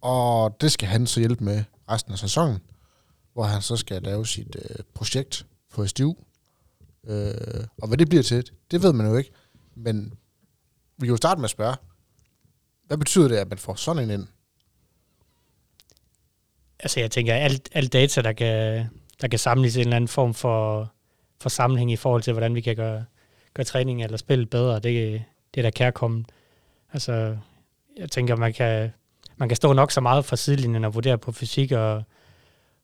Og 0.00 0.60
det 0.60 0.72
skal 0.72 0.88
han 0.88 1.06
så 1.06 1.20
hjælpe 1.20 1.44
med 1.44 1.64
resten 1.88 2.12
af 2.12 2.18
sæsonen, 2.18 2.58
hvor 3.32 3.42
han 3.42 3.62
så 3.62 3.76
skal 3.76 4.02
lave 4.02 4.26
sit 4.26 4.56
øh, 4.56 4.76
projekt 4.94 5.46
på 5.70 5.86
SDU. 5.86 6.16
Øh, 7.06 7.64
og 7.82 7.88
hvad 7.88 7.98
det 7.98 8.08
bliver 8.08 8.22
til, 8.22 8.50
det 8.70 8.82
ved 8.82 8.92
man 8.92 9.06
jo 9.06 9.16
ikke. 9.16 9.30
Men 9.74 10.14
vi 10.98 11.06
kan 11.06 11.10
jo 11.10 11.16
starte 11.16 11.40
med 11.40 11.44
at 11.44 11.50
spørge, 11.50 11.76
hvad 12.86 12.98
betyder 12.98 13.28
det, 13.28 13.36
at 13.36 13.48
man 13.48 13.58
får 13.58 13.74
sådan 13.74 14.02
en 14.02 14.20
ind? 14.20 14.28
Altså 16.82 17.00
jeg 17.00 17.10
tænker, 17.10 17.34
alt, 17.34 17.68
alt 17.72 17.92
data, 17.92 18.22
der 18.22 18.32
kan, 18.32 18.86
der 19.20 19.28
kan 19.28 19.38
samles 19.38 19.76
i 19.76 19.80
en 19.80 19.86
eller 19.86 19.96
anden 19.96 20.08
form 20.08 20.34
for, 20.34 20.92
for 21.40 21.48
sammenhæng 21.48 21.92
i 21.92 21.96
forhold 21.96 22.22
til, 22.22 22.32
hvordan 22.32 22.54
vi 22.54 22.60
kan 22.60 22.76
gøre, 22.76 23.04
gøre 23.54 23.64
træning 23.64 24.02
eller 24.02 24.16
spillet 24.16 24.50
bedre, 24.50 24.74
det, 24.74 25.22
det 25.54 25.60
er 25.60 25.62
da 25.62 25.70
kærkommen. 25.70 26.26
Altså, 26.92 27.36
jeg 27.96 28.10
tænker, 28.10 28.36
man 28.36 28.52
kan, 28.52 28.92
man 29.36 29.48
kan 29.48 29.56
stå 29.56 29.72
nok 29.72 29.90
så 29.90 30.00
meget 30.00 30.24
fra 30.24 30.36
sidelinjen 30.36 30.84
og 30.84 30.94
vurdere 30.94 31.18
på 31.18 31.32
fysik 31.32 31.72
og, 31.72 32.02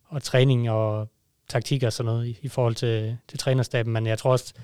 og 0.08 0.22
træning 0.22 0.70
og 0.70 1.08
taktik 1.48 1.82
og 1.82 1.92
sådan 1.92 2.12
noget 2.12 2.26
i, 2.26 2.38
i 2.42 2.48
forhold 2.48 2.74
til, 2.74 3.16
til 3.28 3.38
trænerstaben, 3.38 3.92
men 3.92 4.06
jeg 4.06 4.18
tror 4.18 4.30
også, 4.30 4.54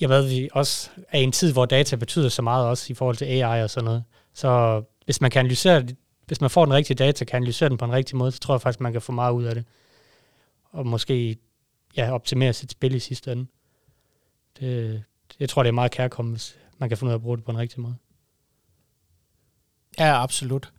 jeg 0.00 0.08
ved, 0.08 0.28
vi 0.28 0.48
også 0.52 0.90
er 1.08 1.18
i 1.18 1.22
en 1.22 1.32
tid, 1.32 1.52
hvor 1.52 1.66
data 1.66 1.96
betyder 1.96 2.28
så 2.28 2.42
meget 2.42 2.66
også 2.66 2.86
i 2.92 2.94
forhold 2.94 3.16
til 3.16 3.24
AI 3.24 3.62
og 3.62 3.70
sådan 3.70 3.84
noget. 3.84 4.04
Så 4.34 4.82
hvis 5.04 5.20
man 5.20 5.30
kan 5.30 5.40
analysere 5.40 5.86
hvis 6.26 6.40
man 6.40 6.50
får 6.50 6.64
den 6.64 6.74
rigtige 6.74 6.94
data, 6.94 7.24
kan 7.24 7.36
analysere 7.36 7.68
den 7.68 7.78
på 7.78 7.84
en 7.84 7.92
rigtig 7.92 8.16
måde, 8.16 8.32
så 8.32 8.38
tror 8.38 8.54
jeg 8.54 8.60
faktisk, 8.60 8.80
man 8.80 8.92
kan 8.92 9.02
få 9.02 9.12
meget 9.12 9.32
ud 9.32 9.44
af 9.44 9.54
det. 9.54 9.64
Og 10.70 10.86
måske 10.86 11.36
ja, 11.96 12.12
optimere 12.12 12.52
sit 12.52 12.70
spil 12.70 12.94
i 12.94 12.98
sidste 12.98 13.32
ende. 13.32 13.46
Det, 14.60 15.02
jeg 15.40 15.48
tror, 15.48 15.62
det 15.62 15.68
er 15.68 15.72
meget 15.72 15.90
kærkommet, 15.90 16.32
hvis 16.32 16.56
man 16.78 16.88
kan 16.88 16.98
finde 16.98 17.08
ud 17.08 17.12
af 17.12 17.18
at 17.18 17.22
bruge 17.22 17.36
det 17.36 17.44
på 17.44 17.50
en 17.50 17.58
rigtig 17.58 17.80
måde. 17.80 17.94
Ja, 19.98 20.22
absolut. 20.22 20.72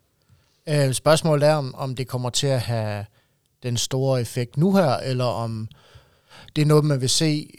Øh, 0.69 0.93
spørgsmålet 0.93 1.47
er, 1.47 1.55
om, 1.55 1.75
om 1.75 1.95
det 1.95 2.07
kommer 2.07 2.29
til 2.29 2.47
at 2.47 2.61
have 2.61 3.05
den 3.63 3.77
store 3.77 4.21
effekt 4.21 4.57
nu 4.57 4.75
her, 4.75 4.97
eller 4.97 5.25
om 5.25 5.67
det 6.55 6.61
er 6.61 6.65
noget, 6.65 6.85
man 6.85 7.01
vil 7.01 7.09
se 7.09 7.49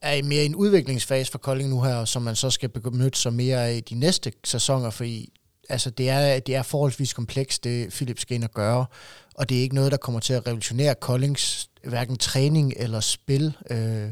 er 0.00 0.12
i 0.12 0.22
mere 0.22 0.44
en 0.44 0.54
udviklingsfase 0.54 1.32
for 1.32 1.38
Kolding 1.38 1.70
nu 1.70 1.82
her, 1.82 2.04
som 2.04 2.22
man 2.22 2.36
så 2.36 2.50
skal 2.50 2.68
benytte 2.68 3.18
sig 3.18 3.32
mere 3.32 3.66
af 3.66 3.74
i 3.74 3.80
de 3.80 3.94
næste 3.94 4.32
sæsoner, 4.44 4.90
fordi 4.90 5.32
altså, 5.68 5.90
det, 5.90 6.10
er, 6.10 6.40
det 6.40 6.54
er 6.54 6.62
forholdsvis 6.62 7.12
komplekst, 7.12 7.64
det 7.64 7.90
Philip 7.90 8.18
skal 8.18 8.34
ind 8.34 8.44
og 8.44 8.50
gøre, 8.50 8.86
og 9.34 9.48
det 9.48 9.58
er 9.58 9.62
ikke 9.62 9.74
noget, 9.74 9.92
der 9.92 9.98
kommer 9.98 10.20
til 10.20 10.32
at 10.32 10.46
revolutionere 10.46 10.94
Koldings 10.94 11.70
hverken 11.84 12.16
træning 12.16 12.74
eller 12.76 13.00
spil 13.00 13.56
øh, 13.70 14.10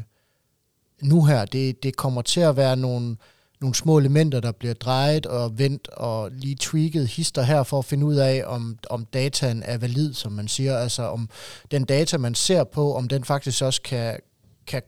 nu 1.01 1.25
her. 1.25 1.45
Det, 1.45 1.83
det 1.83 1.95
kommer 1.95 2.21
til 2.21 2.39
at 2.41 2.57
være 2.57 2.77
nogle, 2.77 3.17
nogle 3.61 3.75
små 3.75 3.97
elementer, 3.97 4.39
der 4.39 4.51
bliver 4.51 4.73
drejet 4.73 5.25
og 5.25 5.59
vendt 5.59 5.87
og 5.87 6.31
lige 6.31 6.55
tweaked 6.59 7.07
hister 7.07 7.41
her 7.41 7.63
for 7.63 7.79
at 7.79 7.85
finde 7.85 8.05
ud 8.05 8.15
af, 8.15 8.43
om, 8.45 8.77
om 8.89 9.05
dataen 9.05 9.63
er 9.63 9.77
valid, 9.77 10.13
som 10.13 10.31
man 10.31 10.47
siger. 10.47 10.77
Altså 10.77 11.03
om 11.03 11.29
den 11.71 11.85
data, 11.85 12.17
man 12.17 12.35
ser 12.35 12.63
på, 12.63 12.95
om 12.95 13.07
den 13.07 13.23
faktisk 13.23 13.63
også 13.63 13.81
kan, 13.81 14.19
kan 14.67 14.81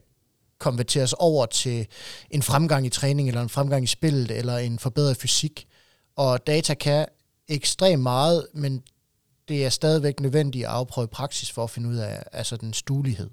konverteres 0.58 1.12
over 1.12 1.46
til 1.46 1.86
en 2.30 2.42
fremgang 2.42 2.86
i 2.86 2.88
træning, 2.88 3.28
eller 3.28 3.42
en 3.42 3.48
fremgang 3.48 3.84
i 3.84 3.86
spillet, 3.86 4.30
eller 4.30 4.56
en 4.56 4.78
forbedret 4.78 5.16
fysik. 5.16 5.67
Og 6.18 6.46
data 6.46 6.74
kan 6.74 7.06
ekstremt 7.48 8.02
meget, 8.02 8.46
men 8.54 8.82
det 9.48 9.64
er 9.64 9.68
stadigvæk 9.68 10.20
nødvendigt 10.20 10.64
at 10.64 10.70
afprøve 10.70 11.08
praksis 11.08 11.50
for 11.50 11.64
at 11.64 11.70
finde 11.70 11.88
ud 11.88 11.96
af 11.96 12.22
altså 12.32 12.56
den 12.56 12.72
stuelighed. 12.72 13.30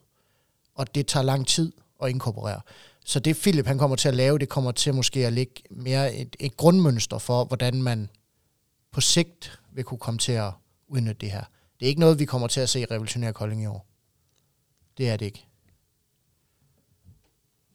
Og 0.75 0.95
det 0.95 1.07
tager 1.07 1.23
lang 1.23 1.47
tid 1.47 1.71
at 2.03 2.09
inkorporere. 2.09 2.61
Så 3.05 3.19
det 3.19 3.35
Philip 3.35 3.65
han 3.65 3.77
kommer 3.77 3.95
til 3.95 4.07
at 4.07 4.15
lave, 4.15 4.39
det 4.39 4.49
kommer 4.49 4.71
til 4.71 4.93
måske 4.93 5.27
at 5.27 5.33
ligge 5.33 5.53
mere 5.69 6.15
et, 6.15 6.35
et 6.39 6.57
grundmønster 6.57 7.17
for, 7.17 7.45
hvordan 7.45 7.83
man 7.83 8.09
på 8.91 9.01
sigt 9.01 9.59
vil 9.73 9.83
kunne 9.83 9.97
komme 9.97 10.17
til 10.17 10.31
at 10.31 10.51
udnytte 10.87 11.21
det 11.21 11.31
her. 11.31 11.43
Det 11.79 11.85
er 11.85 11.89
ikke 11.89 12.01
noget, 12.01 12.19
vi 12.19 12.25
kommer 12.25 12.47
til 12.47 12.61
at 12.61 12.69
se 12.69 12.85
revolutionere 12.91 13.33
Kolding 13.33 13.63
i 13.63 13.65
år. 13.65 13.85
Det 14.97 15.09
er 15.09 15.17
det 15.17 15.25
ikke. 15.25 15.45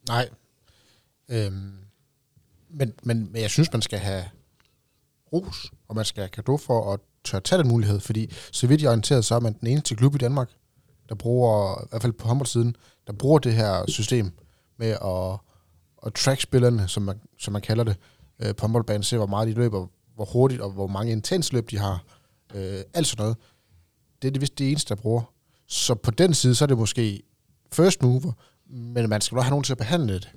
Nej. 0.07 0.29
Øhm, 1.29 1.73
men, 2.69 2.93
men, 3.03 3.31
men 3.31 3.41
jeg 3.41 3.49
synes, 3.49 3.71
man 3.71 3.81
skal 3.81 3.99
have 3.99 4.25
ros, 5.33 5.71
og 5.87 5.95
man 5.95 6.05
skal 6.05 6.21
have 6.21 6.29
kado 6.29 6.57
for 6.57 6.93
at 6.93 6.99
tør 7.23 7.39
tage 7.39 7.61
den 7.61 7.67
mulighed, 7.67 7.99
fordi 7.99 8.33
så 8.51 8.67
vidt 8.67 8.81
jeg 8.81 8.87
er 8.87 8.91
orienteret, 8.91 9.25
så 9.25 9.35
er 9.35 9.39
man 9.39 9.53
den 9.59 9.67
eneste 9.67 9.95
klub 9.95 10.15
i 10.15 10.17
Danmark, 10.17 10.49
der 11.09 11.15
bruger, 11.15 11.83
i 11.83 11.87
hvert 11.89 12.01
fald 12.01 12.13
på 12.13 12.27
håndboldsiden, 12.27 12.75
der 13.07 13.13
bruger 13.13 13.39
det 13.39 13.53
her 13.53 13.85
system 13.87 14.31
med 14.77 14.87
at, 14.87 15.39
at 16.05 16.13
track 16.13 16.41
spillerne, 16.41 16.87
som 16.87 17.03
man, 17.03 17.19
som 17.39 17.53
man 17.53 17.61
kalder 17.61 17.83
det, 17.83 17.97
øh, 18.39 18.55
på 18.55 18.61
håndboldbanen, 18.61 19.03
se 19.03 19.17
hvor 19.17 19.25
meget 19.25 19.47
de 19.47 19.53
løber, 19.53 19.87
hvor 20.15 20.25
hurtigt 20.25 20.61
og 20.61 20.71
hvor 20.71 20.87
mange 20.87 21.11
intens 21.11 21.53
løb 21.53 21.69
de 21.69 21.77
har, 21.77 22.03
øh, 22.53 22.81
alt 22.93 23.07
sådan 23.07 23.23
noget. 23.23 23.37
Det 24.21 24.27
er 24.27 24.31
det 24.31 24.41
vist 24.41 24.59
det 24.59 24.69
eneste, 24.69 24.95
der 24.95 25.01
bruger. 25.01 25.33
Så 25.67 25.95
på 25.95 26.11
den 26.11 26.33
side, 26.33 26.55
så 26.55 26.65
er 26.65 26.67
det 26.67 26.77
måske 26.77 27.21
first 27.73 28.03
mover, 28.03 28.31
men 28.69 29.09
man 29.09 29.21
skal 29.21 29.35
nok 29.35 29.43
have 29.43 29.49
nogen 29.49 29.63
til 29.63 29.73
at 29.73 29.77
behandle 29.77 30.13
det. 30.13 30.29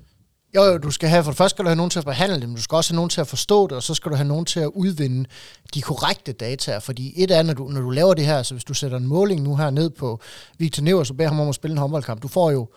Jo, 0.55 0.63
jo, 0.63 0.77
du 0.77 0.91
skal 0.91 1.09
have, 1.09 1.23
for 1.23 1.31
det 1.31 1.37
første 1.37 1.55
skal 1.55 1.65
du 1.65 1.69
have 1.69 1.75
nogen 1.75 1.89
til 1.89 1.99
at 1.99 2.05
behandle 2.05 2.39
det, 2.39 2.49
men 2.49 2.55
du 2.55 2.61
skal 2.61 2.75
også 2.75 2.93
have 2.93 2.95
nogen 2.95 3.09
til 3.09 3.21
at 3.21 3.27
forstå 3.27 3.67
det, 3.67 3.77
og 3.77 3.83
så 3.83 3.93
skal 3.93 4.11
du 4.11 4.15
have 4.15 4.27
nogen 4.27 4.45
til 4.45 4.59
at 4.59 4.67
udvinde 4.67 5.29
de 5.73 5.81
korrekte 5.81 6.31
data. 6.31 6.77
Fordi 6.77 7.13
et 7.23 7.31
er, 7.31 7.43
når 7.43 7.53
du, 7.53 7.67
når 7.67 7.81
du 7.81 7.89
laver 7.89 8.13
det 8.13 8.25
her, 8.25 8.43
så 8.43 8.53
hvis 8.53 8.63
du 8.63 8.73
sætter 8.73 8.97
en 8.97 9.07
måling 9.07 9.41
nu 9.41 9.55
her 9.55 9.69
ned 9.69 9.89
på 9.89 10.19
Victor 10.57 10.83
Nevers 10.83 11.09
og 11.09 11.17
beder 11.17 11.29
ham 11.29 11.39
om 11.39 11.49
at 11.49 11.55
spille 11.55 11.71
en 11.71 11.77
håndboldkamp, 11.77 12.23
du 12.23 12.27
får 12.27 12.51
jo 12.51 12.67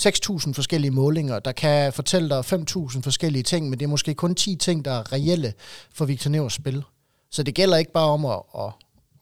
6.000 0.00 0.52
forskellige 0.52 0.90
målinger, 0.90 1.38
der 1.38 1.52
kan 1.52 1.92
fortælle 1.92 2.28
dig 2.28 2.38
5.000 2.38 3.02
forskellige 3.02 3.42
ting, 3.42 3.70
men 3.70 3.78
det 3.78 3.84
er 3.84 3.88
måske 3.88 4.14
kun 4.14 4.34
10 4.34 4.56
ting, 4.56 4.84
der 4.84 4.92
er 4.92 5.12
reelle 5.12 5.54
for 5.94 6.04
Victor 6.04 6.30
Nevers 6.30 6.54
spil. 6.54 6.84
Så 7.30 7.42
det 7.42 7.54
gælder 7.54 7.76
ikke 7.76 7.92
bare 7.92 8.08
om 8.08 8.24
at, 8.24 8.42
at, 8.58 8.72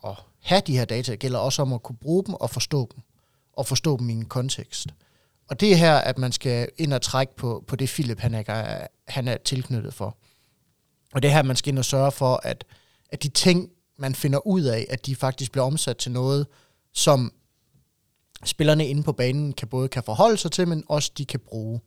at 0.05 0.15
have 0.43 0.63
de 0.67 0.79
her 0.79 0.85
data, 0.85 1.13
det 1.13 1.21
gælder 1.21 1.39
også 1.39 1.63
om 1.63 1.73
at 1.73 1.83
kunne 1.83 1.97
bruge 1.97 2.25
dem 2.25 2.35
og 2.35 2.51
forstå 2.51 2.89
dem, 2.95 3.03
og 3.53 3.67
forstå 3.67 3.97
dem 3.97 4.11
i 4.11 4.13
en 4.13 4.25
kontekst. 4.25 4.89
Og 5.49 5.61
det 5.61 5.73
er 5.73 5.77
her, 5.77 5.95
at 5.95 6.19
man 6.19 6.33
skal 6.33 6.69
ind 6.77 6.93
og 6.93 7.03
trække 7.03 7.37
på, 7.37 7.65
på 7.67 7.77
det 7.77 7.89
Philip, 7.89 8.21
han 8.21 8.35
er, 8.35 8.87
han 9.09 9.29
er 9.29 9.37
tilknyttet 9.37 9.95
for. 9.95 10.17
Og 11.13 11.23
det 11.23 11.29
er 11.29 11.33
her, 11.33 11.43
man 11.43 11.57
skal 11.57 11.71
ind 11.71 11.79
og 11.79 11.85
sørge 11.85 12.13
for, 12.13 12.41
at, 12.43 12.65
at 13.11 13.23
de 13.23 13.29
ting, 13.29 13.71
man 13.99 14.15
finder 14.15 14.47
ud 14.47 14.63
af, 14.63 14.87
at 14.91 15.07
de 15.07 15.17
faktisk 15.17 15.53
bliver 15.53 15.65
omsat 15.65 15.97
til 15.97 16.13
noget, 16.13 16.47
som 16.95 17.33
spillerne 18.45 18.87
inde 18.87 19.03
på 19.03 19.13
banen 19.13 19.53
kan 19.53 19.69
både 19.69 19.89
kan 19.89 20.03
forholde 20.03 20.37
sig 20.37 20.53
til, 20.53 20.69
men 20.69 20.85
også 20.89 21.13
de 21.19 21.25
kan 21.25 21.41
bruge. 21.41 21.81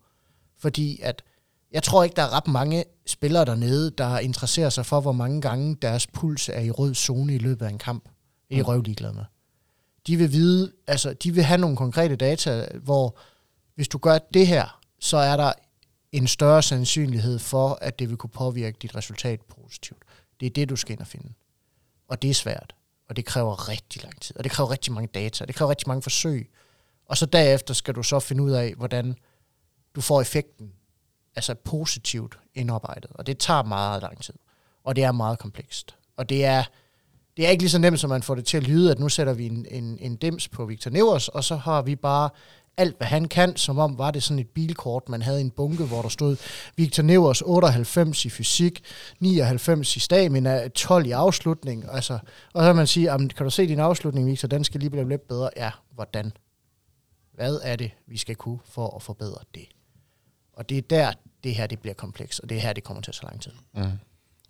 Fordi 0.60 1.00
at 1.02 1.24
jeg 1.72 1.84
tror 1.84 2.04
ikke, 2.04 2.16
der 2.16 2.22
er 2.22 2.34
ret 2.34 2.48
mange 2.48 2.84
spillere 3.06 3.46
dernede, 3.46 3.92
der 3.92 4.20
interesserer 4.20 4.70
sig 4.70 4.86
for, 4.86 5.02
hvor 5.02 5.12
mange 5.12 5.42
gange 5.42 5.76
deres 5.82 6.08
puls 6.08 6.50
er 6.50 6.60
i 6.60 6.72
rød 6.72 6.96
zone 6.96 7.36
i 7.36 7.38
løbet 7.38 7.66
af 7.66 7.70
en 7.70 7.78
kamp. 7.78 8.10
Det 8.50 8.60
er 8.60 8.64
røv 8.64 8.82
ligeglade 8.82 9.14
med. 9.14 9.24
De 10.08 10.18
vil 10.18 10.32
vide, 10.32 10.72
altså 10.88 11.14
de 11.14 11.34
vil 11.34 11.44
have 11.44 11.58
nogle 11.58 11.78
konkrete 11.78 12.16
data, 12.16 12.68
hvor 12.84 13.20
hvis 13.76 13.88
du 13.88 13.98
gør 13.98 14.18
det 14.18 14.48
her, 14.48 14.82
så 15.00 15.18
er 15.18 15.38
der 15.38 15.54
en 16.12 16.28
større 16.28 16.64
sandsynlighed 16.64 17.40
for, 17.40 17.78
at 17.82 18.00
det 18.00 18.10
vil 18.10 18.18
kunne 18.18 18.30
påvirke 18.30 18.78
dit 18.82 18.96
resultat 18.96 19.42
positivt. 19.42 20.04
Det 20.40 20.46
er 20.46 20.50
det, 20.50 20.70
du 20.70 20.76
skal 20.76 20.94
ind 20.94 21.00
og 21.00 21.08
finde. 21.08 21.34
Og 22.08 22.22
det 22.22 22.30
er 22.30 22.34
svært, 22.34 22.76
og 23.10 23.16
det 23.16 23.26
kræver 23.26 23.70
rigtig 23.70 24.04
lang 24.04 24.22
tid, 24.22 24.38
og 24.38 24.44
det 24.44 24.52
kræver 24.52 24.72
rigtig 24.72 24.94
mange 24.94 25.08
data, 25.08 25.44
og 25.44 25.48
det 25.48 25.56
kræver 25.56 25.70
rigtig 25.70 25.88
mange 25.88 26.02
forsøg. 26.02 26.50
Og 27.06 27.18
så 27.18 27.26
derefter 27.26 27.74
skal 27.74 27.96
du 27.96 28.04
så 28.04 28.20
finde 28.20 28.44
ud 28.44 28.52
af, 28.52 28.74
hvordan 28.74 29.16
du 29.96 30.02
får 30.02 30.22
effekten, 30.22 30.72
altså 31.36 31.56
positivt 31.56 32.40
indarbejdet. 32.54 33.12
Og 33.14 33.28
det 33.28 33.38
tager 33.38 33.64
meget 33.64 34.02
lang 34.02 34.24
tid, 34.24 34.34
og 34.84 34.96
det 34.96 35.04
er 35.04 35.12
meget 35.12 35.40
komplekst. 35.40 35.96
Og 36.18 36.30
det 36.30 36.46
er, 36.46 36.64
det 37.38 37.46
er 37.46 37.50
ikke 37.50 37.64
lige 37.64 37.70
så 37.70 37.80
nemt, 37.80 38.00
som 38.00 38.10
man 38.10 38.24
får 38.24 38.36
det 38.36 38.46
til 38.46 38.58
at 38.58 38.64
lyde, 38.64 38.92
at 38.92 39.00
nu 39.00 39.10
sætter 39.10 39.34
vi 39.34 39.46
en, 39.46 39.66
en, 39.70 39.98
en 40.00 40.16
dims 40.16 40.48
på 40.48 40.66
Victor 40.66 40.92
Nevers, 40.92 41.28
og 41.28 41.44
så 41.44 41.56
har 41.56 41.82
vi 41.82 41.96
bare 41.96 42.30
alt, 42.78 42.98
hvad 42.98 43.08
han 43.08 43.28
kan, 43.28 43.58
som 43.58 43.80
om 43.80 43.98
var 43.98 44.12
det 44.12 44.24
sådan 44.24 44.40
et 44.40 44.50
bilkort, 44.50 45.10
man 45.10 45.22
havde 45.22 45.42
en 45.42 45.52
bunke, 45.52 45.84
hvor 45.84 46.02
der 46.02 46.10
stod 46.10 46.38
Victor 46.76 47.04
Nevers 47.04 47.42
98 47.42 48.26
i 48.26 48.30
fysik, 48.30 48.84
99 49.20 49.96
i 49.96 50.00
stamina, 50.00 50.68
12 50.68 51.06
i 51.06 51.12
afslutning. 51.12 51.86
Altså, 51.92 52.14
og 52.54 52.64
så 52.64 52.70
kan 52.70 52.76
man 52.76 52.88
sige, 52.88 53.08
kan 53.08 53.44
du 53.44 53.50
se 53.50 53.68
din 53.68 53.80
afslutning, 53.80 54.28
Victor, 54.28 54.48
den 54.48 54.64
skal 54.64 54.80
lige 54.80 54.90
blive 54.90 55.10
lidt 55.10 55.28
bedre. 55.28 55.50
Ja, 55.56 55.72
hvordan? 55.92 56.32
Hvad 57.34 57.60
er 57.64 57.76
det, 57.76 57.92
vi 58.08 58.18
skal 58.18 58.36
kunne 58.36 58.60
for 58.66 58.96
at 58.96 59.02
forbedre 59.02 59.40
det? 59.56 59.66
Og 60.54 60.70
det 60.70 60.78
er 60.78 60.82
der, 60.82 61.12
det 61.44 61.56
her 61.56 61.68
det 61.68 61.80
bliver 61.80 61.94
kompleks, 61.94 62.40
og 62.40 62.50
det 62.50 62.58
er 62.58 62.62
her, 62.62 62.74
det 62.74 62.84
kommer 62.84 63.02
til 63.02 63.14
så 63.14 63.24
lang 63.24 63.42
tid. 63.42 63.52
Mm. 63.74 63.84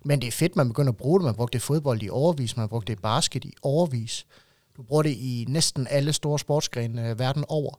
Men 0.05 0.21
det 0.21 0.27
er 0.27 0.31
fedt, 0.31 0.55
man 0.55 0.67
begynder 0.67 0.91
at 0.91 0.97
bruge 0.97 1.19
det. 1.19 1.25
Man 1.25 1.35
brugte 1.35 1.53
det 1.53 1.63
i 1.63 1.65
fodbold 1.65 2.03
i 2.03 2.09
overvis, 2.09 2.57
man 2.57 2.69
brugte 2.69 2.93
det 2.93 2.99
i 2.99 3.01
basket 3.01 3.45
i 3.45 3.53
overvis. 3.61 4.25
Du 4.77 4.83
bruger 4.83 5.03
det 5.03 5.09
i 5.09 5.45
næsten 5.49 5.87
alle 5.89 6.13
store 6.13 6.39
sportsgrene 6.39 7.09
øh, 7.09 7.19
verden 7.19 7.45
over. 7.47 7.75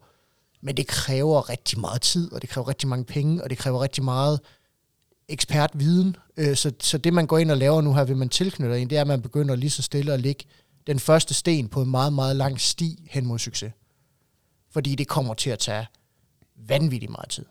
Men 0.62 0.76
det 0.76 0.86
kræver 0.86 1.48
rigtig 1.48 1.80
meget 1.80 2.02
tid, 2.02 2.32
og 2.32 2.42
det 2.42 2.50
kræver 2.50 2.68
rigtig 2.68 2.88
mange 2.88 3.04
penge, 3.04 3.44
og 3.44 3.50
det 3.50 3.58
kræver 3.58 3.82
rigtig 3.82 4.04
meget 4.04 4.40
ekspertviden. 5.28 6.16
Øh, 6.36 6.56
så, 6.56 6.72
så 6.80 6.98
det, 6.98 7.12
man 7.12 7.26
går 7.26 7.38
ind 7.38 7.50
og 7.50 7.56
laver 7.56 7.80
nu 7.80 7.94
her, 7.94 8.04
vil 8.04 8.16
man 8.16 8.28
tilknytte 8.28 8.80
ind, 8.80 8.90
det 8.90 8.96
er, 8.96 9.00
at 9.00 9.06
man 9.06 9.22
begynder 9.22 9.56
lige 9.56 9.70
så 9.70 9.82
stille 9.82 10.12
at 10.12 10.20
lægge 10.20 10.44
den 10.86 10.98
første 10.98 11.34
sten 11.34 11.68
på 11.68 11.82
en 11.82 11.90
meget, 11.90 12.12
meget 12.12 12.36
lang 12.36 12.60
sti 12.60 13.08
hen 13.10 13.26
mod 13.26 13.38
succes. 13.38 13.72
Fordi 14.70 14.94
det 14.94 15.08
kommer 15.08 15.34
til 15.34 15.50
at 15.50 15.58
tage 15.58 15.86
vanvittigt 16.56 17.12
meget 17.12 17.28
tid. 17.28 17.44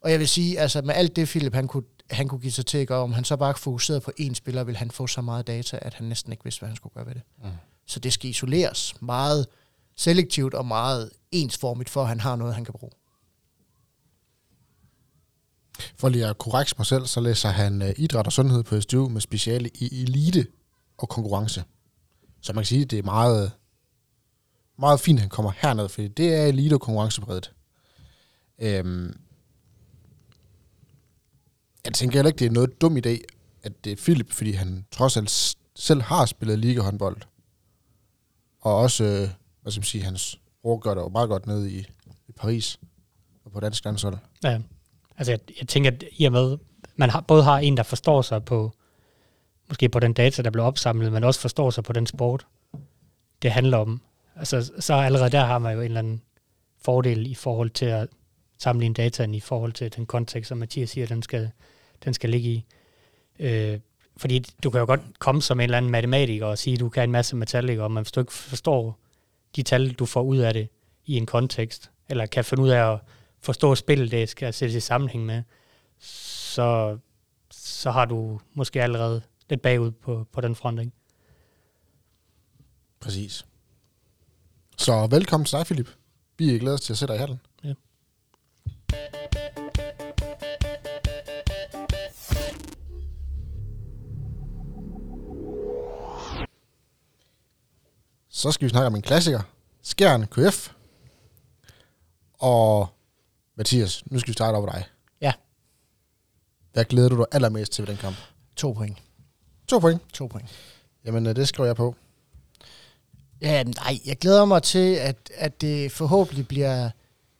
Og 0.00 0.10
jeg 0.10 0.18
vil 0.18 0.28
sige, 0.28 0.60
altså 0.60 0.82
med 0.82 0.94
alt 0.94 1.16
det, 1.16 1.28
Philip 1.28 1.54
han 1.54 1.66
kunne, 1.68 1.82
han 2.10 2.28
kunne 2.28 2.40
give 2.40 2.52
sig 2.52 2.66
til 2.66 2.78
at 2.78 2.88
gøre, 2.88 3.02
om 3.02 3.12
han 3.12 3.24
så 3.24 3.36
bare 3.36 3.54
fokuserede 3.54 4.00
på 4.00 4.12
én 4.20 4.34
spiller, 4.34 4.64
vil 4.64 4.76
han 4.76 4.90
få 4.90 5.06
så 5.06 5.20
meget 5.20 5.46
data, 5.46 5.78
at 5.82 5.94
han 5.94 6.06
næsten 6.06 6.32
ikke 6.32 6.44
vidste, 6.44 6.60
hvad 6.60 6.68
han 6.68 6.76
skulle 6.76 6.94
gøre 6.94 7.06
ved 7.06 7.14
det. 7.14 7.22
Mm. 7.44 7.50
Så 7.86 8.00
det 8.00 8.12
skal 8.12 8.30
isoleres 8.30 8.94
meget 9.00 9.46
selektivt 9.96 10.54
og 10.54 10.66
meget 10.66 11.10
ensformigt, 11.32 11.90
for 11.90 12.02
at 12.02 12.08
han 12.08 12.20
har 12.20 12.36
noget, 12.36 12.54
han 12.54 12.64
kan 12.64 12.74
bruge. 12.78 12.92
For 15.96 16.08
lige 16.08 16.26
at 16.26 16.38
korrekte 16.38 16.74
mig 16.78 16.86
selv, 16.86 17.06
så 17.06 17.20
læser 17.20 17.48
han 17.48 17.82
øh, 17.82 17.94
idræt 17.96 18.26
og 18.26 18.32
sundhed 18.32 18.62
på 18.62 18.80
SDU 18.80 19.08
med 19.08 19.20
speciale 19.20 19.70
i 19.74 20.02
elite 20.02 20.46
og 20.98 21.08
konkurrence. 21.08 21.64
Så 22.40 22.52
man 22.52 22.62
kan 22.62 22.66
sige, 22.66 22.82
at 22.82 22.90
det 22.90 22.98
er 22.98 23.02
meget, 23.02 23.52
meget 24.78 25.00
fint, 25.00 25.18
at 25.18 25.20
han 25.20 25.30
kommer 25.30 25.52
herned, 25.56 25.88
fordi 25.88 26.08
det 26.08 26.34
er 26.34 26.46
elite 26.46 26.74
og 26.74 26.80
konkurrencebredet. 26.80 27.52
Øhm, 28.58 29.20
jeg 31.84 31.94
tænker 31.94 32.18
heller 32.18 32.28
ikke, 32.28 32.38
det 32.38 32.46
er 32.46 32.50
noget 32.50 32.80
dum 32.80 32.96
idé, 32.96 33.18
at 33.62 33.84
det 33.84 33.92
er 33.92 33.96
Philip, 33.96 34.32
fordi 34.32 34.52
han 34.52 34.86
trods 34.90 35.16
alt 35.16 35.56
selv 35.76 36.02
har 36.02 36.26
spillet 36.26 36.58
ligahåndbold. 36.58 37.22
Og 38.60 38.76
også, 38.76 39.04
øh, 39.04 39.28
hvad 39.62 39.72
skal 39.72 39.80
man 39.80 39.84
sige, 39.84 40.04
hans 40.04 40.40
bror 40.62 40.78
gør 40.78 40.94
det 40.94 41.00
jo 41.00 41.08
meget 41.08 41.28
godt 41.28 41.46
nede 41.46 41.72
i, 41.72 41.78
i 42.28 42.32
Paris 42.36 42.80
og 43.44 43.52
på 43.52 43.60
dansk 43.60 43.84
landshold. 43.84 44.18
Ja, 44.44 44.60
altså 45.16 45.32
jeg, 45.32 45.40
jeg 45.60 45.68
tænker, 45.68 45.90
at 45.90 46.04
i 46.12 46.24
og 46.24 46.32
med, 46.32 46.58
man 46.96 47.10
har, 47.10 47.20
både 47.20 47.42
har 47.42 47.58
en, 47.58 47.76
der 47.76 47.82
forstår 47.82 48.22
sig 48.22 48.44
på, 48.44 48.72
måske 49.68 49.88
på 49.88 50.00
den 50.00 50.12
data, 50.12 50.42
der 50.42 50.50
blev 50.50 50.64
opsamlet, 50.64 51.12
men 51.12 51.24
også 51.24 51.40
forstår 51.40 51.70
sig 51.70 51.84
på 51.84 51.92
den 51.92 52.06
sport, 52.06 52.46
det 53.42 53.50
handler 53.50 53.78
om. 53.78 54.00
Altså, 54.36 54.72
så 54.78 54.94
allerede 54.94 55.30
der 55.30 55.44
har 55.44 55.58
man 55.58 55.74
jo 55.74 55.80
en 55.80 55.84
eller 55.84 55.98
anden 55.98 56.22
fordel 56.82 57.26
i 57.26 57.34
forhold 57.34 57.70
til 57.70 57.86
at 57.86 58.08
sammenligne 58.58 58.94
dataen 58.94 59.34
i 59.34 59.40
forhold 59.40 59.72
til 59.72 59.96
den 59.96 60.06
kontekst, 60.06 60.48
som 60.48 60.58
Mathias 60.58 60.90
siger, 60.90 61.06
den 61.06 61.22
skal, 61.22 61.50
den 62.04 62.14
skal 62.14 62.30
ligge 62.30 62.48
i. 62.48 62.64
Øh, 63.38 63.80
fordi 64.16 64.38
du 64.62 64.70
kan 64.70 64.80
jo 64.80 64.86
godt 64.86 65.00
komme 65.18 65.42
som 65.42 65.60
en 65.60 65.64
eller 65.64 65.76
anden 65.76 65.90
matematiker 65.90 66.46
og 66.46 66.58
sige, 66.58 66.74
at 66.74 66.80
du 66.80 66.88
kan 66.88 67.02
en 67.02 67.12
masse 67.12 67.36
matematik, 67.36 67.78
men 67.78 67.96
hvis 67.96 68.12
du 68.12 68.20
ikke 68.20 68.32
forstår 68.32 68.98
de 69.56 69.62
tal, 69.62 69.92
du 69.92 70.06
får 70.06 70.22
ud 70.22 70.38
af 70.38 70.52
det 70.52 70.68
i 71.06 71.16
en 71.16 71.26
kontekst, 71.26 71.90
eller 72.08 72.26
kan 72.26 72.44
finde 72.44 72.62
ud 72.62 72.68
af 72.68 72.92
at 72.92 73.00
forstå 73.40 73.74
spillet, 73.74 74.10
det 74.10 74.28
skal 74.28 74.54
sættes 74.54 74.76
i 74.76 74.80
sammenhæng 74.80 75.26
med, 75.26 75.42
så, 75.98 76.98
så 77.50 77.90
har 77.90 78.04
du 78.04 78.40
måske 78.54 78.82
allerede 78.82 79.22
lidt 79.50 79.62
bagud 79.62 79.90
på, 79.90 80.26
på 80.32 80.40
den 80.40 80.54
front, 80.54 80.80
ikke? 80.80 80.92
Præcis. 83.00 83.46
Så 84.78 85.06
velkommen 85.10 85.44
til 85.44 85.58
dig, 85.58 85.66
Philip. 85.66 85.88
Vi 86.38 86.54
er 86.54 86.58
glade 86.58 86.78
til 86.78 86.92
at 86.92 86.98
sætte 86.98 87.14
dig 87.14 87.18
i 87.18 87.20
halen. 87.20 87.40
Ja. 87.64 87.74
Så 98.38 98.52
skal 98.52 98.64
vi 98.64 98.70
snakke 98.70 98.86
om 98.86 98.94
en 98.94 99.02
klassiker. 99.02 99.40
Skjern 99.82 100.26
KF. 100.26 100.70
Og 102.38 102.88
Mathias, 103.56 104.02
nu 104.06 104.18
skal 104.18 104.28
vi 104.28 104.32
starte 104.32 104.56
over 104.56 104.72
dig. 104.72 104.84
Ja. 105.20 105.32
Hvad 106.72 106.84
glæder 106.84 107.08
du 107.08 107.16
dig 107.16 107.26
allermest 107.32 107.72
til 107.72 107.82
ved 107.82 107.88
den 107.88 107.96
kamp? 107.96 108.16
To 108.56 108.72
point. 108.72 108.98
To 109.68 109.78
point? 109.78 110.00
To 110.12 110.26
point. 110.26 110.48
Jamen, 111.04 111.26
øh, 111.26 111.36
det 111.36 111.48
skriver 111.48 111.66
jeg 111.66 111.76
på. 111.76 111.94
Ja, 113.40 113.62
nej, 113.62 113.98
jeg 114.06 114.18
glæder 114.18 114.44
mig 114.44 114.62
til, 114.62 114.94
at, 114.94 115.16
at 115.34 115.60
det 115.60 115.92
forhåbentlig 115.92 116.48
bliver 116.48 116.90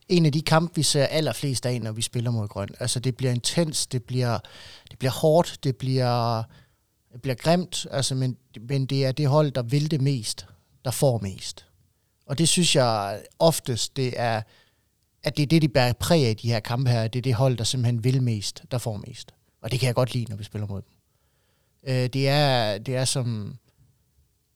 en 0.08 0.26
af 0.26 0.32
de 0.32 0.42
kampe, 0.42 0.74
vi 0.74 0.82
ser 0.82 1.06
allerflest 1.06 1.66
af, 1.66 1.80
når 1.80 1.92
vi 1.92 2.02
spiller 2.02 2.30
mod 2.30 2.48
grøn. 2.48 2.68
Altså, 2.80 3.00
det 3.00 3.16
bliver 3.16 3.32
intens, 3.32 3.86
det 3.86 4.04
bliver, 4.04 4.38
det 4.90 4.98
bliver 4.98 5.12
hårdt, 5.12 5.58
det 5.64 5.76
bliver 5.76 6.42
bliver 7.22 7.34
grimt, 7.34 7.86
altså, 7.90 8.14
men, 8.14 8.36
men 8.60 8.86
det 8.86 9.06
er 9.06 9.12
det 9.12 9.28
hold, 9.28 9.50
der 9.50 9.62
vil 9.62 9.90
det 9.90 10.00
mest, 10.00 10.46
der 10.88 10.92
får 10.92 11.18
mest. 11.22 11.66
Og 12.26 12.38
det 12.38 12.48
synes 12.48 12.76
jeg 12.76 13.22
oftest, 13.38 13.96
det 13.96 14.14
er, 14.16 14.42
at 15.22 15.36
det 15.36 15.42
er 15.42 15.46
det, 15.46 15.62
de 15.62 15.68
bærer 15.68 15.92
præg 15.92 16.26
af, 16.26 16.36
de 16.36 16.48
her 16.48 16.60
kampe 16.60 16.90
her. 16.90 17.08
Det 17.08 17.18
er 17.18 17.22
det 17.22 17.34
hold, 17.34 17.56
der 17.56 17.64
simpelthen 17.64 18.04
vil 18.04 18.22
mest, 18.22 18.62
der 18.70 18.78
får 18.78 18.96
mest. 19.06 19.34
Og 19.62 19.70
det 19.70 19.80
kan 19.80 19.86
jeg 19.86 19.94
godt 19.94 20.14
lide, 20.14 20.24
når 20.30 20.36
vi 20.36 20.44
spiller 20.44 20.66
mod 20.66 20.82
dem. 20.82 20.90
Øh, 21.94 22.06
det, 22.06 22.28
er, 22.28 22.78
det 22.78 22.96
er 22.96 23.04
som... 23.04 23.56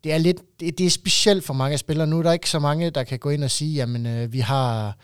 Det 0.05 0.13
er 0.13 0.19
lidt... 0.19 0.61
Det, 0.61 0.79
det 0.79 0.87
er 0.87 0.91
specielt 0.91 1.45
for 1.45 1.55
mange 1.55 1.79
spillere. 1.79 2.07
Nu 2.07 2.19
er 2.19 2.23
der 2.23 2.33
ikke 2.33 2.51
så 2.51 2.59
mange, 2.59 2.91
der 2.91 3.05
kan 3.05 3.19
gå 3.19 3.31
ind 3.31 3.45
og 3.45 3.51
sige, 3.51 3.75
jamen, 3.75 4.07
øh, 4.07 4.33
vi 4.33 4.41
har... 4.41 4.99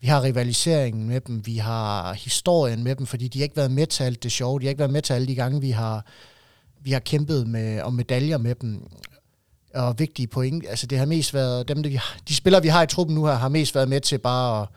Vi 0.00 0.06
har 0.06 0.22
rivaliseringen 0.22 1.08
med 1.08 1.20
dem, 1.20 1.46
vi 1.46 1.56
har 1.56 2.12
historien 2.12 2.84
med 2.84 2.96
dem, 2.96 3.06
fordi 3.06 3.28
de 3.28 3.38
har 3.38 3.42
ikke 3.42 3.56
været 3.56 3.70
med 3.70 3.86
til 3.86 4.04
alt 4.04 4.22
det 4.22 4.32
sjove, 4.32 4.60
de 4.60 4.64
har 4.64 4.70
ikke 4.70 4.78
været 4.78 4.92
med 4.92 5.02
til 5.02 5.12
alle 5.12 5.26
de 5.26 5.34
gange, 5.34 5.60
vi 5.60 5.70
har, 5.70 6.06
vi 6.80 6.92
har 6.92 7.00
kæmpet 7.00 7.46
med, 7.46 7.80
om 7.80 7.92
medaljer 7.92 8.38
med 8.38 8.54
dem, 8.54 8.86
og 9.74 9.98
vigtige 9.98 10.26
point. 10.26 10.64
Altså 10.68 10.86
det 10.86 10.98
har 10.98 11.06
mest 11.06 11.34
været, 11.34 11.68
dem, 11.68 11.82
de, 11.82 12.00
de 12.28 12.34
spillere, 12.34 12.62
vi 12.62 12.68
har 12.68 12.82
i 12.82 12.86
truppen 12.86 13.14
nu 13.14 13.26
her, 13.26 13.34
har 13.34 13.48
mest 13.48 13.74
været 13.74 13.88
med 13.88 14.00
til 14.00 14.18
bare 14.18 14.62
at, 14.62 14.68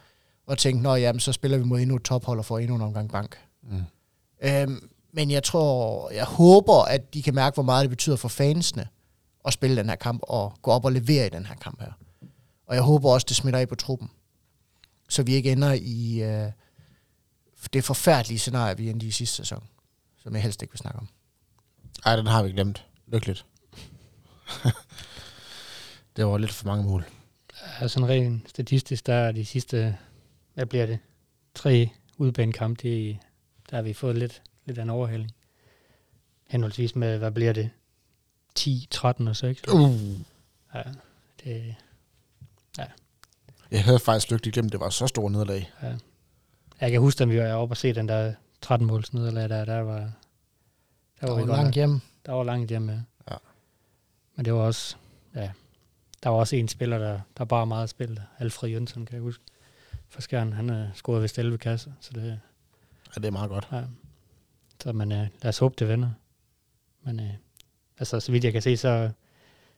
at 0.52 0.58
tænke, 0.58 0.84
nå 0.84 0.96
jamen, 0.96 1.20
så 1.20 1.32
spiller 1.32 1.58
vi 1.58 1.64
mod 1.64 1.80
endnu 1.80 1.96
et 1.96 2.04
tophold 2.04 2.40
og 2.40 2.46
får 2.46 2.60
endnu 2.60 2.76
en 2.76 2.82
omgang 2.82 3.12
bank. 3.12 3.38
Mm. 3.64 3.84
Øhm, 4.44 4.90
men 5.14 5.32
jeg 5.32 5.44
tror, 5.44 6.12
jeg 6.12 6.26
håber, 6.26 6.84
at 6.84 7.14
de 7.14 7.24
kan 7.24 7.36
mærke, 7.36 7.54
hvor 7.54 7.64
meget 7.64 7.84
det 7.84 7.90
betyder 7.90 8.16
for 8.16 8.28
fansene 8.28 8.88
at 9.46 9.54
spille 9.54 9.76
den 9.76 9.90
her 9.90 9.96
kamp 9.96 10.22
og 10.24 10.54
gå 10.62 10.72
op 10.72 10.86
og 10.86 10.92
levere 10.92 11.26
i 11.26 11.30
den 11.30 11.46
her 11.46 11.56
kamp 11.56 11.82
her. 11.82 11.92
Og 12.68 12.76
jeg 12.76 12.84
håber 12.84 13.10
også, 13.10 13.26
det 13.30 13.36
smitter 13.36 13.60
af 13.60 13.68
på 13.68 13.76
truppen. 13.76 14.10
Så 15.10 15.24
vi 15.24 15.34
ikke 15.34 15.52
ender 15.52 15.74
i 15.74 16.24
øh, 16.24 16.52
det 17.74 17.84
forfærdelige 17.84 18.40
scenarie, 18.40 18.78
vi 18.78 18.90
endte 18.90 19.06
i 19.06 19.12
sidste 19.12 19.36
sæson, 19.36 19.64
som 20.24 20.34
jeg 20.34 20.42
helst 20.44 20.62
ikke 20.62 20.72
vil 20.72 20.80
snakke 20.80 21.00
om. 21.00 21.08
Ej, 22.06 22.16
den 22.16 22.28
har 22.28 22.44
vi 22.44 22.52
glemt. 22.52 22.86
Lykkeligt. 23.08 23.46
det 26.16 26.26
var 26.26 26.38
lidt 26.38 26.52
for 26.52 26.66
mange 26.68 26.84
mål. 26.84 27.06
Ja, 27.82 27.88
sådan 27.88 28.10
rent 28.10 28.50
statistisk, 28.50 29.06
der 29.06 29.14
er 29.14 29.32
de 29.32 29.46
sidste, 29.46 29.98
hvad 30.54 30.66
bliver 30.66 30.86
det, 30.86 31.00
tre 31.56 31.90
udbanekamp, 32.18 32.82
det, 32.82 33.18
der 33.70 33.76
har 33.76 33.82
vi 33.84 33.94
fået 33.94 34.16
lidt, 34.18 34.42
lidt 34.66 34.78
af 34.78 34.82
en 34.84 34.90
overhældning. 34.90 35.32
Henholdsvis 36.48 36.96
med, 36.96 37.18
hvad 37.18 37.32
bliver 37.32 37.54
det, 37.54 37.70
10, 38.56 38.88
13 38.92 39.28
og 39.28 39.36
6. 39.36 39.68
Uh. 39.68 39.92
Ja, 40.74 40.82
det, 41.44 41.76
Jeg 43.72 43.84
havde 43.84 44.00
faktisk 44.00 44.32
lykkeligt 44.32 44.54
glemt, 44.54 44.66
at 44.66 44.72
det 44.72 44.80
var 44.80 44.90
så 44.90 45.08
stor 45.08 45.30
nederlag. 45.30 45.72
ja. 45.84 45.96
Jeg 46.82 46.92
kan 46.92 47.00
huske, 47.02 47.24
at 47.24 47.30
vi 47.30 47.40
var 47.40 47.54
oppe 47.54 47.74
og 47.74 47.78
se 47.78 47.94
den 47.94 48.08
der 48.08 48.34
13 48.62 48.88
måls 48.88 49.14
nederlag, 49.14 49.50
der, 49.50 49.66
der 49.66 49.80
var, 49.80 50.00
der 50.00 50.10
Der 51.22 51.28
var, 51.28 51.36
vi 51.36 51.42
var 51.42 51.48
godt 51.48 51.58
langt 51.58 51.76
hjem. 51.76 52.00
der 52.26 52.32
var 52.32 52.44
langt 52.44 52.70
hjemme. 52.70 52.92
Ja. 52.92 53.00
Ja. 54.36 54.38
Men 54.38 54.46
det 54.46 54.54
var 54.54 54.60
også, 54.60 54.96
ja, 55.36 55.52
der 56.24 56.30
var 56.30 56.38
også 56.38 56.56
en 56.56 56.68
spiller, 56.68 56.98
der, 56.98 57.20
der 57.38 57.46
bare 57.46 57.66
meget 57.66 57.90
spil. 57.90 58.22
Alfred 58.40 58.70
Jønsson, 58.70 59.06
kan 59.06 59.14
jeg 59.16 59.22
huske. 59.22 59.44
For 60.10 60.22
Skjern, 60.22 60.54
han 60.54 60.70
har 60.70 60.92
scoret 60.94 61.22
ved 61.22 61.38
11 61.40 61.58
kasser, 61.58 61.92
så 62.00 62.12
det, 62.14 62.40
Ja, 63.16 63.22
det 63.22 63.26
er 63.26 63.32
meget 63.32 63.50
godt. 63.50 63.68
ja. 63.72 63.84
Så 64.84 64.92
men, 64.94 65.12
øh, 65.12 65.28
lad 65.42 65.50
os 65.50 65.58
håbe, 65.58 65.76
det 65.80 65.88
vender. 65.88 66.10
Men 67.04 67.20
øh, 67.20 67.34
altså, 67.98 68.20
så 68.20 68.32
vidt 68.32 68.44
jeg 68.44 68.54
kan 68.54 68.62
se, 68.62 68.78
så 68.78 69.12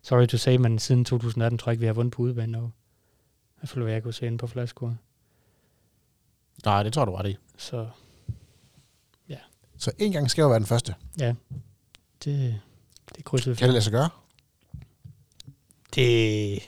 sorry 0.02 0.26
to 0.28 0.38
say, 0.38 0.56
men 0.56 0.80
siden 0.80 1.06
2018 1.06 1.58
tror 1.58 1.70
jeg 1.70 1.74
ikke, 1.74 1.80
vi 1.80 1.86
har 1.86 1.94
vundet 1.94 2.14
på 2.14 2.22
udebane 2.22 2.58
og 2.58 2.72
I 3.56 3.60
hvert 3.60 3.70
fald, 3.70 3.84
hvad 3.84 3.94
jeg 3.94 4.04
kunne 4.04 4.14
se 4.14 4.26
inde 4.28 4.38
på 4.38 4.48
flaskeord. 4.48 4.96
Nej, 6.66 6.84
det 6.84 6.94
tror 6.94 7.06
du 7.06 7.16
ret 7.16 7.30
i. 7.30 7.38
Så 7.58 7.90
Så 9.80 9.92
en 9.98 10.12
gang 10.12 10.32
skal 10.32 10.42
jo 10.42 10.48
være 10.48 10.60
den 10.60 10.66
første. 10.66 10.96
ja, 11.20 11.36
det, 12.24 12.62
det 13.16 13.26
krydser 13.26 13.52
vi 13.52 13.56
Kan 13.56 13.68
det 13.68 13.74
lade 13.74 13.84
sig 13.84 13.92
gøre? 13.92 14.10
Det, 15.96 16.60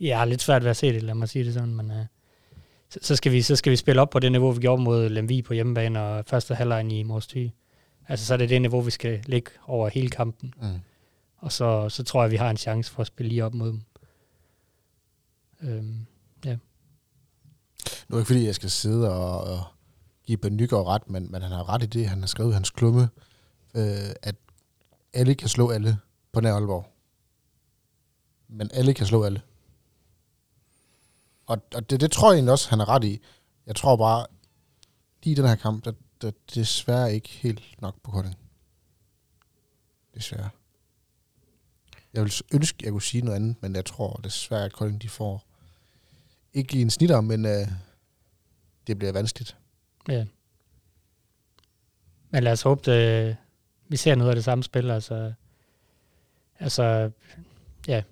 jeg 0.00 0.18
har 0.18 0.24
lidt 0.24 0.42
svært 0.42 0.62
ved 0.62 0.70
at 0.70 0.76
se 0.76 0.92
det, 0.92 1.02
lad 1.02 1.14
mig 1.14 1.28
sige 1.28 1.44
det 1.44 1.54
sådan, 1.54 1.74
men 1.74 1.90
uh, 1.90 1.96
så, 2.88 2.98
så, 3.02 3.16
skal 3.16 3.32
vi, 3.32 3.42
så 3.42 3.56
skal 3.56 3.70
vi 3.70 3.76
spille 3.76 4.02
op 4.02 4.10
på 4.10 4.18
det 4.18 4.32
niveau, 4.32 4.50
vi 4.50 4.60
gjorde 4.60 4.82
mod 4.82 5.08
Lemvi 5.08 5.42
på 5.42 5.54
hjemmebane 5.54 6.00
og 6.02 6.24
første 6.26 6.54
halvleg 6.54 6.92
i 6.92 7.02
Mors 7.02 7.26
Thy. 7.26 7.50
Altså 8.08 8.26
så 8.26 8.32
er 8.32 8.38
det 8.38 8.48
det 8.48 8.62
niveau, 8.62 8.80
vi 8.80 8.90
skal 8.90 9.22
ligge 9.26 9.50
over 9.66 9.88
hele 9.88 10.10
kampen. 10.10 10.54
Mm. 10.62 10.80
Og 11.36 11.52
så, 11.52 11.88
så 11.88 12.04
tror 12.04 12.22
jeg, 12.22 12.30
vi 12.30 12.36
har 12.36 12.50
en 12.50 12.56
chance 12.56 12.92
for 12.92 13.00
at 13.00 13.06
spille 13.06 13.28
lige 13.28 13.44
op 13.44 13.54
mod 13.54 13.68
dem. 13.68 13.82
Øhm, 15.62 16.06
Nu 18.08 18.16
er 18.16 18.18
det 18.18 18.22
ikke 18.22 18.26
fordi, 18.26 18.46
jeg 18.46 18.54
skal 18.54 18.70
sidde 18.70 19.12
og, 19.14 19.40
og 19.40 19.64
give 20.24 20.38
Ben 20.38 20.56
Nygaard 20.56 20.86
ret, 20.86 21.10
men, 21.10 21.32
men 21.32 21.42
han 21.42 21.50
har 21.50 21.68
ret 21.68 21.82
i 21.82 21.86
det, 21.86 22.08
han 22.08 22.20
har 22.20 22.26
skrevet 22.26 22.50
i 22.50 22.54
hans 22.54 22.70
klumme, 22.70 23.08
øh, 23.74 24.10
at 24.22 24.34
alle 25.12 25.34
kan 25.34 25.48
slå 25.48 25.70
alle 25.70 25.98
på 26.32 26.40
nær 26.40 26.54
Aalborg. 26.54 26.86
Men 28.48 28.70
alle 28.74 28.94
kan 28.94 29.06
slå 29.06 29.24
alle. 29.24 29.42
Og, 31.46 31.62
og 31.74 31.90
det, 31.90 32.00
det 32.00 32.12
tror 32.12 32.30
jeg 32.30 32.36
egentlig 32.36 32.52
også, 32.52 32.70
han 32.70 32.80
er 32.80 32.88
ret 32.88 33.04
i. 33.04 33.20
Jeg 33.66 33.76
tror 33.76 33.96
bare, 33.96 34.26
lige 35.22 35.32
i 35.32 35.36
den 35.36 35.48
her 35.48 35.54
kamp, 35.54 35.84
der, 35.84 35.92
der 36.22 36.30
desværre 36.54 37.14
ikke 37.14 37.28
helt 37.28 37.82
nok 37.82 38.02
på 38.02 38.10
Kolding. 38.10 38.38
Desværre. 40.14 40.48
Jeg 42.12 42.22
vil 42.22 42.32
ønske, 42.52 42.78
jeg 42.84 42.92
kunne 42.92 43.02
sige 43.02 43.24
noget 43.24 43.36
andet, 43.36 43.56
men 43.62 43.74
jeg 43.76 43.84
tror 43.84 44.20
desværre, 44.24 44.64
at 44.64 44.72
Kolding 44.72 45.02
de 45.02 45.08
får 45.08 45.44
ikke 46.54 46.72
lige 46.72 46.82
en 46.82 46.90
snitter, 46.90 47.20
men 47.20 47.46
øh, 47.46 47.68
det 48.86 48.98
bliver 48.98 49.12
vanskeligt. 49.12 49.56
ja. 50.08 50.26
Men 52.30 52.42
lad 52.42 52.52
os 52.52 52.62
håbe, 52.62 52.90
det, 52.90 53.36
vi 53.88 53.96
ser 53.96 54.14
noget 54.14 54.30
af 54.30 54.34
det 54.34 54.44
samme 54.44 54.64
spil. 54.64 54.90
Altså, 54.90 55.32
altså 56.58 57.10
ja, 57.88 58.02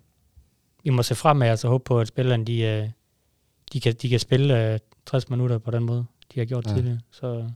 vi 0.84 0.90
må 0.90 1.02
se 1.02 1.14
fremad 1.14 1.50
og 1.50 1.58
så 1.58 1.68
håbe 1.68 1.84
på, 1.84 2.00
at 2.00 2.08
spillerne 2.08 2.44
de, 2.44 2.60
øh, 2.60 2.90
de, 3.72 3.80
kan, 3.80 3.94
de 3.94 4.08
kan 4.08 4.20
spille 4.20 4.72
øh, 4.72 4.78
60 5.06 5.28
minutter 5.30 5.58
på 5.58 5.70
den 5.70 5.84
måde, 5.84 6.06
de 6.34 6.38
har 6.38 6.46
gjort 6.46 6.66
Ja. 6.66 6.74
tidligere. 6.74 7.00
Så, 7.10 7.50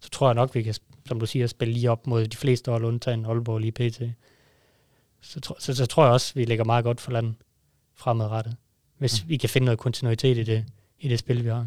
så 0.00 0.10
tror 0.10 0.28
jeg 0.28 0.34
nok, 0.34 0.54
vi 0.54 0.62
kan, 0.62 0.74
som 1.06 1.20
du 1.20 1.26
siger, 1.26 1.46
spille 1.46 1.74
lige 1.74 1.90
op 1.90 2.06
mod 2.06 2.26
de 2.26 2.36
fleste 2.36 2.70
hold, 2.70 2.84
undtagen 2.84 3.24
Aalborg 3.24 3.58
lige 3.58 3.72
pt. 3.72 4.02
Så, 5.20 5.40
tro- 5.40 5.56
så, 5.58 5.74
så 5.74 5.86
tror 5.86 6.04
jeg 6.04 6.12
også, 6.12 6.34
vi 6.34 6.44
ligger 6.44 6.64
meget 6.64 6.84
godt 6.84 7.00
for 7.00 7.12
landet 7.12 7.34
fremadrettet. 7.94 8.56
Hvis 8.98 9.22
Mm. 9.24 9.28
vi 9.28 9.36
kan 9.36 9.48
finde 9.48 9.64
noget 9.64 9.78
kontinuitet 9.78 10.38
i 10.38 10.42
det, 10.42 10.64
i 10.98 11.08
det 11.08 11.18
spil, 11.18 11.44
vi 11.44 11.48
har. 11.48 11.66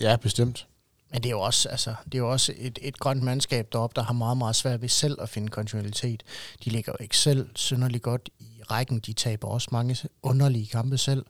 Ja, 0.00 0.16
bestemt. 0.16 0.68
Men 1.14 1.22
det 1.22 1.28
er 1.28 1.30
jo 1.30 1.40
også, 1.40 1.68
altså, 1.68 1.94
det 2.04 2.14
er 2.14 2.18
jo 2.18 2.30
også 2.30 2.52
et, 2.56 2.78
et 2.82 2.98
grønt 2.98 3.22
mandskab 3.22 3.68
deroppe, 3.72 3.94
der 3.96 4.02
har 4.02 4.12
meget, 4.12 4.36
meget 4.36 4.56
svært 4.56 4.82
ved 4.82 4.88
selv 4.88 5.22
at 5.22 5.28
finde 5.28 5.48
kontinuitet. 5.48 6.22
De 6.64 6.70
ligger 6.70 6.92
jo 6.92 7.02
ikke 7.02 7.18
selv 7.18 7.50
synderligt 7.54 8.02
godt 8.02 8.30
i 8.38 8.62
rækken. 8.70 8.98
De 8.98 9.12
taber 9.12 9.48
også 9.48 9.68
mange 9.72 9.96
underlige 10.22 10.66
kampe 10.66 10.98
selv, 10.98 11.26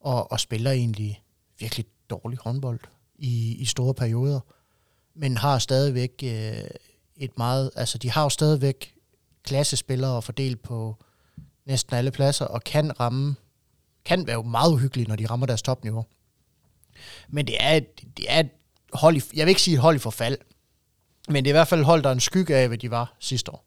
og, 0.00 0.32
og 0.32 0.40
spiller 0.40 0.70
egentlig 0.70 1.22
virkelig 1.58 1.86
dårlig 2.10 2.38
håndbold 2.38 2.80
i, 3.18 3.56
i 3.56 3.64
store 3.64 3.94
perioder. 3.94 4.40
Men 5.14 5.36
har 5.36 5.58
stadigvæk 5.58 6.12
øh, 6.24 6.70
et 7.16 7.38
meget, 7.38 7.70
altså 7.76 7.98
de 7.98 8.10
har 8.10 8.22
jo 8.22 8.28
stadigvæk 8.28 8.94
klassespillere 9.42 10.22
fordelt 10.22 10.62
på 10.62 10.96
næsten 11.66 11.96
alle 11.96 12.10
pladser, 12.10 12.44
og 12.44 12.64
kan 12.64 13.00
ramme, 13.00 13.36
kan 14.04 14.26
være 14.26 14.36
jo 14.36 14.42
meget 14.42 14.72
uhyggelige, 14.72 15.08
når 15.08 15.16
de 15.16 15.26
rammer 15.26 15.46
deres 15.46 15.62
topniveau. 15.62 16.06
Men 17.28 17.46
det 17.46 17.56
er, 17.60 17.74
et, 17.74 18.00
det 18.16 18.26
er 18.28 18.40
et 18.40 18.50
hold 18.92 19.16
i, 19.16 19.22
jeg 19.34 19.46
vil 19.46 19.50
ikke 19.50 19.62
sige 19.62 19.78
hold 19.78 19.96
i 19.96 19.98
forfald, 19.98 20.38
men 21.28 21.44
det 21.44 21.50
er 21.50 21.54
i 21.54 21.58
hvert 21.58 21.68
fald 21.68 21.84
hold, 21.84 22.02
der 22.02 22.08
er 22.08 22.12
en 22.12 22.20
skygge 22.20 22.56
af, 22.56 22.68
hvad 22.68 22.78
de 22.78 22.90
var 22.90 23.16
sidste 23.20 23.52
år. 23.52 23.64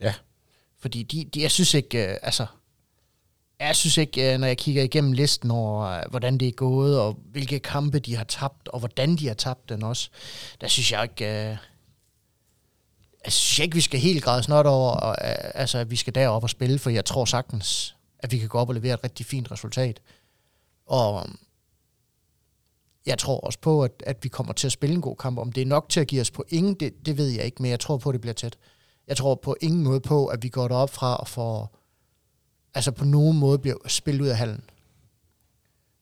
Ja. 0.00 0.14
Fordi 0.78 1.02
de, 1.02 1.24
de 1.24 1.42
jeg 1.42 1.50
synes 1.50 1.74
ikke, 1.74 2.08
øh, 2.08 2.16
altså, 2.22 2.46
jeg 3.60 3.76
synes 3.76 3.96
ikke, 3.96 4.32
øh, 4.32 4.38
når 4.38 4.46
jeg 4.46 4.58
kigger 4.58 4.82
igennem 4.82 5.12
listen 5.12 5.50
over, 5.50 5.84
øh, 5.84 6.02
hvordan 6.10 6.38
det 6.38 6.48
er 6.48 6.52
gået, 6.52 7.00
og 7.00 7.18
hvilke 7.32 7.58
kampe 7.58 7.98
de 7.98 8.16
har 8.16 8.24
tabt, 8.24 8.68
og 8.68 8.78
hvordan 8.78 9.16
de 9.16 9.26
har 9.26 9.34
tabt 9.34 9.68
den 9.68 9.82
også, 9.82 10.10
der 10.60 10.68
synes 10.68 10.92
jeg 10.92 11.02
ikke, 11.02 11.24
øh, 11.24 11.56
jeg 13.24 13.32
synes 13.32 13.58
ikke, 13.58 13.74
vi 13.74 13.80
skal 13.80 14.00
helt 14.00 14.24
græde 14.24 14.42
snot 14.42 14.66
over, 14.66 14.90
og, 14.90 15.16
øh, 15.28 15.50
altså, 15.54 15.78
at 15.78 15.90
vi 15.90 15.96
skal 15.96 16.14
derop 16.14 16.42
og 16.42 16.50
spille, 16.50 16.78
for 16.78 16.90
jeg 16.90 17.04
tror 17.04 17.24
sagtens, 17.24 17.96
at 18.18 18.32
vi 18.32 18.38
kan 18.38 18.48
gå 18.48 18.58
op 18.58 18.68
og 18.68 18.74
levere 18.74 18.94
et 18.94 19.04
rigtig 19.04 19.26
fint 19.26 19.50
resultat. 19.50 20.00
Og 20.86 21.22
øhm, 21.24 21.38
jeg 23.06 23.18
tror 23.18 23.40
også 23.40 23.58
på, 23.58 23.84
at, 23.84 23.92
at 24.06 24.16
vi 24.22 24.28
kommer 24.28 24.52
til 24.52 24.68
at 24.68 24.72
spille 24.72 24.94
en 24.94 25.00
god 25.00 25.16
kamp. 25.16 25.38
Om 25.38 25.52
det 25.52 25.60
er 25.60 25.66
nok 25.66 25.88
til 25.88 26.00
at 26.00 26.06
give 26.06 26.20
os 26.20 26.30
point, 26.30 26.80
det, 26.80 27.06
det 27.06 27.16
ved 27.16 27.28
jeg 27.28 27.44
ikke, 27.44 27.62
men 27.62 27.70
jeg 27.70 27.80
tror 27.80 27.96
på, 27.96 28.08
at 28.08 28.12
det 28.12 28.20
bliver 28.20 28.34
tæt. 28.34 28.56
Jeg 29.08 29.16
tror 29.16 29.34
på 29.34 29.56
ingen 29.60 29.82
måde 29.82 30.00
på, 30.00 30.26
at 30.26 30.42
vi 30.42 30.48
går 30.48 30.68
derop 30.68 30.90
fra 30.90 31.16
og 31.16 31.28
får, 31.28 31.78
altså 32.74 32.92
på 32.92 33.04
nogen 33.04 33.38
måde 33.38 33.58
bliver 33.58 33.76
spillet 33.86 34.22
ud 34.22 34.28
af 34.28 34.36
hallen. 34.36 34.64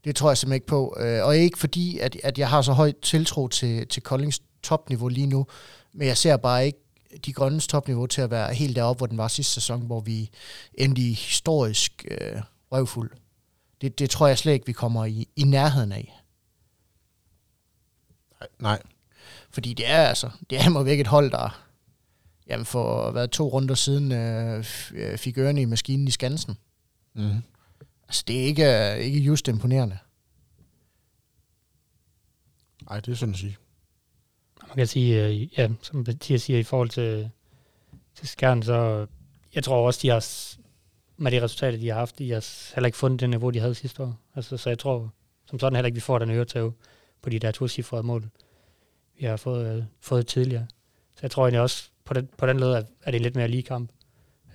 Det 0.04 0.16
tror 0.16 0.30
jeg 0.30 0.38
simpelthen 0.38 0.56
ikke 0.56 0.66
på. 0.66 0.96
Øh, 1.00 1.24
og 1.24 1.36
ikke 1.36 1.58
fordi, 1.58 1.98
at, 1.98 2.16
at 2.22 2.38
jeg 2.38 2.48
har 2.48 2.62
så 2.62 2.72
højt 2.72 2.96
tiltro 3.02 3.48
til, 3.48 3.88
til 3.88 4.02
Koldings 4.02 4.42
topniveau 4.62 5.08
lige 5.08 5.26
nu, 5.26 5.46
men 5.92 6.08
jeg 6.08 6.16
ser 6.16 6.36
bare 6.36 6.66
ikke 6.66 6.78
de 7.26 7.32
grønnes 7.32 7.66
topniveau 7.66 8.06
til 8.06 8.20
at 8.22 8.30
være 8.30 8.54
helt 8.54 8.76
deroppe, 8.76 8.98
hvor 8.98 9.06
den 9.06 9.18
var 9.18 9.28
sidste 9.28 9.52
sæson, 9.52 9.80
hvor 9.80 10.00
vi 10.00 10.30
endte 10.74 11.02
i 11.02 11.12
historisk 11.12 12.04
øh, 12.10 12.40
røvfuld. 12.72 13.10
Det, 13.80 13.98
det 13.98 14.10
tror 14.10 14.26
jeg 14.26 14.38
slet 14.38 14.52
ikke, 14.52 14.66
vi 14.66 14.72
kommer 14.72 15.04
i, 15.04 15.28
i 15.36 15.42
nærheden 15.42 15.92
af. 15.92 16.23
Nej, 18.40 18.48
nej. 18.58 18.82
Fordi 19.50 19.74
det 19.74 19.90
er 19.90 20.02
altså, 20.02 20.30
det 20.50 20.60
er 20.60 20.68
må 20.68 20.82
væk 20.82 21.00
et 21.00 21.06
hold, 21.06 21.30
der 21.30 21.64
jamen 22.46 22.66
for 22.66 23.10
hvad, 23.10 23.28
to 23.28 23.48
runder 23.48 23.74
siden 23.74 24.12
øh, 24.12 24.64
øh, 24.94 25.18
fik 25.18 25.38
ørerne 25.38 25.62
i 25.62 25.64
maskinen 25.64 26.08
i 26.08 26.10
Skansen. 26.10 26.58
Mm. 27.14 27.42
Altså 28.08 28.24
det 28.28 28.40
er 28.40 28.44
ikke, 28.44 28.98
ikke 29.04 29.18
just 29.18 29.48
imponerende. 29.48 29.98
Ej, 32.90 33.00
det 33.00 33.12
er 33.12 33.16
sådan 33.16 33.34
at 33.34 33.40
sige. 33.40 33.56
Man 34.68 34.76
kan 34.76 34.86
sige, 34.86 35.24
øh, 35.24 35.58
ja, 35.58 35.68
som 35.82 36.04
Mathias 36.06 36.42
siger, 36.42 36.58
i 36.58 36.62
forhold 36.62 36.90
til, 36.90 37.30
til 38.14 38.28
Skjern, 38.28 38.62
så 38.62 39.06
jeg 39.54 39.64
tror 39.64 39.86
også, 39.86 40.00
de 40.02 40.08
har, 40.08 40.26
med 41.16 41.32
de 41.32 41.42
resultater, 41.42 41.78
de 41.78 41.88
har 41.88 41.94
haft, 41.94 42.18
de 42.18 42.30
har 42.30 42.74
heller 42.74 42.86
ikke 42.86 42.98
fundet 42.98 43.20
det 43.20 43.30
niveau, 43.30 43.50
de 43.50 43.60
havde 43.60 43.74
sidste 43.74 44.02
år. 44.02 44.20
Altså, 44.34 44.56
så 44.56 44.70
jeg 44.70 44.78
tror, 44.78 45.12
som 45.46 45.58
sådan 45.58 45.76
heller 45.76 45.86
ikke, 45.86 45.94
vi 45.94 46.00
får 46.00 46.18
den 46.18 46.30
øretæve 46.30 46.72
på 47.24 47.30
de 47.30 47.38
der 47.38 47.50
to-cifrede 47.50 48.02
mål, 48.02 48.30
vi 49.18 49.26
har 49.26 49.36
fået, 49.36 49.76
øh, 49.76 49.84
fået 50.00 50.26
tidligere. 50.26 50.66
Så 51.14 51.20
jeg 51.22 51.30
tror 51.30 51.42
egentlig 51.44 51.60
også, 51.60 51.90
på 52.04 52.14
den, 52.14 52.28
på 52.38 52.46
den 52.46 52.60
led, 52.60 52.74
at, 52.74 52.86
er 53.02 53.10
det 53.10 53.18
en 53.18 53.22
lidt 53.22 53.36
mere 53.36 53.48
lige 53.48 53.62
kamp. 53.62 53.90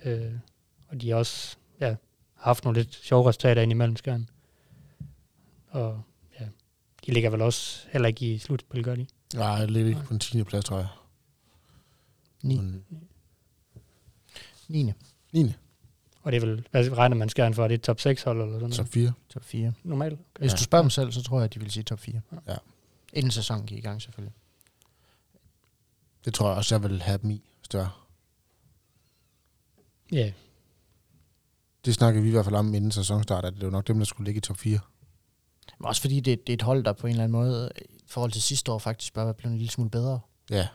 Øh, 0.04 0.32
og 0.88 1.00
de 1.00 1.10
har 1.10 1.16
også 1.16 1.56
ja, 1.80 1.86
har 1.86 1.96
haft 2.34 2.64
nogle 2.64 2.80
lidt 2.80 2.94
sjove 2.94 3.28
resultater 3.28 3.62
ind 3.62 3.72
imellem 3.72 3.96
Skjern. 3.96 4.28
Og 5.68 6.02
ja, 6.40 6.44
de 7.06 7.12
ligger 7.12 7.30
vel 7.30 7.42
også 7.42 7.86
heller 7.92 8.08
ikke 8.08 8.34
i 8.34 8.38
slutspil, 8.38 8.84
gør 8.84 8.94
de? 8.94 9.06
Nej, 9.34 9.46
jeg 9.46 9.70
ligger 9.70 9.88
ikke 9.88 10.04
på 10.04 10.14
en 10.14 10.20
10. 10.20 10.42
plads, 10.44 10.64
tror 10.64 10.76
jeg. 10.76 10.88
Ni. 12.42 12.56
Men, 12.56 12.84
9. 14.68 14.92
9. 15.32 15.52
Og 16.22 16.32
det 16.32 16.42
er 16.42 16.46
vel, 16.46 16.66
hvad 16.70 16.96
regner 16.96 17.16
man 17.16 17.28
Skjern 17.28 17.54
for? 17.54 17.64
Er 17.64 17.68
det 17.68 17.74
et 17.74 17.82
top 17.82 18.00
6 18.00 18.22
hold 18.22 18.40
eller 18.42 18.54
sådan 18.54 18.70
Top 18.70 18.78
noget? 18.78 18.92
4. 18.92 19.12
Top 19.28 19.44
4. 19.44 19.72
Normalt? 19.82 20.12
Okay. 20.12 20.22
Hvis 20.38 20.52
du 20.52 20.62
spørger 20.62 20.82
dem 20.82 20.90
selv, 20.90 21.12
så 21.12 21.22
tror 21.22 21.38
jeg, 21.38 21.44
at 21.44 21.54
de 21.54 21.60
vil 21.60 21.70
sige 21.70 21.82
top 21.82 21.98
4. 21.98 22.20
Ja. 22.48 22.56
Inden 23.12 23.30
sæsonen 23.30 23.66
gik 23.66 23.78
i 23.78 23.80
gang, 23.80 24.02
selvfølgelig. 24.02 24.34
Det 26.24 26.34
tror 26.34 26.48
jeg 26.48 26.56
også, 26.56 26.74
jeg 26.74 26.82
vil 26.82 27.02
have 27.02 27.18
dem 27.18 27.30
i, 27.30 27.42
hvis 27.58 27.68
det 27.68 27.80
var. 27.80 28.06
Ja, 30.12 30.32
Det 31.84 31.94
snakkede 31.94 32.22
vi 32.22 32.28
i 32.28 32.32
hvert 32.32 32.44
fald 32.44 32.54
om 32.56 32.74
inden 32.74 32.90
sæsonstart, 32.90 33.44
at 33.44 33.54
det 33.54 33.64
var 33.64 33.70
nok 33.70 33.88
dem, 33.88 33.98
der 33.98 34.04
skulle 34.04 34.24
ligge 34.24 34.38
i 34.38 34.40
top 34.40 34.56
4. 34.56 34.78
Men 35.78 35.86
også 35.86 36.00
fordi 36.00 36.20
det, 36.20 36.46
det 36.46 36.52
er 36.52 36.54
et 36.54 36.62
hold, 36.62 36.84
der 36.84 36.92
på 36.92 37.06
en 37.06 37.10
eller 37.10 37.24
anden 37.24 37.32
måde, 37.38 37.70
i 37.76 38.02
forhold 38.06 38.32
til 38.32 38.42
sidste 38.42 38.72
år, 38.72 38.78
faktisk 38.78 39.14
bør 39.14 39.24
være 39.24 39.34
blevet 39.34 39.52
en 39.52 39.58
lille 39.58 39.70
smule 39.70 39.90
bedre. 39.90 40.20
Ja, 40.50 40.68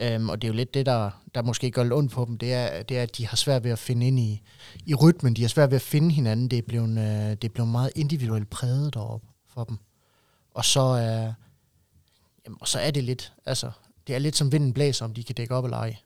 Øhm, 0.00 0.28
og 0.28 0.42
det 0.42 0.48
er 0.48 0.52
jo 0.52 0.56
lidt 0.56 0.74
det, 0.74 0.86
der, 0.86 1.10
der 1.34 1.42
måske 1.42 1.70
gør 1.70 1.82
lidt 1.82 1.92
ondt 1.92 2.12
på 2.12 2.24
dem, 2.24 2.38
det 2.38 2.52
er, 2.52 2.82
det 2.82 2.98
er, 2.98 3.02
at 3.02 3.16
de 3.16 3.26
har 3.26 3.36
svært 3.36 3.64
ved 3.64 3.70
at 3.70 3.78
finde 3.78 4.06
ind 4.06 4.20
i, 4.20 4.42
i 4.86 4.94
rytmen. 4.94 5.36
De 5.36 5.42
har 5.42 5.48
svært 5.48 5.70
ved 5.70 5.76
at 5.76 5.82
finde 5.82 6.10
hinanden. 6.10 6.48
Det 6.48 6.58
er 6.58 6.62
blevet, 6.62 6.90
øh, 6.90 7.30
det 7.30 7.44
er 7.44 7.52
blevet 7.54 7.70
meget 7.70 7.90
individuelt 7.94 8.50
præget 8.50 8.94
deroppe 8.94 9.26
for 9.48 9.64
dem. 9.64 9.78
Og 10.54 10.64
så, 10.64 10.80
er, 10.80 11.32
jamen, 12.44 12.58
og 12.60 12.68
så 12.68 12.78
er 12.78 12.90
det 12.90 13.04
lidt, 13.04 13.32
altså, 13.46 13.70
det 14.06 14.14
er 14.14 14.18
lidt 14.18 14.36
som 14.36 14.52
vinden 14.52 14.72
blæser, 14.72 15.04
om 15.04 15.14
de 15.14 15.24
kan 15.24 15.34
dække 15.34 15.54
op 15.54 15.64
eller 15.64 15.76
ej. 15.76 15.96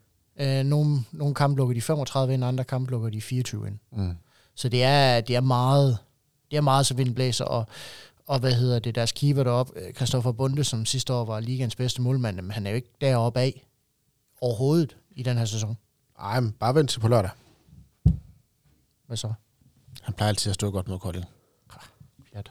Øh, 0.41 0.65
nogle, 0.65 1.05
nogle 1.13 1.35
kampe 1.35 1.59
lukker 1.59 1.75
de 1.75 1.81
35 1.81 2.35
ind, 2.35 2.45
andre 2.45 2.65
kampe 2.65 2.91
lukker 2.91 3.11
de 3.11 3.21
24 3.21 3.67
ind. 3.67 3.79
mm. 3.93 4.17
Så 4.55 4.69
det 4.69 4.83
er, 4.83 5.21
det 5.21 5.37
er 5.37 5.41
meget, 5.41 5.99
det 6.51 6.57
er 6.57 6.61
meget 6.61 6.87
så 6.87 6.95
vinden 6.95 7.15
blæser, 7.15 7.45
og, 7.45 7.67
og 8.27 8.39
hvad 8.39 8.53
hedder 8.53 8.79
det, 8.79 8.95
deres 8.95 9.13
keeper 9.13 9.43
deroppe, 9.45 9.73
Christoffer 9.97 10.33
Bunde, 10.33 10.65
som 10.65 10.87
sidste 10.87 11.15
år 11.15 11.25
var 11.25 11.41
ligens 11.41 11.77
bedste 11.77 12.03
målmand, 12.03 12.37
men 12.37 12.51
han 12.51 12.67
er 12.67 12.71
jo 12.71 12.77
ikke 12.77 12.91
deroppe 13.01 13.41
af 13.41 13.67
overhovedet 14.41 14.97
i 15.11 15.23
den 15.23 15.39
her 15.39 15.45
sæson. 15.45 15.77
Ej, 16.19 16.41
men 16.41 16.53
bare 16.53 16.75
vent 16.75 16.91
til 16.91 17.01
på 17.01 17.09
lørdag. 17.09 17.31
Hvad 19.07 19.17
så? 19.17 19.33
Han 20.03 20.15
plejer 20.15 20.29
altid 20.29 20.51
at 20.51 20.55
stå 20.55 20.71
godt 20.71 20.89
mod 20.89 20.99
Kolding. 20.99 21.25
Pjat. 22.33 22.51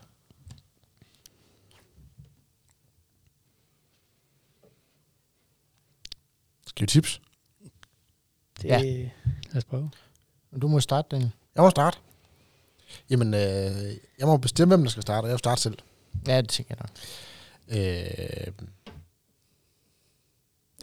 Skal 6.67 6.81
vi 6.81 6.87
tips? 6.87 7.21
det, 8.61 8.67
Ja. 8.67 8.81
lad 8.81 9.55
os 9.57 9.63
prøve. 9.65 9.91
Du 10.61 10.67
må 10.67 10.79
starte, 10.79 11.07
Daniel. 11.11 11.31
Jeg 11.55 11.63
må 11.63 11.69
starte. 11.69 11.97
Jamen, 13.09 13.33
øh, 13.33 13.97
jeg 14.19 14.27
må 14.27 14.37
bestemme, 14.37 14.75
hvem 14.75 14.83
der 14.83 14.91
skal 14.91 15.01
starte, 15.03 15.25
og 15.25 15.27
jeg 15.29 15.33
vil 15.33 15.39
starte 15.39 15.61
selv. 15.61 15.77
Ja, 16.27 16.41
det 16.41 16.49
tænker 16.49 16.75
jeg 16.75 16.85
nok. 16.85 16.91
Øh, 17.77 18.53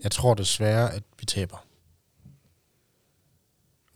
jeg 0.02 0.10
tror 0.10 0.34
desværre, 0.34 0.92
at 0.94 1.02
vi 1.18 1.26
taber. 1.26 1.66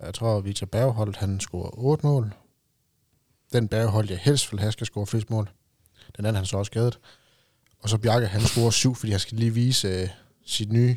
Jeg 0.01 0.15
tror, 0.15 0.39
at 0.39 0.45
Victor 0.45 0.67
Bergholdt, 0.67 1.17
han 1.17 1.41
scorer 1.41 1.71
8 1.79 2.07
mål. 2.07 2.35
Den 3.53 3.69
Bergholdt, 3.69 4.11
jeg 4.11 4.19
helst 4.19 4.53
vil 4.53 4.61
have, 4.61 4.73
skal 4.73 4.87
score 4.87 5.07
flest 5.07 5.31
mål. 5.31 5.51
Den 6.17 6.25
anden, 6.25 6.35
han 6.35 6.43
er 6.43 6.47
så 6.47 6.57
også 6.57 6.71
skadet. 6.71 6.99
Og 7.79 7.89
så 7.89 7.99
Bjarke, 7.99 8.27
han 8.27 8.41
scorer 8.41 8.71
7, 8.71 8.95
fordi 8.95 9.11
han 9.13 9.21
skal 9.21 9.39
lige 9.39 9.55
vise 9.55 9.89
øh, 9.89 10.09
sit 10.47 10.73
nye 10.73 10.97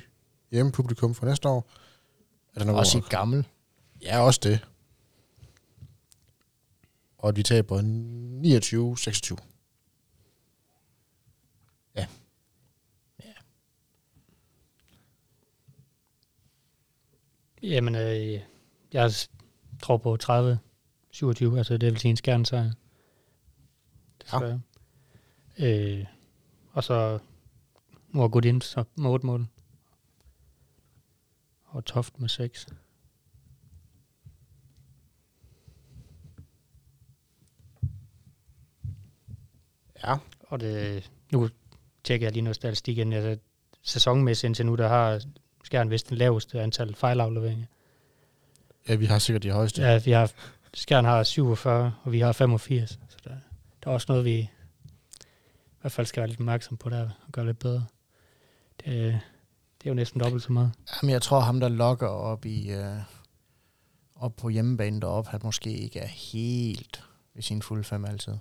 hjemmepublikum 0.52 1.16
for 1.16 1.26
næste 1.26 1.50
år. 1.50 1.70
Er 2.56 2.64
der 2.64 2.74
Også 2.74 2.98
i 2.98 3.02
gammel. 3.10 3.48
Ja, 4.02 4.20
også 4.20 4.40
det. 4.44 4.60
Og 7.18 7.30
at 7.30 7.36
vi 7.36 7.44
taber 7.44 7.82
29-26. 9.36 9.53
Jamen, 17.64 17.96
øh, 17.96 18.42
jeg 18.94 19.12
tror 19.82 19.98
på 19.98 20.18
30 20.18 20.60
27, 21.12 21.58
altså 21.58 21.78
det 21.78 21.92
vil 21.92 22.00
sige 22.00 22.10
en 22.10 22.18
skærn 22.18 22.46
sejr. 22.46 22.72
Desværre. 24.22 24.62
Øh, 25.60 26.06
og 26.72 26.84
så 26.84 27.20
nu 28.10 28.24
er 28.24 28.28
Godin 28.28 28.62
så 28.62 28.84
med 28.96 29.10
8 29.10 29.26
mål. 29.26 29.48
Og 31.66 31.86
Toft 31.86 32.20
med 32.20 32.30
6. 32.30 32.68
Ja. 40.04 40.18
Og 40.40 40.60
det, 40.60 41.12
nu 41.32 41.50
tjekker 42.04 42.28
jeg 42.28 42.34
lige 42.34 42.44
noget 42.44 42.56
statistik 42.56 42.98
igen. 42.98 43.14
Altså, 43.14 43.44
sæsonmæssigt 43.82 44.48
indtil 44.48 44.66
nu, 44.66 44.76
der 44.76 44.88
har 44.88 45.22
Skjern 45.64 45.90
vist 45.90 46.10
den 46.10 46.18
laveste 46.18 46.62
antal 46.62 46.96
fejlafleveringer. 46.96 47.66
Ja, 48.90 48.96
vi 48.96 49.06
har 49.06 49.20
sikkert 49.20 49.44
de 49.44 49.52
højeste. 49.52 49.82
Ja, 49.82 50.00
vi 50.06 50.12
har, 50.12 50.32
Skjern 50.74 51.06
har 51.06 51.24
47, 51.24 51.94
og 52.04 52.12
vi 52.12 52.20
har 52.20 52.32
85. 52.32 52.90
Så 52.90 53.18
der, 53.24 53.30
der 53.84 53.90
er 53.90 53.94
også 53.94 54.06
noget, 54.10 54.26
vi 54.26 54.36
i 54.40 54.50
hvert 55.82 55.92
fald 55.92 56.08
skal 56.08 56.22
være 56.22 56.28
lidt 56.30 56.40
opmærksom 56.40 56.78
på 56.78 56.90
der, 56.90 57.02
og 57.02 57.32
gøre 57.32 57.46
lidt 57.46 57.60
bedre. 57.60 57.86
Det, 58.86 58.86
det 58.86 59.86
er 59.86 59.90
jo 59.90 59.94
næsten 59.94 60.20
dobbelt 60.22 60.44
så 60.44 60.52
meget. 60.52 60.72
Jamen, 61.02 61.14
jeg 61.14 61.22
tror, 61.22 61.40
ham, 61.40 61.60
der 61.60 61.70
lokker 61.70 62.08
op, 62.08 62.46
i, 62.46 62.72
øh, 62.72 62.96
op 64.16 64.36
på 64.36 64.50
hjemmebane 64.50 65.02
deroppe, 65.02 65.30
han 65.30 65.40
måske 65.44 65.78
ikke 65.78 66.00
er 66.00 66.08
helt 66.08 67.04
ved 67.34 67.44
sin 67.44 67.62
fulde 67.62 67.84
fem 67.84 68.06
altid. 68.06 68.34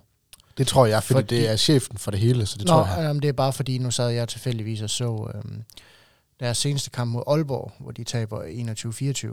Det 0.57 0.67
tror 0.67 0.85
jeg, 0.85 1.03
fordi, 1.03 1.13
Fordi- 1.17 1.35
fordi 1.35 1.41
det 1.41 1.49
er 1.51 1.55
chefen 1.55 1.97
for 1.97 2.11
det 2.11 2.19
hele, 2.19 2.45
så 2.45 2.57
det 2.57 2.67
Nå, 2.67 2.73
tror 2.73 2.85
jeg. 2.85 2.97
jamen, 3.07 3.21
det 3.21 3.27
er 3.29 3.33
bare 3.33 3.53
fordi, 3.53 3.77
nu 3.77 3.91
sad 3.91 4.09
jeg 4.09 4.27
tilfældigvis 4.27 4.81
og 4.81 4.89
så 4.89 5.31
øhm, 5.35 5.63
deres 6.39 6.57
seneste 6.57 6.89
kamp 6.89 7.11
mod 7.11 7.23
Aalborg, 7.27 7.71
hvor 7.79 7.91
de 7.91 8.03
taber 8.03 8.41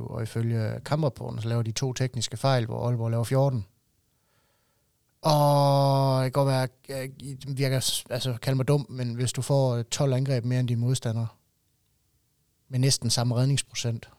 21-24, 0.06 0.12
og 0.12 0.22
ifølge 0.22 0.80
kamprapporten, 0.84 1.42
så 1.42 1.48
laver 1.48 1.62
de 1.62 1.72
to 1.72 1.92
tekniske 1.92 2.36
fejl, 2.36 2.66
hvor 2.66 2.86
Aalborg 2.86 3.10
laver 3.10 3.24
14. 3.24 3.64
Og 5.22 6.24
det 6.24 6.32
kan 6.32 6.44
godt 6.44 6.48
være, 6.48 6.68
jeg 6.88 7.10
virker, 7.46 8.02
altså 8.10 8.38
kald 8.42 8.56
mig 8.56 8.68
dum, 8.68 8.86
men 8.88 9.14
hvis 9.14 9.32
du 9.32 9.42
får 9.42 9.82
12 9.82 10.12
angreb 10.12 10.44
mere 10.44 10.60
end 10.60 10.68
din 10.68 10.78
modstander, 10.78 11.26
med 12.68 12.78
næsten 12.78 13.10
samme 13.10 13.34
redningsprocent, 13.34 14.10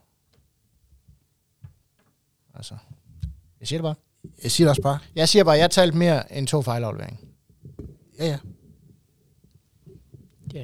altså, 2.53 2.77
jeg 3.59 3.67
siger 3.67 3.79
det 3.79 3.84
bare. 3.84 3.95
Jeg 4.43 4.51
siger 4.51 4.65
det 4.65 4.69
også 4.69 4.82
bare. 4.82 4.99
Jeg 5.15 5.29
siger 5.29 5.43
bare, 5.43 5.57
jeg 5.57 5.71
talte 5.71 5.97
mere 5.97 6.34
end 6.34 6.47
to 6.47 6.61
fejlafleveringer. 6.61 7.17
Ja, 8.19 8.25
ja. 8.25 8.38
Ja, 10.53 10.63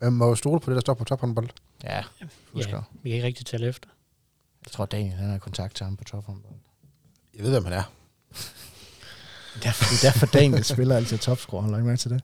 Man 0.00 0.12
må 0.12 0.28
jo 0.28 0.34
stole 0.34 0.60
på 0.60 0.70
det, 0.70 0.74
der 0.74 0.80
står 0.80 0.94
på 0.94 1.04
tophåndbold. 1.04 1.48
Ja, 1.84 2.04
husker. 2.52 2.76
ja, 2.76 2.82
vi 3.02 3.10
kan 3.10 3.16
ikke 3.16 3.26
rigtig 3.26 3.46
tælle 3.46 3.68
efter. 3.68 3.88
Jeg 4.64 4.72
tror, 4.72 4.86
Daniel 4.86 5.12
han 5.12 5.30
har 5.30 5.38
kontakt 5.38 5.74
til 5.76 5.84
ham 5.84 5.96
på 5.96 6.04
tophåndbold. 6.04 6.54
Jeg 7.34 7.44
ved, 7.44 7.50
hvem 7.50 7.64
han 7.64 7.72
er. 7.72 7.92
Derfor, 9.62 9.84
det 9.84 10.04
er 10.04 10.10
derfor, 10.12 10.26
Daniel 10.26 10.64
spiller 10.64 10.96
altid 10.96 11.18
topscorer. 11.18 11.62
Har 11.62 11.70
du 11.70 11.76
ikke 11.76 11.86
med 11.88 11.96
til 11.96 12.10
det? 12.10 12.22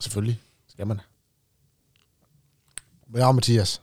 Selvfølgelig 0.00 0.40
skal 0.68 0.86
man. 0.86 1.00
Men 3.06 3.20
ja, 3.20 3.32
Mathias. 3.32 3.82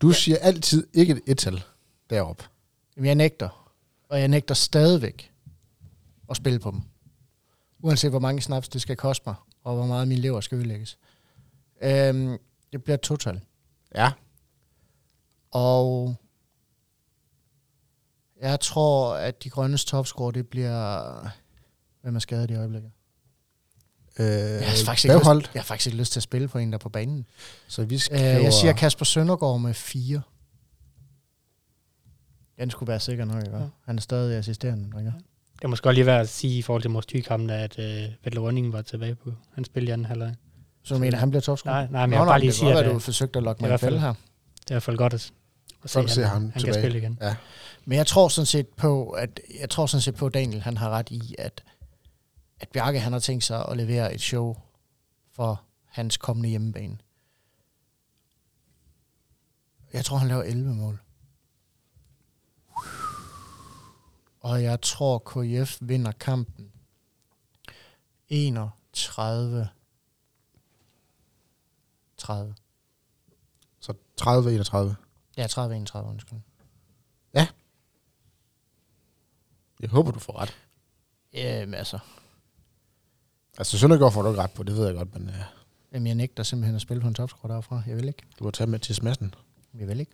Du 0.00 0.08
ja. 0.08 0.14
siger 0.14 0.38
altid 0.38 0.86
ikke 0.92 1.12
et 1.12 1.22
et-tal 1.26 1.62
deroppe. 2.10 2.44
Jamen, 2.96 3.06
jeg 3.06 3.14
nægter. 3.14 3.74
Og 4.08 4.20
jeg 4.20 4.28
nægter 4.28 4.54
stadigvæk 4.54 5.32
at 6.30 6.36
spille 6.36 6.58
på 6.58 6.70
dem. 6.70 6.80
Uanset 7.80 8.10
hvor 8.10 8.18
mange 8.18 8.42
snaps 8.42 8.68
det 8.68 8.82
skal 8.82 8.96
koste 8.96 9.22
mig, 9.26 9.34
og 9.68 9.76
hvor 9.76 9.86
meget 9.86 10.08
min 10.08 10.18
lever 10.18 10.40
skal 10.40 10.56
ødelægges. 10.58 10.98
Øhm, 11.82 12.38
det 12.72 12.84
bliver 12.84 12.96
total. 12.96 13.40
Ja. 13.94 14.12
Og 15.50 16.16
jeg 18.40 18.60
tror, 18.60 19.14
at 19.14 19.44
de 19.44 19.50
grønnes 19.50 19.84
topscore, 19.84 20.32
det 20.32 20.48
bliver... 20.48 21.28
Hvem 22.02 22.16
er 22.16 22.20
skadet 22.20 22.50
i 22.50 22.54
øjeblikket? 22.54 22.90
øh, 24.18 24.26
Jeg 24.26 24.68
har, 24.68 24.76
faktisk 24.84 25.04
ikke 25.04 25.14
bagholdt. 25.18 25.42
lyst, 25.44 25.54
jeg 25.54 25.62
har 25.62 25.64
faktisk 25.66 25.86
ikke 25.86 25.98
lyst 25.98 26.12
til 26.12 26.18
at 26.18 26.22
spille 26.22 26.48
på 26.48 26.58
en, 26.58 26.72
der 26.72 26.78
er 26.78 26.82
på 26.82 26.88
banen. 26.88 27.26
Så 27.68 27.84
vi 27.84 27.94
Øh, 27.94 28.00
skriver... 28.00 28.22
jeg 28.22 28.52
siger 28.52 28.72
Kasper 28.72 29.04
Søndergaard 29.04 29.60
med 29.60 29.74
fire. 29.74 30.22
Den 32.58 32.70
skulle 32.70 32.88
være 32.88 33.00
sikker 33.00 33.24
nok, 33.24 33.42
ikke? 33.44 33.56
Ja. 33.56 33.66
Han 33.84 33.96
er 33.96 34.00
stadig 34.02 34.36
assisterende, 34.38 34.98
ikke? 34.98 35.12
Det 35.62 35.70
måske 35.70 35.82
godt 35.84 35.94
lige 35.94 36.06
værd 36.06 36.20
at 36.20 36.28
sige 36.28 36.58
i 36.58 36.62
forhold 36.62 36.82
til 36.82 36.90
Mors 36.90 37.06
Thykampen, 37.06 37.50
at 37.50 37.78
øh, 37.78 38.04
Vettel 38.24 38.40
Rønningen 38.40 38.72
var 38.72 38.82
tilbage 38.82 39.14
på. 39.14 39.32
Han 39.54 39.64
spillede 39.64 39.90
i 39.90 39.92
anden 39.92 40.04
halvleg. 40.04 40.34
Så 40.82 40.94
du 40.94 41.00
mener, 41.00 41.18
han 41.18 41.30
bliver 41.30 41.40
topscorer? 41.42 41.74
Nej, 41.74 41.86
nej, 41.90 42.06
men 42.06 42.10
Nå, 42.10 42.16
jeg 42.16 42.22
vil 42.22 42.28
bare 42.30 42.40
lige 42.40 42.46
det 42.48 42.54
sige, 42.54 42.68
kan 42.68 42.76
at 42.76 42.84
være, 42.84 42.88
øh, 42.88 42.94
du 42.94 42.98
forsøgte 42.98 43.36
at 43.38 43.42
lokke 43.42 43.60
det 43.60 43.68
mig 43.68 43.74
i 43.74 43.78
fælde 43.78 44.00
her. 44.00 44.08
det 44.08 44.70
er 44.70 44.70
i 44.70 44.74
hvert 44.74 44.82
fald 44.82 44.96
godt 44.96 45.14
at, 45.14 45.32
at 45.84 45.92
Godt 45.92 46.04
at 46.04 46.10
se 46.10 46.20
han, 46.22 46.30
ham 46.30 46.42
han 46.42 46.50
kan 46.52 46.60
tilbage. 46.60 46.82
spille 46.82 46.98
igen. 46.98 47.18
Ja. 47.20 47.36
Men 47.84 47.98
jeg 47.98 48.06
tror 48.06 48.28
sådan 48.28 48.46
set 48.46 48.68
på, 48.68 49.10
at 49.10 49.40
jeg 49.60 49.70
tror 49.70 49.86
sådan 49.86 50.02
set 50.02 50.14
på, 50.14 50.26
at 50.26 50.34
Daniel 50.34 50.60
han 50.62 50.76
har 50.76 50.90
ret 50.90 51.10
i, 51.10 51.34
at, 51.38 51.64
at 52.60 52.68
Bjarke 52.68 53.00
han 53.00 53.12
har 53.12 53.20
tænkt 53.20 53.44
sig 53.44 53.64
at 53.70 53.76
levere 53.76 54.14
et 54.14 54.20
show 54.20 54.56
for 55.32 55.62
hans 55.86 56.16
kommende 56.16 56.48
hjemmebane. 56.48 56.96
Jeg 59.92 60.04
tror, 60.04 60.16
han 60.16 60.28
laver 60.28 60.42
11 60.42 60.74
mål. 60.74 60.98
Og 64.40 64.62
jeg 64.62 64.80
tror, 64.80 65.18
KIF 65.18 65.78
vinder 65.80 66.12
kampen 66.12 66.72
31 68.28 69.68
30. 72.16 72.54
Så 73.80 73.94
30-31. 74.20 74.94
Ja, 75.36 75.46
30 75.46 75.76
31, 75.76 76.10
undskyld. 76.10 76.38
Jeg 79.80 79.90
håber, 79.90 80.10
du 80.10 80.18
får 80.18 80.38
ret. 80.38 80.56
Jamen 81.32 81.74
altså, 81.74 81.98
Altså, 83.58 83.78
Søndergaard 83.78 84.12
får 84.12 84.22
du 84.22 84.28
ikke 84.28 84.42
ret 84.42 84.50
på, 84.50 84.62
det 84.62 84.76
ved 84.76 84.86
jeg 84.86 84.94
godt, 84.94 85.14
men 85.14 85.28
uh, 85.28 85.34
jamen, 85.92 86.06
jeg 86.06 86.14
nægter 86.14 86.42
simpelthen 86.42 86.74
at 86.76 86.82
spille 86.82 87.00
på 87.00 87.08
en 87.08 87.14
topscore 87.14 87.54
derfra. 87.54 87.82
Jeg 87.86 87.96
vil 87.96 88.08
ikke. 88.08 88.22
du 88.38 88.44
må 88.44 88.50
tage 88.50 88.70
med 88.70 88.78
til 88.78 88.94
smassen. 88.94 89.34
Jeg 89.74 89.88
vil 89.88 90.00
ikke. 90.00 90.12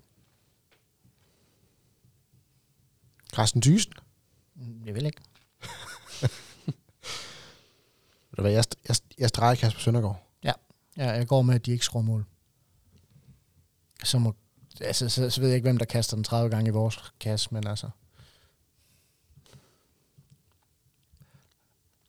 Carsten 3.32 3.62
Thysen. 3.62 3.92
Mm, 4.54 4.82
Jeg 4.86 4.94
vil 4.94 5.06
ikke. 5.06 5.22
Ved 8.30 8.36
du 8.36 8.42
hvad, 8.42 8.52
jeg, 8.52 8.64
jeg, 8.88 8.96
jeg 9.18 9.28
streger 9.28 9.54
Kasper 9.54 9.80
Søndergaard. 9.80 10.26
Ja, 10.96 11.10
jeg 11.10 11.26
går 11.28 11.42
med, 11.42 11.54
at 11.54 11.66
de 11.66 11.72
ikke 11.72 11.84
skruer 11.84 12.02
mål. 12.02 12.24
Så, 14.04 14.18
må, 14.18 14.34
altså, 14.80 15.08
så, 15.08 15.30
så 15.30 15.40
ved 15.40 15.48
jeg 15.48 15.56
ikke, 15.56 15.66
hvem 15.66 15.78
der 15.78 15.84
kaster 15.84 16.16
den 16.16 16.24
30 16.24 16.50
gange 16.50 16.68
i 16.68 16.72
vores 16.72 17.12
kasse, 17.20 17.48
men 17.52 17.66
altså... 17.66 17.90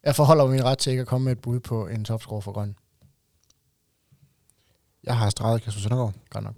Jeg 0.03 0.15
forholder 0.15 0.45
mig 0.45 0.55
min 0.55 0.63
ret 0.63 0.77
til 0.77 0.89
ikke 0.91 1.01
at 1.01 1.07
komme 1.07 1.25
med 1.25 1.31
et 1.31 1.41
bud 1.41 1.59
på 1.59 1.87
en 1.87 2.05
topscore 2.05 2.41
for 2.41 2.51
grøn. 2.51 2.75
Jeg 5.03 5.17
har 5.17 5.29
streget 5.29 5.61
Kasper 5.61 5.81
Søndergaard. 5.81 6.13
Godt 6.29 6.43
nok. 6.43 6.55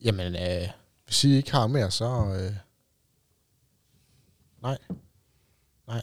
Jamen, 0.00 0.34
øh, 0.34 0.68
hvis 1.04 1.24
I 1.24 1.30
ikke 1.32 1.52
har 1.52 1.66
mere, 1.66 1.90
så... 1.90 2.34
Øh, 2.34 2.56
nej. 4.62 4.78
Nej. 5.86 6.02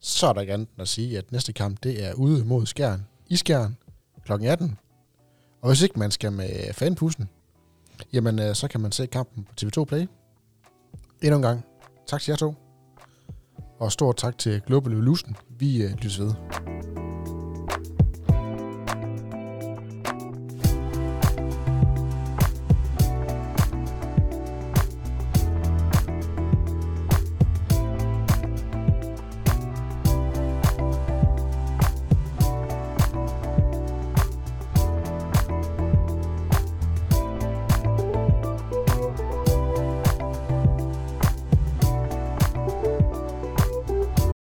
Så 0.00 0.26
er 0.26 0.32
der 0.32 0.40
ikke 0.40 0.52
andet 0.52 0.68
end 0.68 0.82
at 0.82 0.88
sige, 0.88 1.18
at 1.18 1.32
næste 1.32 1.52
kamp, 1.52 1.82
det 1.82 2.04
er 2.04 2.14
ude 2.14 2.44
mod 2.44 2.66
Skjern. 2.66 3.06
I 3.28 3.36
Skjern. 3.36 3.76
Kl. 4.24 4.32
18. 4.32 4.78
Og 5.60 5.68
hvis 5.68 5.82
ikke 5.82 5.98
man 5.98 6.10
skal 6.10 6.32
med 6.32 6.74
fanpussen, 6.74 7.28
jamen, 8.12 8.38
øh, 8.38 8.54
så 8.54 8.68
kan 8.68 8.80
man 8.80 8.92
se 8.92 9.06
kampen 9.06 9.44
på 9.44 9.52
TV2 9.60 9.84
Play. 9.84 10.06
Endnu 11.22 11.36
en 11.36 11.42
gang. 11.42 11.64
Tak 12.06 12.20
til 12.20 12.32
jer 12.32 12.36
to. 12.36 12.54
Og 13.78 13.92
stort 13.92 14.16
tak 14.16 14.38
til 14.38 14.60
Global 14.66 14.92
Evolution. 14.92 15.36
Vi 15.58 15.82
øh, 15.82 15.90
lyttes 15.90 16.20
ved. 16.20 16.34